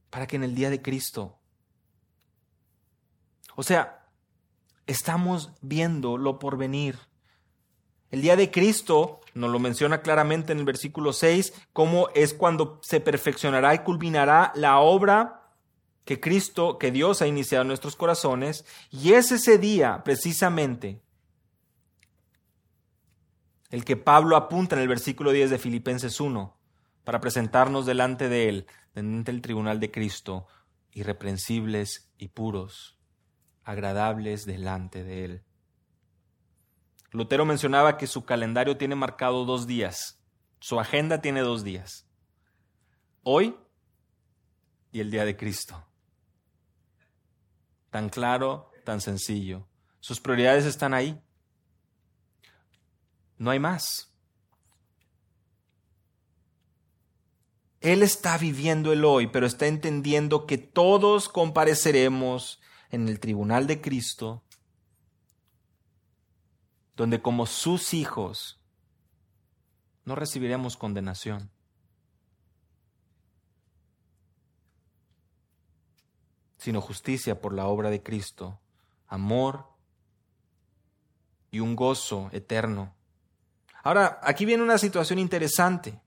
para 0.10 0.28
que 0.28 0.36
en 0.36 0.44
el 0.44 0.56
día 0.56 0.70
de 0.70 0.82
Cristo, 0.82 1.38
o 3.56 3.64
sea, 3.64 4.08
estamos 4.88 5.52
viendo 5.62 6.18
lo 6.18 6.40
por 6.40 6.58
venir. 6.58 6.98
El 8.12 8.22
día 8.22 8.36
de 8.36 8.50
Cristo 8.50 9.19
nos 9.34 9.52
lo 9.52 9.60
menciona 9.60 10.02
claramente 10.02 10.52
en 10.52 10.60
el 10.60 10.66
versículo 10.66 11.14
6, 11.14 11.54
cómo 11.74 12.10
es 12.16 12.34
cuando 12.34 12.80
se 12.82 13.00
perfeccionará 13.00 13.74
y 13.74 13.80
culminará 13.80 14.52
la 14.56 14.80
obra 14.80 15.54
que 16.06 16.20
Cristo, 16.20 16.78
que 16.80 16.92
Dios 16.92 17.22
ha 17.22 17.28
iniciado 17.28 17.62
en 17.62 17.68
nuestros 17.68 17.96
corazones, 17.96 18.66
y 18.90 19.14
es 19.14 19.32
ese 19.32 19.58
día 19.58 20.02
precisamente 20.04 21.02
el 23.70 23.86
que 23.86 23.96
Pablo 23.96 24.36
apunta 24.36 24.76
en 24.76 24.82
el 24.82 24.88
versículo 24.88 25.32
10 25.32 25.52
de 25.52 25.60
Filipenses 25.60 26.20
1, 26.20 26.58
para 27.04 27.22
presentarnos 27.22 27.86
delante 27.86 28.30
de 28.30 28.50
Él 28.50 28.68
ante 28.96 29.32
el 29.32 29.42
tribunal 29.42 29.80
de 29.80 29.92
Cristo, 29.92 30.48
irreprensibles 30.92 32.12
y 32.18 32.30
puros, 32.30 32.98
agradables 33.64 34.46
delante 34.46 35.04
de 35.04 35.26
Él. 35.26 35.44
Lutero 37.12 37.46
mencionaba 37.46 37.98
que 37.98 38.08
su 38.08 38.24
calendario 38.26 38.78
tiene 38.78 38.96
marcado 38.96 39.46
dos 39.46 39.66
días, 39.66 40.20
su 40.60 40.80
agenda 40.80 41.22
tiene 41.22 41.42
dos 41.42 41.64
días, 41.64 42.08
hoy 43.24 43.56
y 44.92 45.00
el 45.00 45.12
día 45.12 45.26
de 45.26 45.36
Cristo. 45.36 45.86
Tan 47.90 48.10
claro, 48.10 48.72
tan 48.86 49.02
sencillo. 49.02 49.68
Sus 50.00 50.20
prioridades 50.20 50.66
están 50.66 50.94
ahí. 50.94 51.20
No 53.38 53.52
hay 53.52 53.60
más. 53.60 54.14
Él 57.82 58.04
está 58.04 58.38
viviendo 58.38 58.92
el 58.92 59.06
hoy, 59.06 59.28
pero 59.28 59.46
está 59.46 59.66
entendiendo 59.68 60.46
que 60.46 60.58
todos 60.58 61.30
compareceremos 61.30 62.60
en 62.92 63.08
el 63.08 63.20
tribunal 63.20 63.68
de 63.68 63.80
Cristo, 63.80 64.44
donde 67.00 67.22
como 67.22 67.46
sus 67.46 67.94
hijos 67.94 68.60
no 70.04 70.16
recibiremos 70.16 70.76
condenación. 70.76 71.50
sino 76.58 76.82
justicia 76.82 77.40
por 77.40 77.54
la 77.54 77.68
obra 77.68 77.90
de 77.90 78.04
Cristo, 78.04 78.60
amor 79.08 79.66
y 81.52 81.62
un 81.62 81.78
gozo 81.78 82.30
eterno. 82.34 82.94
Ahora, 83.82 84.20
aquí 84.22 84.44
viene 84.44 84.62
una 84.62 84.78
situación 84.78 85.20
interesante. 85.20 86.02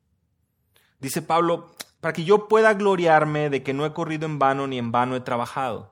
Dice 1.01 1.23
Pablo, 1.23 1.75
para 2.03 2.13
que 2.13 2.25
yo 2.25 2.49
pueda 2.49 2.75
gloriarme 2.75 3.49
de 3.49 3.63
que 3.63 3.73
no 3.73 3.87
he 3.87 3.95
corrido 3.95 4.27
en 4.27 4.39
vano 4.39 4.67
ni 4.67 4.77
en 4.77 4.93
vano 4.93 5.17
he 5.17 5.21
trabajado. 5.21 5.92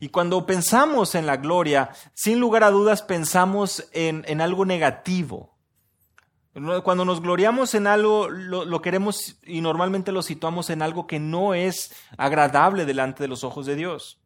Y 0.00 0.08
cuando 0.08 0.46
pensamos 0.46 1.14
en 1.14 1.26
la 1.26 1.36
gloria, 1.36 1.90
sin 2.14 2.40
lugar 2.40 2.64
a 2.64 2.70
dudas 2.70 3.02
pensamos 3.02 3.86
en, 3.92 4.40
algo 4.40 4.64
negativo. 4.64 5.58
Cuando 6.82 7.04
nos 7.04 7.20
gloriamos 7.20 7.74
en 7.74 7.86
algo, 7.86 8.30
lo, 8.30 8.80
queremos 8.80 9.38
y 9.44 9.60
normalmente 9.60 10.10
lo 10.10 10.22
situamos 10.22 10.70
en 10.70 10.80
algo 10.80 11.06
que 11.06 11.20
no 11.20 11.52
es 11.52 11.94
agradable 12.16 12.86
delante 12.86 13.22
de 13.22 13.28
los 13.28 13.44
ojos 13.44 13.66
de 13.66 13.76
Dios. 13.76 14.22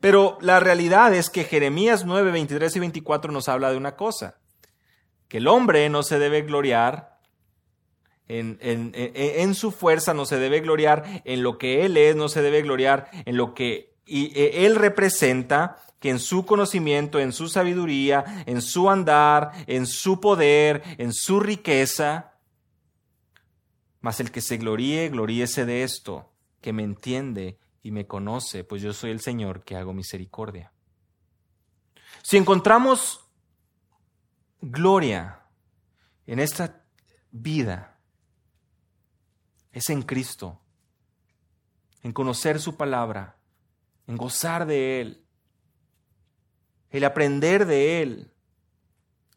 Pero 0.00 0.38
la 0.40 0.58
realidad 0.58 1.14
es 1.14 1.30
que 1.30 1.44
Jeremías 1.44 2.04
9, 2.04 2.32
23 2.32 2.74
y 2.74 2.80
24 2.80 3.30
nos 3.30 3.48
habla 3.48 3.70
de 3.70 3.76
una 3.76 3.94
cosa, 3.94 4.40
que 5.28 5.38
el 5.38 5.46
hombre 5.46 5.88
no 5.88 6.02
se 6.02 6.18
debe 6.18 6.42
gloriar 6.42 7.20
en, 8.26 8.58
en, 8.60 9.54
su 9.54 9.70
fuerza, 9.70 10.14
no 10.14 10.26
se 10.26 10.38
debe 10.38 10.60
gloriar 10.60 11.22
en 11.24 11.42
lo 11.44 11.58
que 11.58 11.84
Él 11.84 11.96
es, 11.96 12.16
no 12.16 12.28
se 12.28 12.42
debe 12.42 12.62
gloriar 12.62 13.08
en 13.24 13.36
lo 13.36 13.54
que 13.54 13.91
e, 14.06 14.64
Él 14.66 14.76
representa, 14.76 15.78
que 16.02 16.10
en 16.10 16.18
su 16.18 16.44
conocimiento, 16.44 17.20
en 17.20 17.32
su 17.32 17.48
sabiduría, 17.48 18.42
en 18.46 18.60
su 18.60 18.90
andar, 18.90 19.52
en 19.68 19.86
su 19.86 20.20
poder, 20.20 20.82
en 20.98 21.12
su 21.12 21.38
riqueza. 21.38 22.32
Mas 24.00 24.18
el 24.18 24.32
que 24.32 24.40
se 24.40 24.56
gloríe, 24.56 25.08
gloríese 25.10 25.64
de 25.64 25.84
esto, 25.84 26.32
que 26.60 26.72
me 26.72 26.82
entiende 26.82 27.56
y 27.84 27.92
me 27.92 28.08
conoce, 28.08 28.64
pues 28.64 28.82
yo 28.82 28.92
soy 28.92 29.12
el 29.12 29.20
Señor 29.20 29.62
que 29.62 29.76
hago 29.76 29.92
misericordia. 29.92 30.72
Si 32.22 32.36
encontramos 32.36 33.28
gloria 34.60 35.46
en 36.26 36.40
esta 36.40 36.84
vida, 37.30 37.96
es 39.70 39.88
en 39.88 40.02
Cristo, 40.02 40.60
en 42.02 42.12
conocer 42.12 42.60
su 42.60 42.76
palabra, 42.76 43.36
en 44.06 44.16
gozar 44.16 44.66
de 44.66 45.00
Él, 45.00 45.24
el 46.90 47.04
aprender 47.04 47.66
de 47.66 48.02
Él, 48.02 48.32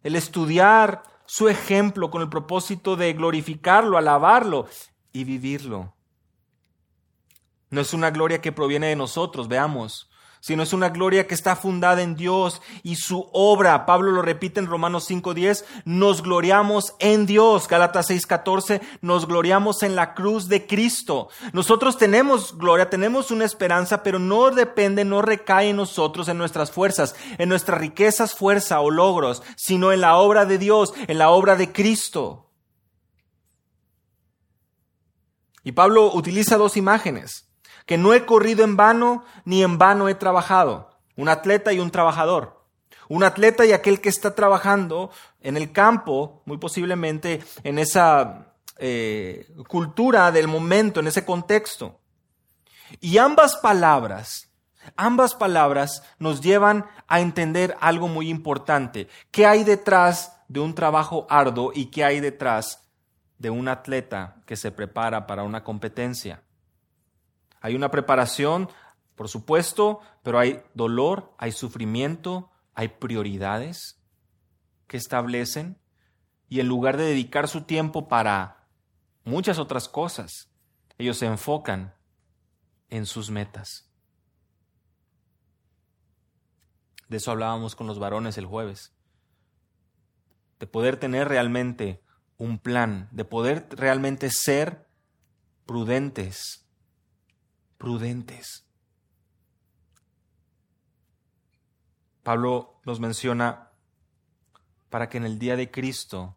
el 0.03 0.15
estudiar 0.15 1.03
su 1.25 1.49
ejemplo 1.49 2.11
con 2.11 2.21
el 2.21 2.29
propósito 2.29 2.95
de 2.95 3.13
glorificarlo, 3.13 3.97
alabarlo 3.97 4.67
y 5.11 5.23
vivirlo. 5.23 5.93
No 7.69 7.81
es 7.81 7.93
una 7.93 8.11
gloria 8.11 8.41
que 8.41 8.51
proviene 8.51 8.87
de 8.87 8.95
nosotros, 8.95 9.47
veamos 9.47 10.09
sino 10.45 10.61
es 10.61 10.73
una 10.73 10.89
gloria 10.89 11.25
que 11.25 11.33
está 11.33 11.55
fundada 11.55 12.03
en 12.03 12.15
Dios 12.15 12.61
y 12.83 12.97
su 12.97 13.27
obra. 13.33 13.87
Pablo 13.87 14.11
lo 14.11 14.21
repite 14.21 14.59
en 14.59 14.67
Romanos 14.67 15.09
5.10, 15.09 15.65
nos 15.85 16.21
gloriamos 16.21 16.93
en 16.99 17.25
Dios. 17.25 17.67
Gálatas 17.67 18.11
6.14, 18.11 18.79
nos 19.01 19.25
gloriamos 19.25 19.81
en 19.81 19.95
la 19.95 20.13
cruz 20.13 20.47
de 20.47 20.67
Cristo. 20.67 21.29
Nosotros 21.51 21.97
tenemos 21.97 22.59
gloria, 22.59 22.91
tenemos 22.91 23.31
una 23.31 23.43
esperanza, 23.43 24.03
pero 24.03 24.19
no 24.19 24.51
depende, 24.51 25.03
no 25.03 25.23
recae 25.23 25.69
en 25.69 25.77
nosotros, 25.77 26.27
en 26.27 26.37
nuestras 26.37 26.69
fuerzas, 26.69 27.15
en 27.39 27.49
nuestras 27.49 27.79
riquezas, 27.79 28.35
fuerza 28.35 28.81
o 28.81 28.91
logros, 28.91 29.41
sino 29.57 29.91
en 29.91 30.01
la 30.01 30.17
obra 30.17 30.45
de 30.45 30.59
Dios, 30.59 30.93
en 31.07 31.17
la 31.17 31.31
obra 31.31 31.55
de 31.55 31.71
Cristo. 31.71 32.51
Y 35.63 35.71
Pablo 35.71 36.13
utiliza 36.13 36.57
dos 36.57 36.77
imágenes 36.77 37.44
que 37.85 37.97
no 37.97 38.13
he 38.13 38.25
corrido 38.25 38.63
en 38.63 38.75
vano, 38.75 39.23
ni 39.43 39.63
en 39.63 39.77
vano 39.77 40.09
he 40.09 40.15
trabajado. 40.15 40.89
Un 41.15 41.29
atleta 41.29 41.71
y 41.71 41.79
un 41.79 41.91
trabajador. 41.91 42.65
Un 43.07 43.23
atleta 43.23 43.65
y 43.65 43.71
aquel 43.71 44.01
que 44.01 44.09
está 44.09 44.33
trabajando 44.33 45.11
en 45.41 45.57
el 45.57 45.71
campo, 45.71 46.41
muy 46.45 46.57
posiblemente 46.57 47.43
en 47.63 47.77
esa 47.77 48.53
eh, 48.77 49.47
cultura 49.67 50.31
del 50.31 50.47
momento, 50.47 50.99
en 50.99 51.07
ese 51.07 51.23
contexto. 51.23 51.99
Y 52.99 53.19
ambas 53.19 53.57
palabras, 53.57 54.49
ambas 54.95 55.35
palabras 55.35 56.03
nos 56.17 56.41
llevan 56.41 56.85
a 57.07 57.19
entender 57.19 57.77
algo 57.79 58.07
muy 58.07 58.29
importante. 58.29 59.07
¿Qué 59.29 59.45
hay 59.45 59.63
detrás 59.63 60.41
de 60.47 60.59
un 60.59 60.73
trabajo 60.73 61.27
arduo 61.29 61.71
y 61.73 61.87
qué 61.87 62.03
hay 62.03 62.19
detrás 62.19 62.81
de 63.37 63.49
un 63.51 63.67
atleta 63.67 64.37
que 64.45 64.55
se 64.55 64.71
prepara 64.71 65.27
para 65.27 65.43
una 65.43 65.63
competencia? 65.63 66.41
Hay 67.65 67.73
una 67.73 67.89
preparación, 67.89 68.69
por 69.15 69.27
supuesto, 69.27 69.99
pero 70.21 70.37
hay 70.37 70.61
dolor, 70.75 71.33
hay 71.39 71.51
sufrimiento, 71.51 72.51
hay 72.75 72.89
prioridades 72.89 73.99
que 74.85 74.97
establecen 74.97 75.81
y 76.47 76.59
en 76.59 76.67
lugar 76.67 76.95
de 76.95 77.05
dedicar 77.05 77.47
su 77.47 77.63
tiempo 77.63 78.07
para 78.07 78.67
muchas 79.23 79.57
otras 79.57 79.89
cosas, 79.89 80.51
ellos 80.99 81.17
se 81.17 81.25
enfocan 81.25 81.95
en 82.89 83.07
sus 83.07 83.31
metas. 83.31 83.89
De 87.09 87.17
eso 87.17 87.31
hablábamos 87.31 87.75
con 87.75 87.87
los 87.87 87.97
varones 87.97 88.37
el 88.37 88.45
jueves. 88.45 88.93
De 90.59 90.67
poder 90.67 90.97
tener 90.97 91.29
realmente 91.29 92.03
un 92.37 92.59
plan, 92.59 93.09
de 93.11 93.25
poder 93.25 93.67
realmente 93.71 94.29
ser 94.29 94.87
prudentes 95.65 96.64
prudentes. 97.77 98.65
Pablo 102.23 102.79
nos 102.85 102.99
menciona 102.99 103.69
para 104.89 105.09
que 105.09 105.17
en 105.17 105.25
el 105.25 105.37
día 105.37 105.55
de 105.55 105.69
Cristo 105.69 106.35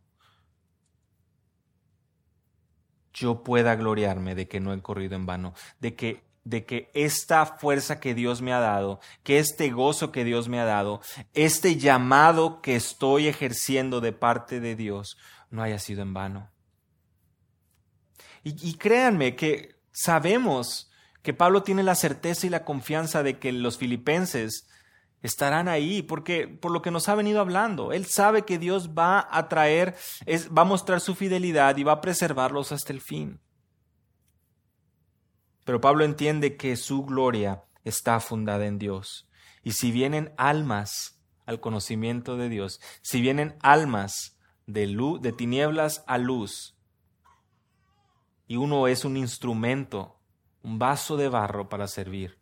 yo 3.13 3.43
pueda 3.43 3.75
gloriarme 3.75 4.35
de 4.35 4.49
que 4.49 4.61
no 4.61 4.73
he 4.73 4.83
corrido 4.83 5.17
en 5.17 5.27
vano, 5.27 5.55
de 5.81 5.95
que 5.95 6.29
de 6.49 6.65
que 6.65 6.91
esta 6.95 7.45
fuerza 7.45 8.01
que 8.01 8.15
Dios 8.15 8.41
me 8.41 8.55
ha 8.55 8.59
dado, 8.59 9.01
que 9.23 9.39
este 9.39 9.69
gozo 9.69 10.13
que 10.13 10.25
Dios 10.25 10.49
me 10.49 10.59
ha 10.59 10.65
dado, 10.65 11.03
este 11.35 11.77
llamado 11.77 12.63
que 12.63 12.75
estoy 12.75 13.29
ejerciendo 13.29 14.01
de 14.01 14.13
parte 14.13 14.59
de 14.59 14.75
Dios, 14.75 15.19
no 15.51 15.63
haya 15.63 15.79
sido 15.79 16.01
en 16.01 16.15
vano. 16.15 16.51
Y, 18.43 18.67
y 18.67 18.75
créanme 18.75 19.37
que 19.37 19.77
sabemos 19.93 20.88
que 21.29 21.35
Pablo 21.35 21.63
tiene 21.63 21.83
la 21.83 21.95
certeza 21.95 22.47
y 22.47 22.49
la 22.49 22.65
confianza 22.65 23.23
de 23.23 23.39
que 23.39 23.53
los 23.53 23.77
filipenses 23.77 24.67
estarán 25.21 25.69
ahí, 25.69 26.01
porque 26.01 26.49
por 26.49 26.73
lo 26.73 26.81
que 26.81 26.91
nos 26.91 27.11
ha 27.11 27.15
venido 27.15 27.43
hablando, 27.43 27.93
él 27.93 28.07
sabe 28.07 28.47
que 28.47 28.59
Dios 28.59 28.93
va 28.97 29.29
a 29.31 29.47
traer, 29.47 29.95
es, 30.25 30.49
va 30.49 30.63
a 30.63 30.65
mostrar 30.65 31.03
su 31.03 31.15
fidelidad 31.15 31.77
y 31.77 31.83
va 31.83 31.93
a 31.93 32.01
preservarlos 32.01 32.73
hasta 32.73 32.95
el 32.95 33.03
fin. 33.03 33.43
Pero 35.67 35.83
Pablo 35.83 36.07
entiende 36.07 36.57
que 36.57 36.77
su 36.77 37.05
gloria 37.05 37.63
está 37.85 38.21
fundada 38.21 38.65
en 38.65 38.79
Dios. 38.79 39.29
Y 39.63 39.73
si 39.73 39.93
vienen 39.93 40.33
almas 40.39 41.21
al 41.45 41.61
conocimiento 41.61 42.39
de 42.39 42.49
Dios, 42.49 42.81
si 43.03 43.21
vienen 43.21 43.59
almas 43.61 44.39
de, 44.65 44.87
luz, 44.87 45.21
de 45.21 45.33
tinieblas 45.33 46.05
a 46.07 46.17
luz, 46.17 46.75
y 48.47 48.57
uno 48.57 48.89
es 48.89 49.05
un 49.05 49.19
instrumento 49.19 50.18
un 50.63 50.79
vaso 50.79 51.17
de 51.17 51.29
barro 51.29 51.69
para 51.69 51.87
servir. 51.87 52.39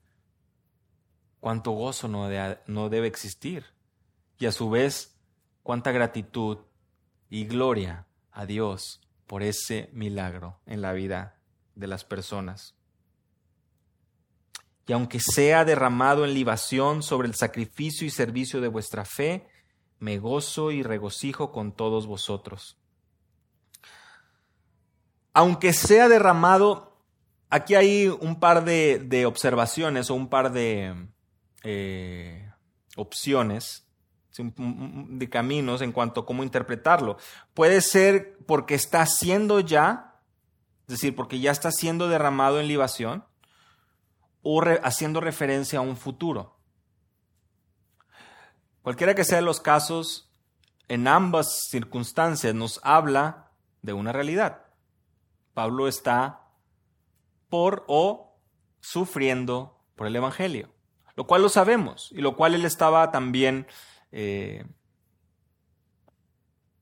Cuánto 1.41 1.73
gozo 1.73 2.09
no, 2.09 2.29
no 2.67 2.89
debe 2.89 3.07
existir. 3.07 3.67
Y 4.39 4.47
a 4.47 4.53
su 4.53 4.71
vez, 4.71 5.17
cuánta 5.63 5.93
gratitud 5.93 6.59
y 7.29 7.47
gloria 7.47 8.07
a 8.33 8.47
Dios 8.47 9.01
por 9.27 9.43
ese 9.43 9.91
milagro 9.93 10.61
en 10.67 10.83
la 10.83 10.93
vida 10.93 11.39
de 11.75 11.87
las 11.87 12.05
personas. 12.05 12.75
Y 14.87 14.93
aunque 14.93 15.19
sea 15.21 15.65
derramado 15.65 16.25
en 16.25 16.35
libación 16.35 17.03
sobre 17.03 17.27
el 17.27 17.35
sacrificio 17.35 18.07
y 18.07 18.11
servicio 18.11 18.61
de 18.61 18.69
vuestra 18.69 19.05
fe, 19.05 19.49
me 19.99 20.19
gozo 20.19 20.71
y 20.71 20.83
regocijo 20.83 21.51
con 21.51 21.73
todos 21.73 22.07
vosotros. 22.07 22.79
Aunque 25.33 25.73
sea 25.73 26.09
derramado 26.09 26.86
aquí 27.57 27.75
hay 27.75 28.09
un 28.09 28.39
par 28.39 28.65
de, 28.65 29.25
observaciones 29.27 30.11
o 30.11 30.15
un 30.15 30.29
par 30.29 30.53
de 30.53 31.09
eh, 31.63 32.51
opciones 32.97 33.87
de 34.39 35.31
caminos 35.31 35.81
en 35.81 35.93
cuanto 35.93 36.21
a 36.21 36.27
cómo 36.27 36.43
interpretarlo. 36.43 37.17
Puede 37.55 37.81
ser 37.81 38.39
porque 38.47 38.75
está 38.75 39.07
siendo 39.07 39.61
ya, 39.61 40.21
es 40.83 40.95
decir, 40.95 41.17
porque 41.17 41.41
ya 41.41 41.51
está 41.51 41.73
siendo 41.73 42.09
derramado 42.09 42.61
en 42.61 42.69
libación, 42.69 43.25
o 44.43 44.63
haciendo 44.85 45.21
referencia 45.21 45.81
a 45.81 45.83
un 45.83 45.97
futuro. 45.97 46.57
Cualquiera 48.83 49.15
que 49.15 49.25
sea 49.25 49.41
los 49.41 49.61
casos, 49.61 50.31
en 50.87 51.09
ambas 51.09 51.67
circunstancias 51.69 52.55
nos 52.55 52.79
habla 52.85 53.51
de 53.83 53.93
una 53.93 54.13
realidad. 54.13 54.67
Pablo 55.55 55.89
está 55.89 56.46
por 57.49 57.85
o 57.89 58.39
sufriendo 58.81 59.79
por 59.95 60.07
el 60.07 60.17
Evangelio, 60.17 60.69
lo 61.15 61.27
cual 61.27 61.43
lo 61.43 61.49
sabemos 61.49 62.11
y 62.13 62.21
lo 62.21 62.37
cual 62.37 62.55
él 62.55 62.65
estaba 62.65 63.11
también 63.11 63.67
eh, 64.13 64.65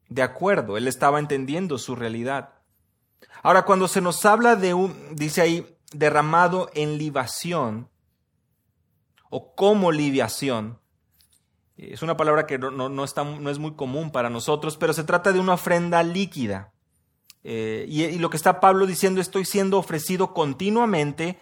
de 0.09 0.23
acuerdo, 0.23 0.77
él 0.77 0.87
estaba 0.87 1.19
entendiendo 1.19 1.79
su 1.79 1.97
realidad. 1.97 2.55
Ahora, 3.43 3.65
cuando 3.65 3.89
se 3.89 4.01
nos 4.01 4.25
habla 4.25 4.57
de 4.57 4.75
un, 4.75 5.17
dice 5.17 5.41
ahí, 5.41 5.77
derramado 5.93 6.71
en 6.75 6.99
libación 6.99 7.91
o 9.31 9.55
como 9.55 9.93
libación, 9.93 10.79
es 11.77 12.03
una 12.03 12.17
palabra 12.17 12.47
que 12.47 12.59
no, 12.59 13.05
está, 13.05 13.25
no 13.25 13.51
es 13.51 13.59
muy 13.59 13.75
común 13.75 14.13
para 14.13 14.31
nosotros, 14.31 14.77
pero 14.77 14.93
se 14.93 15.05
trata 15.05 15.33
de 15.33 15.41
una 15.41 15.55
ofrenda 15.55 16.03
líquida. 16.03 16.74
Eh, 17.45 17.85
y, 17.89 18.19
lo 18.19 18.31
que 18.31 18.39
está 18.39 18.59
Pablo 18.59 18.87
diciendo, 18.87 19.21
estoy 19.21 19.45
siendo 19.45 19.79
ofrecido 19.79 20.33
continuamente. 20.33 21.39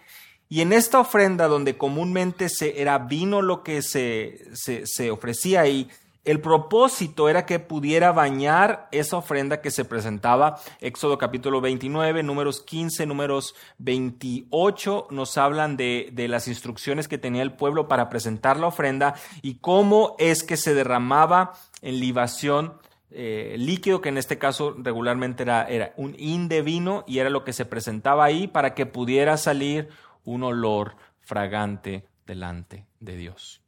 Y 0.49 0.61
en 0.61 0.73
esta 0.73 0.99
ofrenda 0.99 1.47
donde 1.47 1.77
comúnmente 1.77 2.49
se, 2.49 2.81
era 2.81 2.99
vino 2.99 3.41
lo 3.41 3.63
que 3.63 3.81
se, 3.81 4.45
se, 4.53 5.09
ofrecía 5.09 5.61
ahí, 5.61 5.89
el 6.25 6.39
propósito 6.41 7.27
era 7.27 7.45
que 7.45 7.59
pudiera 7.59 8.11
bañar 8.11 8.87
esa 8.91 9.17
ofrenda 9.17 9.61
que 9.61 9.71
se 9.71 9.83
presentaba. 9.83 10.59
Éxodo 10.79 11.17
capítulo 11.17 11.59
29, 11.59 12.23
números 12.23 12.61
15, 12.61 13.05
números 13.07 13.55
28 13.79 15.07
nos 15.09 15.37
hablan 15.37 15.75
de, 15.75 16.09
de, 16.13 16.27
las 16.27 16.47
instrucciones 16.47 17.07
que 17.07 17.17
tenía 17.17 17.41
el 17.41 17.53
pueblo 17.53 17.87
para 17.87 18.09
presentar 18.09 18.57
la 18.57 18.67
ofrenda 18.67 19.15
y 19.41 19.55
cómo 19.55 20.15
es 20.19 20.43
que 20.43 20.55
se 20.55 20.73
derramaba 20.73 21.53
en 21.81 21.99
libación 21.99 22.73
eh, 23.15 23.55
líquido, 23.57 24.01
que 24.01 24.09
en 24.09 24.17
este 24.17 24.37
caso 24.37 24.75
regularmente 24.77 25.43
era, 25.43 25.93
un 25.97 26.15
in 26.17 26.47
de 26.47 26.61
vino 26.61 27.03
y 27.07 27.19
era 27.19 27.29
lo 27.29 27.43
que 27.43 27.53
se 27.53 27.65
presentaba 27.65 28.25
ahí 28.25 28.47
para 28.47 28.73
que 28.73 28.85
pudiera 28.85 29.37
salir 29.37 29.89
un 30.23 30.43
olor 30.43 30.95
fragante 31.21 32.07
delante 32.25 32.87
de 32.99 33.15
Dios. 33.15 33.61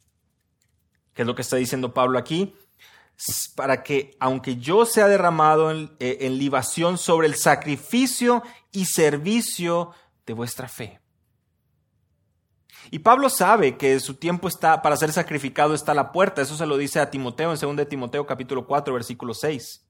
¿Qué 1.14 1.22
es 1.22 1.28
lo 1.28 1.36
que 1.36 1.44
está 1.44 1.58
diciendo 1.58 1.94
Pablo 1.94 2.18
aquí? 2.18 2.56
Para 3.56 3.84
que, 3.84 4.18
aunque 4.20 4.58
yo 4.58 4.86
sea 4.86 5.08
derramado 5.08 5.72
eh, 5.72 6.18
en 6.22 6.38
libación 6.38 6.98
sobre 6.98 7.28
el 7.28 7.36
sacrificio 7.36 8.44
y 8.72 8.86
servicio 8.86 9.92
de 10.26 10.34
vuestra 10.34 10.68
fe. 10.68 11.00
Y 12.92 13.00
Pablo 13.00 13.30
sabe 13.30 13.78
que 13.78 14.00
su 14.00 14.16
tiempo 14.16 14.48
está 14.48 14.82
para 14.82 14.98
ser 14.98 15.12
sacrificado 15.12 15.74
está 15.74 15.92
a 15.92 15.96
la 15.96 16.12
puerta. 16.12 16.42
Eso 16.42 16.56
se 16.56 16.66
lo 16.66 16.78
dice 16.78 17.00
a 17.00 17.10
Timoteo 17.10 17.54
en 17.54 17.78
2 17.78 17.88
Timoteo 17.88 18.26
capítulo 18.26 18.66
4 18.66 18.94
versículo 18.94 19.34
6. 19.34 19.86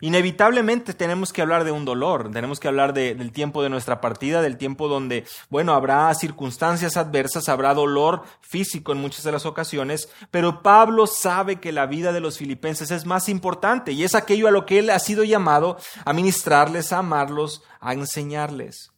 Inevitablemente 0.00 0.92
tenemos 0.92 1.32
que 1.32 1.40
hablar 1.40 1.64
de 1.64 1.70
un 1.70 1.86
dolor, 1.86 2.30
tenemos 2.30 2.60
que 2.60 2.68
hablar 2.68 2.92
del 2.92 3.32
tiempo 3.32 3.62
de 3.62 3.70
nuestra 3.70 4.02
partida, 4.02 4.42
del 4.42 4.58
tiempo 4.58 4.88
donde, 4.88 5.24
bueno, 5.48 5.72
habrá 5.72 6.12
circunstancias 6.14 6.98
adversas, 6.98 7.48
habrá 7.48 7.72
dolor 7.72 8.22
físico 8.42 8.92
en 8.92 8.98
muchas 8.98 9.24
de 9.24 9.32
las 9.32 9.46
ocasiones, 9.46 10.10
pero 10.30 10.62
Pablo 10.62 11.06
sabe 11.06 11.60
que 11.60 11.72
la 11.72 11.86
vida 11.86 12.12
de 12.12 12.20
los 12.20 12.36
filipenses 12.36 12.90
es 12.90 13.06
más 13.06 13.30
importante 13.30 13.92
y 13.92 14.04
es 14.04 14.14
aquello 14.14 14.48
a 14.48 14.50
lo 14.50 14.66
que 14.66 14.80
él 14.80 14.90
ha 14.90 14.98
sido 14.98 15.24
llamado 15.24 15.78
a 16.04 16.12
ministrarles, 16.12 16.92
a 16.92 16.98
amarlos, 16.98 17.62
a 17.80 17.94
enseñarles. 17.94 18.92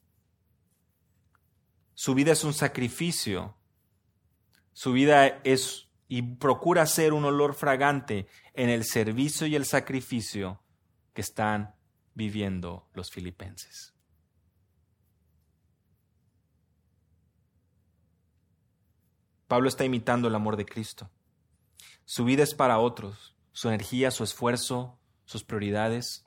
Su 2.01 2.15
vida 2.15 2.31
es 2.31 2.45
un 2.45 2.55
sacrificio, 2.55 3.57
su 4.73 4.93
vida 4.93 5.27
es 5.43 5.89
y 6.07 6.23
procura 6.23 6.87
ser 6.87 7.13
un 7.13 7.25
olor 7.25 7.55
fragante 7.55 8.29
en 8.55 8.69
el 8.69 8.85
servicio 8.85 9.49
y 9.49 9.57
el 9.57 9.65
sacrificio 9.65 10.63
que 11.13 11.23
están 11.23 11.75
viviendo 12.15 12.89
los 12.95 13.11
filipenses. 13.11 13.95
Pablo 19.49 19.69
está 19.69 19.85
imitando 19.85 20.29
el 20.29 20.37
amor 20.37 20.57
de 20.57 20.67
Cristo. 20.67 21.11
Su 22.05 22.25
vida 22.25 22.45
es 22.45 22.55
para 22.55 22.79
otros, 22.79 23.35
su 23.51 23.67
energía, 23.67 24.13
su 24.13 24.23
esfuerzo, 24.23 25.01
sus 25.25 25.43
prioridades. 25.43 26.25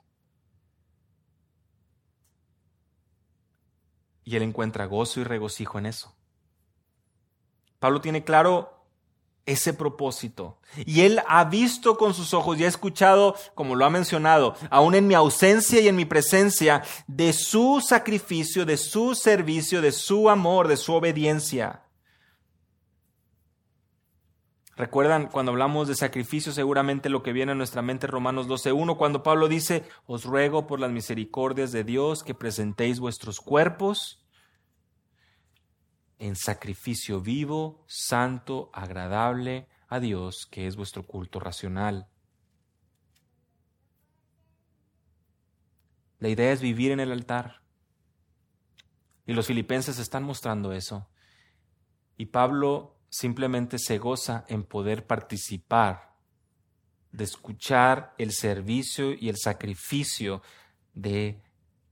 Y 4.24 4.36
él 4.36 4.42
encuentra 4.42 4.86
gozo 4.86 5.20
y 5.20 5.24
regocijo 5.24 5.78
en 5.78 5.86
eso. 5.86 6.14
Pablo 7.78 8.00
tiene 8.00 8.22
claro 8.22 8.82
ese 9.46 9.74
propósito. 9.74 10.58
Y 10.86 11.00
Él 11.00 11.20
ha 11.26 11.44
visto 11.44 11.96
con 11.96 12.14
sus 12.14 12.32
ojos 12.32 12.58
y 12.58 12.64
ha 12.64 12.68
escuchado, 12.68 13.34
como 13.54 13.74
lo 13.74 13.84
ha 13.84 13.90
mencionado, 13.90 14.54
aún 14.70 14.94
en 14.94 15.06
mi 15.06 15.14
ausencia 15.14 15.80
y 15.80 15.88
en 15.88 15.96
mi 15.96 16.04
presencia, 16.04 16.82
de 17.06 17.32
su 17.32 17.82
sacrificio, 17.86 18.64
de 18.64 18.76
su 18.76 19.14
servicio, 19.14 19.82
de 19.82 19.92
su 19.92 20.30
amor, 20.30 20.68
de 20.68 20.76
su 20.76 20.94
obediencia. 20.94 21.81
Recuerdan 24.82 25.28
cuando 25.28 25.52
hablamos 25.52 25.86
de 25.86 25.94
sacrificio, 25.94 26.50
seguramente 26.50 27.08
lo 27.08 27.22
que 27.22 27.32
viene 27.32 27.52
a 27.52 27.54
nuestra 27.54 27.82
mente 27.82 28.08
Romanos 28.08 28.48
12.1, 28.48 28.96
cuando 28.96 29.22
Pablo 29.22 29.46
dice, 29.46 29.84
os 30.06 30.24
ruego 30.24 30.66
por 30.66 30.80
las 30.80 30.90
misericordias 30.90 31.70
de 31.70 31.84
Dios 31.84 32.24
que 32.24 32.34
presentéis 32.34 32.98
vuestros 32.98 33.38
cuerpos 33.38 34.26
en 36.18 36.34
sacrificio 36.34 37.20
vivo, 37.20 37.84
santo, 37.86 38.70
agradable 38.72 39.68
a 39.86 40.00
Dios, 40.00 40.48
que 40.50 40.66
es 40.66 40.74
vuestro 40.74 41.06
culto 41.06 41.38
racional. 41.38 42.08
La 46.18 46.28
idea 46.28 46.50
es 46.50 46.60
vivir 46.60 46.90
en 46.90 46.98
el 46.98 47.12
altar. 47.12 47.62
Y 49.26 49.32
los 49.32 49.46
filipenses 49.46 50.00
están 50.00 50.24
mostrando 50.24 50.72
eso. 50.72 51.08
Y 52.16 52.26
Pablo 52.26 52.91
simplemente 53.12 53.78
se 53.78 53.98
goza 53.98 54.46
en 54.48 54.64
poder 54.64 55.06
participar, 55.06 56.14
de 57.12 57.24
escuchar 57.24 58.14
el 58.16 58.32
servicio 58.32 59.12
y 59.12 59.28
el 59.28 59.36
sacrificio 59.36 60.40
de 60.94 61.42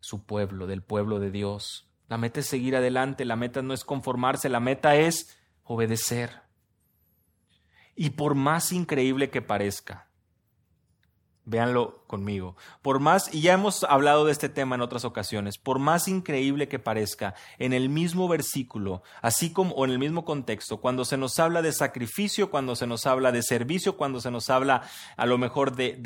su 0.01 0.25
pueblo, 0.25 0.67
del 0.67 0.83
pueblo 0.83 1.21
de 1.21 1.31
Dios. 1.31 1.91
La 2.09 2.17
meta 2.17 2.41
es 2.41 2.47
seguir 2.47 2.75
adelante, 2.75 3.27
la 3.27 3.37
meta 3.37 3.61
no 3.61 3.75
es 3.75 3.85
conformarse, 3.85 4.49
la 4.49 4.61
meta 4.61 4.97
es 4.97 5.39
obedecer. 5.63 6.41
Y 7.95 8.11
por 8.11 8.35
más 8.35 8.73
increíble 8.73 9.29
que 9.29 9.43
parezca, 9.43 10.09
véanlo 11.51 12.05
conmigo, 12.07 12.57
por 12.81 13.01
más, 13.01 13.35
y 13.35 13.43
ya 13.43 13.55
hemos 13.55 13.85
hablado 13.85 14.25
de 14.25 14.33
este 14.33 14.49
tema 14.49 14.77
en 14.77 14.81
otras 14.81 15.05
ocasiones, 15.05 15.59
por 15.59 15.79
más 15.79 16.09
increíble 16.09 16.69
que 16.69 16.79
parezca, 16.79 17.35
en 17.59 17.73
el 17.73 17.89
mismo 17.89 18.29
versículo, 18.29 19.03
así 19.21 19.53
como 19.53 19.75
o 19.75 19.85
en 19.85 19.91
el 19.91 19.99
mismo 19.99 20.25
contexto, 20.25 20.81
cuando 20.81 21.05
se 21.05 21.17
nos 21.17 21.39
habla 21.39 21.61
de 21.61 21.73
sacrificio, 21.73 22.51
cuando 22.51 22.77
se 22.77 22.87
nos 22.87 23.05
habla 23.07 23.33
de 23.33 23.43
servicio, 23.43 23.97
cuando 23.97 24.21
se 24.21 24.31
nos 24.31 24.49
habla 24.49 24.83
a 25.17 25.27
lo 25.27 25.39
mejor 25.39 25.75
de, 25.75 26.01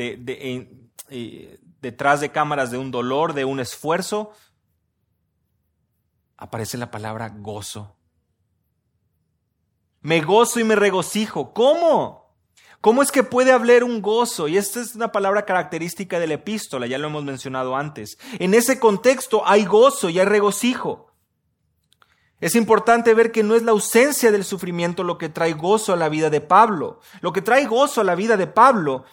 eh, 1.10 1.60
detrás 1.80 2.20
de 2.20 2.32
cámaras 2.32 2.70
de 2.70 2.78
un 2.78 2.90
dolor, 2.90 3.34
de 3.34 3.44
un 3.44 3.60
esfuerzo, 3.60 4.32
aparece 6.38 6.78
la 6.78 6.90
palabra 6.90 7.28
gozo. 7.28 7.96
Me 10.00 10.20
gozo 10.20 10.60
y 10.60 10.64
me 10.64 10.76
regocijo. 10.76 11.54
¿Cómo? 11.54 12.23
¿Cómo 12.84 13.00
es 13.00 13.10
que 13.10 13.22
puede 13.22 13.50
hablar 13.50 13.82
un 13.82 14.02
gozo? 14.02 14.46
Y 14.46 14.58
esta 14.58 14.78
es 14.78 14.94
una 14.94 15.10
palabra 15.10 15.46
característica 15.46 16.18
de 16.18 16.26
la 16.26 16.34
epístola, 16.34 16.86
ya 16.86 16.98
lo 16.98 17.06
hemos 17.06 17.24
mencionado 17.24 17.76
antes. 17.76 18.18
En 18.38 18.52
ese 18.52 18.78
contexto 18.78 19.42
hay 19.46 19.64
gozo 19.64 20.10
y 20.10 20.18
hay 20.18 20.26
regocijo. 20.26 21.10
Es 22.42 22.54
importante 22.54 23.14
ver 23.14 23.32
que 23.32 23.42
no 23.42 23.54
es 23.54 23.62
la 23.62 23.70
ausencia 23.70 24.30
del 24.30 24.44
sufrimiento 24.44 25.02
lo 25.02 25.16
que 25.16 25.30
trae 25.30 25.54
gozo 25.54 25.94
a 25.94 25.96
la 25.96 26.10
vida 26.10 26.28
de 26.28 26.42
Pablo. 26.42 27.00
Lo 27.22 27.32
que 27.32 27.40
trae 27.40 27.64
gozo 27.64 28.02
a 28.02 28.04
la 28.04 28.14
vida 28.14 28.36
de 28.36 28.48
Pablo 28.48 29.06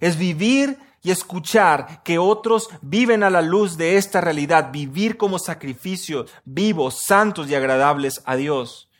es 0.00 0.18
vivir 0.18 0.78
y 1.02 1.10
escuchar 1.10 2.02
que 2.02 2.18
otros 2.18 2.68
viven 2.82 3.22
a 3.22 3.30
la 3.30 3.40
luz 3.40 3.78
de 3.78 3.96
esta 3.96 4.20
realidad, 4.20 4.70
vivir 4.70 5.16
como 5.16 5.38
sacrificios 5.38 6.30
vivos, 6.44 6.98
santos 7.06 7.48
y 7.48 7.54
agradables 7.54 8.20
a 8.26 8.36
Dios. 8.36 8.90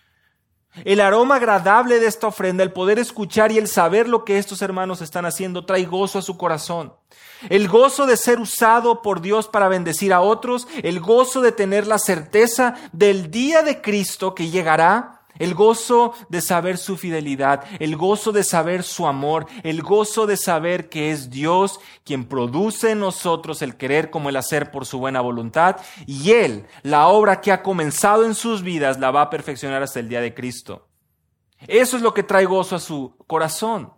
El 0.83 1.01
aroma 1.01 1.37
agradable 1.37 2.01
de 2.01 2.07
esta 2.07 2.27
ofrenda, 2.27 2.65
el 2.65 2.73
poder 2.73 2.99
escuchar 2.99 3.53
y 3.53 3.59
el 3.59 3.69
saber 3.69 4.09
lo 4.09 4.25
que 4.25 4.39
estos 4.39 4.61
hermanos 4.61 5.03
están 5.03 5.25
haciendo, 5.25 5.65
trae 5.65 5.85
gozo 5.85 6.19
a 6.19 6.23
su 6.23 6.37
corazón. 6.37 6.93
El 7.49 7.69
gozo 7.69 8.07
de 8.07 8.17
ser 8.17 8.41
usado 8.41 9.01
por 9.03 9.21
Dios 9.21 9.47
para 9.47 9.69
bendecir 9.69 10.13
a 10.13 10.21
otros, 10.21 10.67
el 10.83 10.99
gozo 10.99 11.43
de 11.43 11.53
tener 11.53 11.87
la 11.87 11.99
certeza 11.99 12.75
del 12.93 13.31
día 13.31 13.63
de 13.63 13.81
Cristo 13.83 14.35
que 14.35 14.51
llegará 14.51 15.14
el 15.39 15.55
gozo 15.55 16.15
de 16.29 16.41
saber 16.41 16.79
su 16.79 16.97
fidelidad, 16.97 17.65
el 17.79 17.97
gozo 17.97 18.33
de 18.33 18.45
saber 18.45 18.83
su 18.83 19.07
amor, 19.07 19.47
el 19.63 19.83
gozo 19.83 20.27
de 20.27 20.37
saber 20.37 20.89
que 20.89 21.11
es 21.11 21.31
Dios 21.31 21.81
quien 22.05 22.27
produce 22.27 22.91
en 22.93 23.01
nosotros 23.01 23.63
el 23.63 23.77
querer 23.77 24.11
como 24.11 24.29
el 24.29 24.37
hacer 24.37 24.71
por 24.71 24.87
su 24.87 24.99
buena 24.99 25.21
voluntad 25.21 25.77
y 26.07 26.33
Él, 26.33 26.67
la 26.83 27.09
obra 27.09 27.41
que 27.41 27.53
ha 27.53 27.63
comenzado 27.63 28.25
en 28.25 28.35
sus 28.35 28.63
vidas, 28.63 28.99
la 28.99 29.11
va 29.11 29.23
a 29.23 29.31
perfeccionar 29.31 29.83
hasta 29.83 30.01
el 30.01 30.09
día 30.09 30.21
de 30.21 30.35
Cristo. 30.35 30.89
Eso 31.67 31.97
es 31.97 32.03
lo 32.03 32.15
que 32.15 32.23
trae 32.23 32.45
gozo 32.45 32.77
a 32.77 32.81
su 32.81 33.17
corazón. 33.27 33.93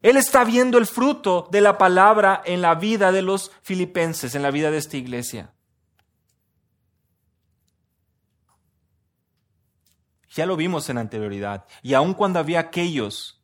Él 0.00 0.16
está 0.16 0.44
viendo 0.44 0.78
el 0.78 0.86
fruto 0.86 1.48
de 1.50 1.60
la 1.60 1.76
palabra 1.76 2.42
en 2.44 2.60
la 2.60 2.74
vida 2.76 3.10
de 3.10 3.22
los 3.22 3.50
filipenses, 3.62 4.34
en 4.34 4.42
la 4.42 4.50
vida 4.50 4.70
de 4.70 4.78
esta 4.78 4.96
iglesia. 4.96 5.54
Ya 10.30 10.46
lo 10.46 10.56
vimos 10.56 10.88
en 10.90 10.98
anterioridad. 10.98 11.66
Y 11.82 11.94
aun 11.94 12.14
cuando 12.14 12.38
había 12.38 12.60
aquellos 12.60 13.42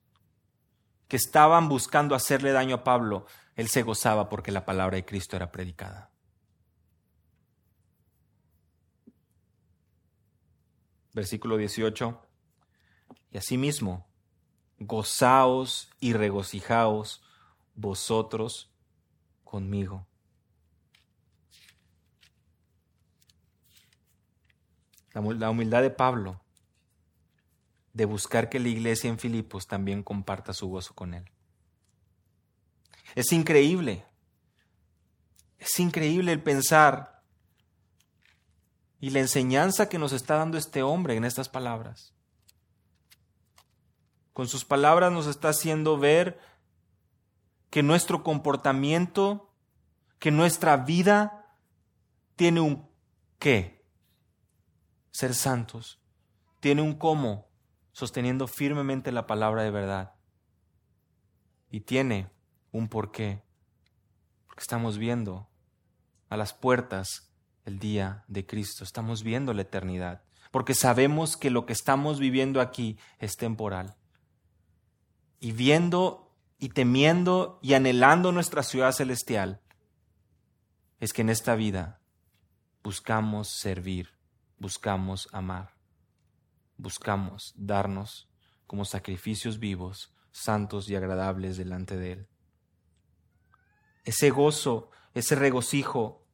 que 1.08 1.16
estaban 1.16 1.68
buscando 1.68 2.14
hacerle 2.14 2.52
daño 2.52 2.76
a 2.76 2.84
Pablo, 2.84 3.26
él 3.56 3.68
se 3.68 3.82
gozaba 3.82 4.28
porque 4.28 4.52
la 4.52 4.64
palabra 4.64 4.96
de 4.96 5.04
Cristo 5.04 5.36
era 5.36 5.50
predicada. 5.50 6.10
Versículo 11.12 11.56
18. 11.56 12.20
Y 13.32 13.38
asimismo, 13.38 14.06
gozaos 14.78 15.90
y 16.00 16.12
regocijaos 16.12 17.22
vosotros 17.74 18.70
conmigo. 19.44 20.06
La 25.12 25.50
humildad 25.50 25.82
de 25.82 25.90
Pablo 25.90 26.43
de 27.94 28.04
buscar 28.04 28.50
que 28.50 28.58
la 28.58 28.68
iglesia 28.68 29.08
en 29.08 29.18
Filipos 29.18 29.66
también 29.66 30.02
comparta 30.02 30.52
su 30.52 30.68
gozo 30.68 30.94
con 30.94 31.14
él. 31.14 31.24
Es 33.14 33.32
increíble, 33.32 34.04
es 35.58 35.78
increíble 35.78 36.32
el 36.32 36.42
pensar 36.42 37.22
y 39.00 39.10
la 39.10 39.20
enseñanza 39.20 39.88
que 39.88 39.98
nos 39.98 40.12
está 40.12 40.36
dando 40.36 40.58
este 40.58 40.82
hombre 40.82 41.14
en 41.14 41.24
estas 41.24 41.48
palabras. 41.48 42.12
Con 44.32 44.48
sus 44.48 44.64
palabras 44.64 45.12
nos 45.12 45.28
está 45.28 45.50
haciendo 45.50 45.96
ver 45.96 46.40
que 47.70 47.84
nuestro 47.84 48.24
comportamiento, 48.24 49.52
que 50.18 50.32
nuestra 50.32 50.76
vida 50.76 51.54
tiene 52.34 52.60
un 52.60 52.88
qué, 53.38 53.84
ser 55.12 55.34
santos, 55.34 56.00
tiene 56.58 56.82
un 56.82 56.94
cómo, 56.94 57.43
sosteniendo 57.94 58.46
firmemente 58.46 59.12
la 59.12 59.26
palabra 59.26 59.62
de 59.62 59.70
verdad. 59.70 60.14
Y 61.70 61.80
tiene 61.80 62.28
un 62.72 62.88
porqué, 62.88 63.42
porque 64.46 64.60
estamos 64.60 64.98
viendo 64.98 65.48
a 66.28 66.36
las 66.36 66.52
puertas 66.52 67.32
el 67.64 67.78
día 67.78 68.24
de 68.28 68.44
Cristo, 68.44 68.84
estamos 68.84 69.22
viendo 69.22 69.54
la 69.54 69.62
eternidad, 69.62 70.22
porque 70.50 70.74
sabemos 70.74 71.36
que 71.36 71.50
lo 71.50 71.66
que 71.66 71.72
estamos 71.72 72.18
viviendo 72.18 72.60
aquí 72.60 72.98
es 73.18 73.36
temporal. 73.36 73.96
Y 75.38 75.52
viendo 75.52 76.36
y 76.58 76.70
temiendo 76.70 77.60
y 77.62 77.74
anhelando 77.74 78.32
nuestra 78.32 78.62
ciudad 78.62 78.92
celestial, 78.92 79.60
es 80.98 81.12
que 81.12 81.22
en 81.22 81.30
esta 81.30 81.54
vida 81.54 82.00
buscamos 82.82 83.48
servir, 83.48 84.10
buscamos 84.58 85.28
amar, 85.32 85.73
buscamos 86.76 87.52
darnos 87.56 88.28
como 88.66 88.84
sacrificios 88.84 89.58
vivos, 89.58 90.14
santos 90.30 90.88
y 90.88 90.96
agradables 90.96 91.56
delante 91.56 91.96
de 91.96 92.12
Él. 92.12 92.28
Ese 94.04 94.30
gozo, 94.30 94.90
ese 95.14 95.34
regocijo, 95.34 96.26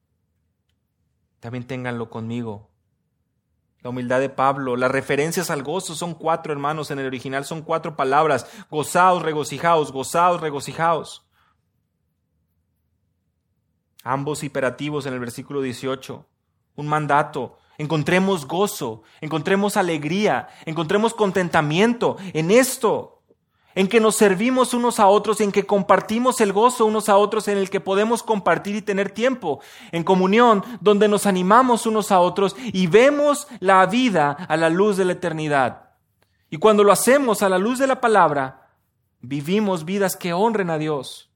también 1.38 1.66
ténganlo 1.66 2.10
conmigo. 2.10 2.70
La 3.82 3.90
humildad 3.90 4.20
de 4.20 4.28
Pablo, 4.28 4.76
las 4.76 4.90
referencias 4.90 5.50
al 5.50 5.62
gozo 5.62 5.94
son 5.94 6.14
cuatro, 6.14 6.52
hermanos, 6.52 6.90
en 6.90 6.98
el 6.98 7.06
original 7.06 7.44
son 7.44 7.62
cuatro 7.62 7.96
palabras. 7.96 8.46
Gozaos, 8.70 9.22
regocijaos, 9.22 9.90
gozaos, 9.90 10.40
regocijaos. 10.40 11.26
Ambos 14.02 14.42
imperativos 14.42 15.06
en 15.06 15.14
el 15.14 15.20
versículo 15.20 15.62
18. 15.62 16.26
Un 16.76 16.88
mandato. 16.88 17.58
Encontremos 17.80 18.46
gozo, 18.46 19.04
encontremos 19.22 19.78
alegría, 19.78 20.48
encontremos 20.66 21.14
contentamiento 21.14 22.18
en 22.34 22.50
esto 22.50 23.22
en 23.74 23.88
que 23.88 24.00
nos 24.00 24.16
servimos 24.16 24.74
unos 24.74 25.00
a 25.00 25.06
otros, 25.06 25.40
en 25.40 25.50
que 25.50 25.64
compartimos 25.64 26.42
el 26.42 26.52
gozo 26.52 26.84
unos 26.84 27.08
a 27.08 27.16
otros, 27.16 27.48
en 27.48 27.56
el 27.56 27.70
que 27.70 27.80
podemos 27.80 28.22
compartir 28.22 28.76
y 28.76 28.82
tener 28.82 29.12
tiempo 29.12 29.62
en 29.92 30.04
comunión, 30.04 30.62
donde 30.82 31.08
nos 31.08 31.24
animamos 31.24 31.86
unos 31.86 32.12
a 32.12 32.20
otros 32.20 32.54
y 32.58 32.86
vemos 32.86 33.48
la 33.60 33.86
vida 33.86 34.32
a 34.32 34.58
la 34.58 34.68
luz 34.68 34.98
de 34.98 35.06
la 35.06 35.12
eternidad. 35.12 35.94
Y 36.50 36.58
cuando 36.58 36.84
lo 36.84 36.92
hacemos 36.92 37.42
a 37.42 37.48
la 37.48 37.56
luz 37.56 37.78
de 37.78 37.86
la 37.86 38.02
palabra, 38.02 38.68
vivimos 39.22 39.86
vidas 39.86 40.16
que 40.16 40.34
honren 40.34 40.68
a 40.68 40.76
Dios. 40.76 41.30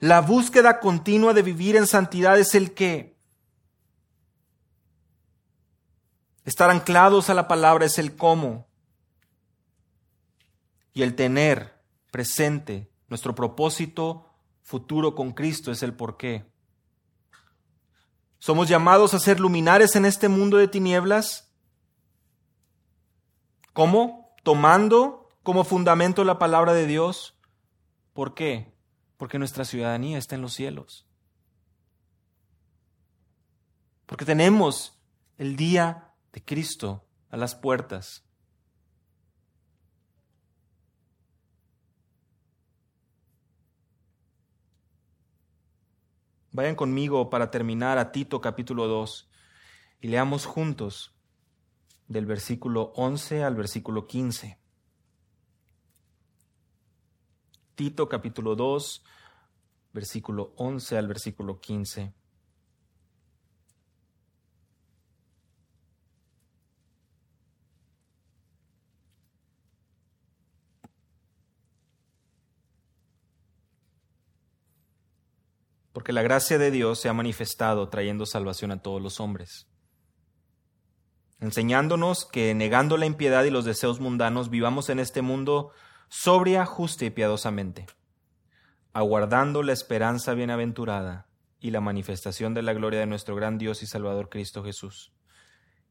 La 0.00 0.22
búsqueda 0.22 0.80
continua 0.80 1.34
de 1.34 1.42
vivir 1.42 1.76
en 1.76 1.86
santidad 1.86 2.38
es 2.38 2.54
el 2.54 2.72
que. 2.72 3.11
Estar 6.44 6.70
anclados 6.70 7.30
a 7.30 7.34
la 7.34 7.46
palabra 7.46 7.86
es 7.86 7.98
el 7.98 8.16
cómo 8.16 8.66
y 10.92 11.02
el 11.02 11.14
tener 11.14 11.80
presente 12.10 12.90
nuestro 13.08 13.34
propósito 13.34 14.26
futuro 14.62 15.14
con 15.14 15.32
Cristo 15.32 15.70
es 15.70 15.82
el 15.82 15.94
porqué. 15.94 16.44
Somos 18.38 18.68
llamados 18.68 19.14
a 19.14 19.20
ser 19.20 19.38
luminares 19.38 19.94
en 19.94 20.04
este 20.04 20.28
mundo 20.28 20.56
de 20.56 20.66
tinieblas. 20.66 21.52
¿Cómo? 23.72 24.34
Tomando 24.42 25.28
como 25.44 25.62
fundamento 25.62 26.24
la 26.24 26.38
palabra 26.38 26.72
de 26.72 26.86
Dios. 26.86 27.38
¿Por 28.12 28.34
qué? 28.34 28.74
Porque 29.16 29.38
nuestra 29.38 29.64
ciudadanía 29.64 30.18
está 30.18 30.34
en 30.34 30.42
los 30.42 30.54
cielos. 30.54 31.06
Porque 34.06 34.24
tenemos 34.24 34.98
el 35.38 35.54
día 35.56 36.11
de 36.32 36.44
Cristo 36.44 37.04
a 37.30 37.36
las 37.36 37.54
puertas. 37.54 38.24
Vayan 46.52 46.74
conmigo 46.74 47.30
para 47.30 47.50
terminar 47.50 47.96
a 47.98 48.12
Tito 48.12 48.40
capítulo 48.40 48.86
2 48.86 49.30
y 50.02 50.08
leamos 50.08 50.44
juntos 50.44 51.14
del 52.08 52.26
versículo 52.26 52.92
11 52.96 53.42
al 53.42 53.54
versículo 53.54 54.06
15. 54.06 54.58
Tito 57.74 58.08
capítulo 58.08 58.54
2, 58.54 59.02
versículo 59.94 60.52
11 60.56 60.98
al 60.98 61.08
versículo 61.08 61.58
15. 61.58 62.12
Porque 76.02 76.12
la 76.12 76.22
gracia 76.22 76.58
de 76.58 76.72
Dios 76.72 76.98
se 76.98 77.08
ha 77.08 77.12
manifestado 77.12 77.88
trayendo 77.88 78.26
salvación 78.26 78.72
a 78.72 78.82
todos 78.82 79.00
los 79.00 79.20
hombres, 79.20 79.68
enseñándonos 81.38 82.24
que 82.24 82.52
negando 82.54 82.96
la 82.96 83.06
impiedad 83.06 83.44
y 83.44 83.50
los 83.50 83.64
deseos 83.64 84.00
mundanos 84.00 84.50
vivamos 84.50 84.88
en 84.88 84.98
este 84.98 85.22
mundo 85.22 85.70
sobria, 86.08 86.66
justa 86.66 87.04
y 87.04 87.10
piadosamente, 87.10 87.86
aguardando 88.92 89.62
la 89.62 89.72
esperanza 89.72 90.34
bienaventurada 90.34 91.28
y 91.60 91.70
la 91.70 91.80
manifestación 91.80 92.52
de 92.52 92.62
la 92.62 92.72
gloria 92.72 92.98
de 92.98 93.06
nuestro 93.06 93.36
gran 93.36 93.56
Dios 93.56 93.84
y 93.84 93.86
Salvador 93.86 94.28
Cristo 94.28 94.64
Jesús, 94.64 95.12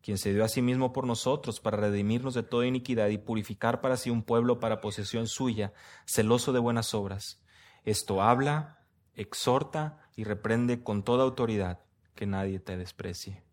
quien 0.01 0.17
se 0.17 0.33
dio 0.33 0.43
a 0.43 0.49
sí 0.49 0.61
mismo 0.61 0.91
por 0.91 1.07
nosotros 1.07 1.61
para 1.61 1.77
redimirnos 1.77 2.33
de 2.33 2.43
toda 2.43 2.67
iniquidad 2.67 3.07
y 3.07 3.17
purificar 3.17 3.79
para 3.79 3.95
sí 3.95 4.09
un 4.09 4.23
pueblo 4.23 4.59
para 4.59 4.81
posesión 4.81 5.27
suya, 5.27 5.71
celoso 6.05 6.51
de 6.51 6.59
buenas 6.59 6.93
obras. 6.93 7.41
Esto 7.85 8.21
habla 8.21 8.80
exhorta 9.15 10.09
y 10.15 10.23
reprende 10.23 10.83
con 10.83 11.03
toda 11.03 11.23
autoridad, 11.23 11.83
que 12.15 12.25
nadie 12.25 12.59
te 12.59 12.77
desprecie. 12.77 13.43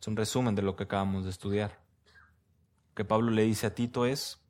Es 0.00 0.08
un 0.08 0.16
resumen 0.16 0.54
de 0.54 0.62
lo 0.62 0.76
que 0.76 0.84
acabamos 0.84 1.24
de 1.24 1.30
estudiar. 1.30 1.80
Lo 2.88 2.94
que 2.94 3.04
Pablo 3.04 3.30
le 3.30 3.42
dice 3.42 3.66
a 3.66 3.74
Tito 3.74 4.06
es, 4.06 4.40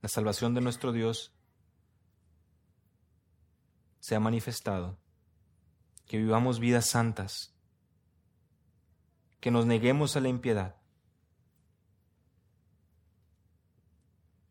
la 0.00 0.08
salvación 0.08 0.54
de 0.54 0.60
nuestro 0.60 0.92
Dios 0.92 1.32
se 3.98 4.14
ha 4.14 4.20
manifestado, 4.20 4.98
que 6.06 6.16
vivamos 6.16 6.58
vidas 6.58 6.86
santas, 6.86 7.54
que 9.40 9.50
nos 9.50 9.66
neguemos 9.66 10.16
a 10.16 10.20
la 10.20 10.28
impiedad, 10.28 10.79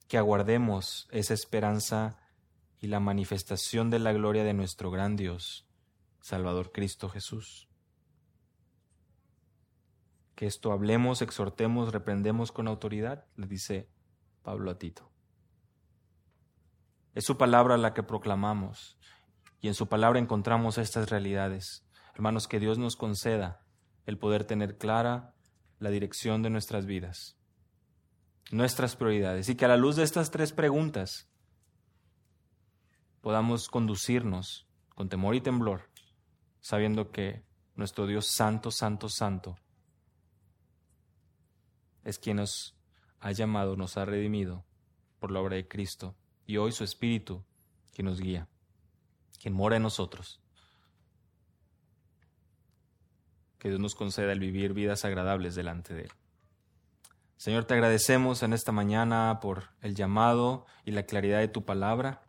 que 0.09 0.17
aguardemos 0.17 1.07
esa 1.11 1.35
esperanza 1.35 2.17
y 2.79 2.87
la 2.87 2.99
manifestación 2.99 3.91
de 3.91 3.99
la 3.99 4.11
gloria 4.11 4.43
de 4.43 4.55
nuestro 4.55 4.89
gran 4.89 5.15
Dios, 5.15 5.67
Salvador 6.19 6.71
Cristo 6.71 7.09
Jesús. 7.09 7.69
Que 10.33 10.47
esto 10.47 10.71
hablemos, 10.71 11.21
exhortemos, 11.21 11.93
reprendemos 11.93 12.51
con 12.51 12.67
autoridad, 12.67 13.27
le 13.35 13.45
dice 13.45 13.87
Pablo 14.41 14.71
a 14.71 14.79
Tito. 14.79 15.11
Es 17.13 17.23
su 17.23 17.37
palabra 17.37 17.77
la 17.77 17.93
que 17.93 18.01
proclamamos 18.01 18.97
y 19.61 19.67
en 19.67 19.75
su 19.75 19.89
palabra 19.89 20.17
encontramos 20.17 20.79
estas 20.79 21.11
realidades. 21.11 21.85
Hermanos, 22.15 22.47
que 22.47 22.59
Dios 22.59 22.79
nos 22.79 22.95
conceda 22.95 23.63
el 24.07 24.17
poder 24.17 24.43
tener 24.43 24.79
clara 24.79 25.35
la 25.77 25.91
dirección 25.91 26.41
de 26.41 26.49
nuestras 26.49 26.87
vidas 26.87 27.38
nuestras 28.51 28.95
prioridades 28.95 29.49
y 29.49 29.55
que 29.55 29.65
a 29.65 29.67
la 29.67 29.77
luz 29.77 29.95
de 29.95 30.03
estas 30.03 30.31
tres 30.31 30.53
preguntas 30.53 31.27
podamos 33.21 33.67
conducirnos 33.69 34.67
con 34.95 35.09
temor 35.09 35.35
y 35.35 35.41
temblor, 35.41 35.89
sabiendo 36.59 37.11
que 37.11 37.43
nuestro 37.75 38.07
Dios 38.07 38.27
santo, 38.27 38.71
santo, 38.71 39.09
santo 39.09 39.57
es 42.03 42.17
quien 42.17 42.37
nos 42.37 42.75
ha 43.19 43.31
llamado, 43.31 43.75
nos 43.75 43.97
ha 43.97 44.05
redimido 44.05 44.65
por 45.19 45.31
la 45.31 45.41
obra 45.41 45.55
de 45.55 45.67
Cristo 45.67 46.15
y 46.45 46.57
hoy 46.57 46.71
su 46.71 46.83
Espíritu 46.83 47.43
que 47.93 48.03
nos 48.03 48.19
guía, 48.19 48.47
quien 49.39 49.53
mora 49.53 49.75
en 49.75 49.83
nosotros. 49.83 50.41
que 53.59 53.67
Dios 53.67 53.79
nos 53.79 53.93
conceda 53.93 54.31
el 54.31 54.39
vivir 54.39 54.73
vidas 54.73 55.05
agradables 55.05 55.53
delante 55.53 55.93
de 55.93 56.03
Él. 56.03 56.11
Señor, 57.39 57.63
te 57.63 57.73
agradecemos 57.73 58.43
en 58.43 58.51
esta 58.51 58.73
mañana 58.73 59.39
por 59.41 59.69
el 59.79 59.95
llamado 59.95 60.65
y 60.83 60.91
la 60.91 61.03
claridad 61.03 61.39
de 61.39 61.47
tu 61.47 61.63
palabra, 61.63 62.21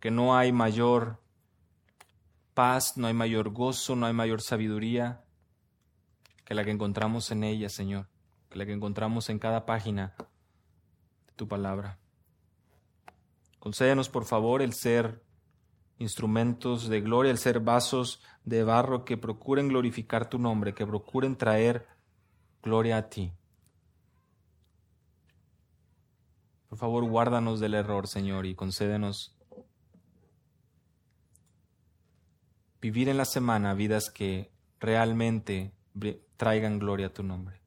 que 0.00 0.10
no 0.10 0.36
hay 0.36 0.50
mayor 0.50 1.22
paz, 2.52 2.96
no 2.96 3.06
hay 3.06 3.14
mayor 3.14 3.50
gozo, 3.50 3.94
no 3.94 4.06
hay 4.06 4.12
mayor 4.12 4.42
sabiduría 4.42 5.22
que 6.44 6.54
la 6.54 6.64
que 6.64 6.72
encontramos 6.72 7.30
en 7.30 7.44
ella, 7.44 7.68
Señor, 7.68 8.08
que 8.50 8.58
la 8.58 8.66
que 8.66 8.72
encontramos 8.72 9.30
en 9.30 9.38
cada 9.38 9.64
página 9.66 10.16
de 10.18 11.32
tu 11.36 11.46
palabra. 11.46 12.00
Concédenos, 13.60 14.08
por 14.08 14.24
favor, 14.24 14.62
el 14.62 14.72
ser 14.72 15.22
instrumentos 15.98 16.88
de 16.88 17.00
gloria, 17.02 17.30
el 17.30 17.38
ser 17.38 17.60
vasos 17.60 18.20
de 18.42 18.64
barro 18.64 19.04
que 19.04 19.16
procuren 19.16 19.68
glorificar 19.68 20.28
tu 20.28 20.40
nombre, 20.40 20.74
que 20.74 20.84
procuren 20.84 21.36
traer 21.36 21.86
gloria 22.60 22.96
a 22.96 23.08
ti. 23.08 23.32
Por 26.74 26.80
favor, 26.80 27.04
guárdanos 27.04 27.60
del 27.60 27.74
error, 27.74 28.08
Señor, 28.08 28.46
y 28.46 28.56
concédenos 28.56 29.32
vivir 32.80 33.08
en 33.08 33.16
la 33.16 33.26
semana 33.26 33.74
vidas 33.74 34.10
que 34.10 34.50
realmente 34.80 35.72
traigan 36.36 36.80
gloria 36.80 37.06
a 37.06 37.12
tu 37.12 37.22
nombre. 37.22 37.60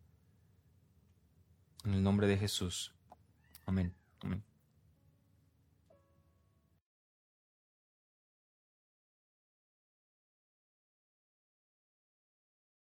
En 1.86 1.94
el 1.94 2.04
nombre 2.04 2.28
de 2.28 2.36
Jesús. 2.36 2.94
Amén. 3.66 3.96